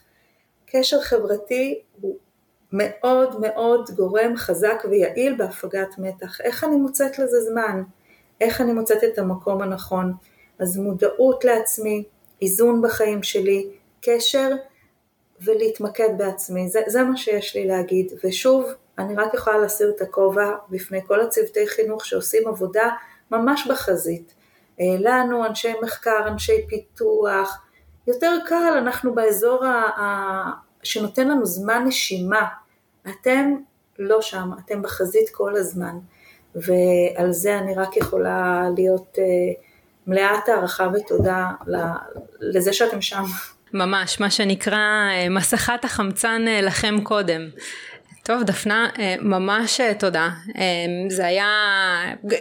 קשר 0.66 1.02
חברתי 1.02 1.82
הוא 2.02 2.18
מאוד 2.72 3.40
מאוד 3.40 3.90
גורם 3.96 4.36
חזק 4.38 4.84
ויעיל 4.90 5.36
בהפגת 5.38 5.98
מתח. 5.98 6.42
איך 6.42 6.64
אני 6.64 6.76
מוצאת 6.76 7.20
לזה 7.20 7.42
זמן? 7.42 7.84
איך 8.42 8.62
אני 8.62 8.74
מוצאת 8.74 9.04
את 9.04 9.18
המקום 9.18 9.62
הנכון? 9.62 10.14
אז 10.60 10.78
מודעות 10.78 11.46
לעצמי, 11.46 12.04
איזון 12.42 12.82
בחיים 12.82 13.24
שלי, 13.24 13.70
קשר 14.02 14.56
ולהתמקד 15.42 16.10
בעצמי, 16.18 16.70
זה, 16.70 16.82
זה 16.88 17.04
מה 17.04 17.18
שיש 17.18 17.56
לי 17.56 17.68
להגיד. 17.68 18.14
ושוב, 18.24 18.66
אני 18.98 19.16
רק 19.16 19.34
יכולה 19.34 19.58
להסיר 19.58 19.90
את 19.96 20.02
הכובע 20.02 20.52
בפני 20.70 21.00
כל 21.08 21.22
הצוותי 21.22 21.68
חינוך 21.68 22.06
שעושים 22.06 22.48
עבודה 22.48 22.90
ממש 23.32 23.68
בחזית. 23.70 24.34
אה, 24.80 24.86
לנו, 25.00 25.46
אנשי 25.46 25.74
מחקר, 25.82 26.28
אנשי 26.28 26.68
פיתוח, 26.68 27.62
יותר 28.08 28.32
קל, 28.46 28.74
אנחנו 28.78 29.16
באזור 29.16 29.66
ה... 29.66 30.02
ה... 30.02 30.52
שנותן 30.84 31.28
לנו 31.28 31.46
זמן 31.46 31.84
נשימה. 31.88 32.46
אתם 33.10 33.56
לא 34.00 34.22
שם, 34.22 34.50
אתם 34.66 34.82
בחזית 34.82 35.30
כל 35.30 35.56
הזמן. 35.56 35.98
ועל 36.56 37.32
זה 37.32 37.58
אני 37.58 37.76
רק 37.76 37.98
יכולה 37.98 38.64
להיות 38.76 39.16
uh, 39.16 39.64
מלאת 40.08 40.50
הערכה 40.50 40.88
ותודה 40.94 41.48
לזה 42.40 42.74
שאתם 42.74 43.02
שם. 43.02 43.24
ממש, 43.74 44.20
מה 44.20 44.30
שנקרא 44.30 44.78
אה, 45.12 45.30
מסכת 45.30 45.86
החמצן 45.86 46.46
אה, 46.48 46.62
לכם 46.62 46.96
קודם. 47.04 47.42
טוב 48.30 48.44
דפנה 48.44 48.90
ממש 49.22 49.82
תודה. 50.00 50.30
זה 51.10 51.26
היה 51.26 51.48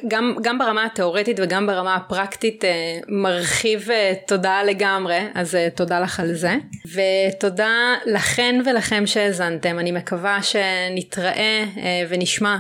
גם, 0.09 0.37
גם 0.43 0.59
ברמה 0.59 0.85
התיאורטית 0.85 1.41
וגם 1.41 1.67
ברמה 1.67 1.95
הפרקטית 1.95 2.65
מרחיב 3.09 3.89
תודה 4.27 4.63
לגמרי 4.63 5.19
אז 5.35 5.59
תודה 5.75 6.01
לך 6.01 6.21
על 6.21 6.35
זה. 6.35 6.55
ותודה 6.95 7.95
לכן 8.07 8.61
ולכם 8.67 9.07
שהאזנתם. 9.07 9.79
אני 9.79 9.93
מקווה 9.93 10.39
שנתראה 10.43 11.65
ונשמע 12.09 12.57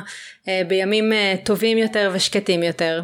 אה, 0.48 0.62
בימים 0.68 1.12
אה, 1.12 1.34
טובים 1.44 1.78
יותר 1.78 2.10
ושקטים 2.14 2.62
יותר. 2.62 3.02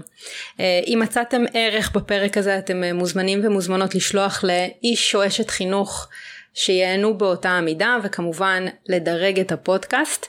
אה, 0.60 0.80
אם 0.86 0.98
מצאתם 1.02 1.44
ערך 1.54 1.92
בפרק 1.94 2.36
הזה 2.36 2.58
אתם 2.58 2.82
מוזמנים 2.94 3.40
ומוזמנות 3.44 3.94
לשלוח 3.94 4.44
לאיש 4.44 5.14
או 5.14 5.26
אשת 5.26 5.50
חינוך 5.50 6.08
שייהנו 6.54 7.18
באותה 7.18 7.50
המידה 7.50 7.96
וכמובן 8.02 8.64
לדרג 8.88 9.40
את 9.40 9.52
הפודקאסט. 9.52 10.26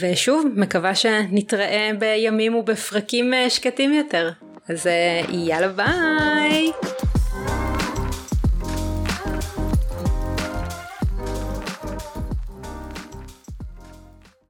ושוב 0.00 0.46
מקווה 0.54 0.94
שנתראה 0.94 1.90
בימים 1.98 2.54
ובפרקים 2.54 3.32
שקטים 3.48 3.92
יותר. 3.94 4.30
אז 4.68 4.86
יאללה 5.28 5.68
ביי 5.68 6.91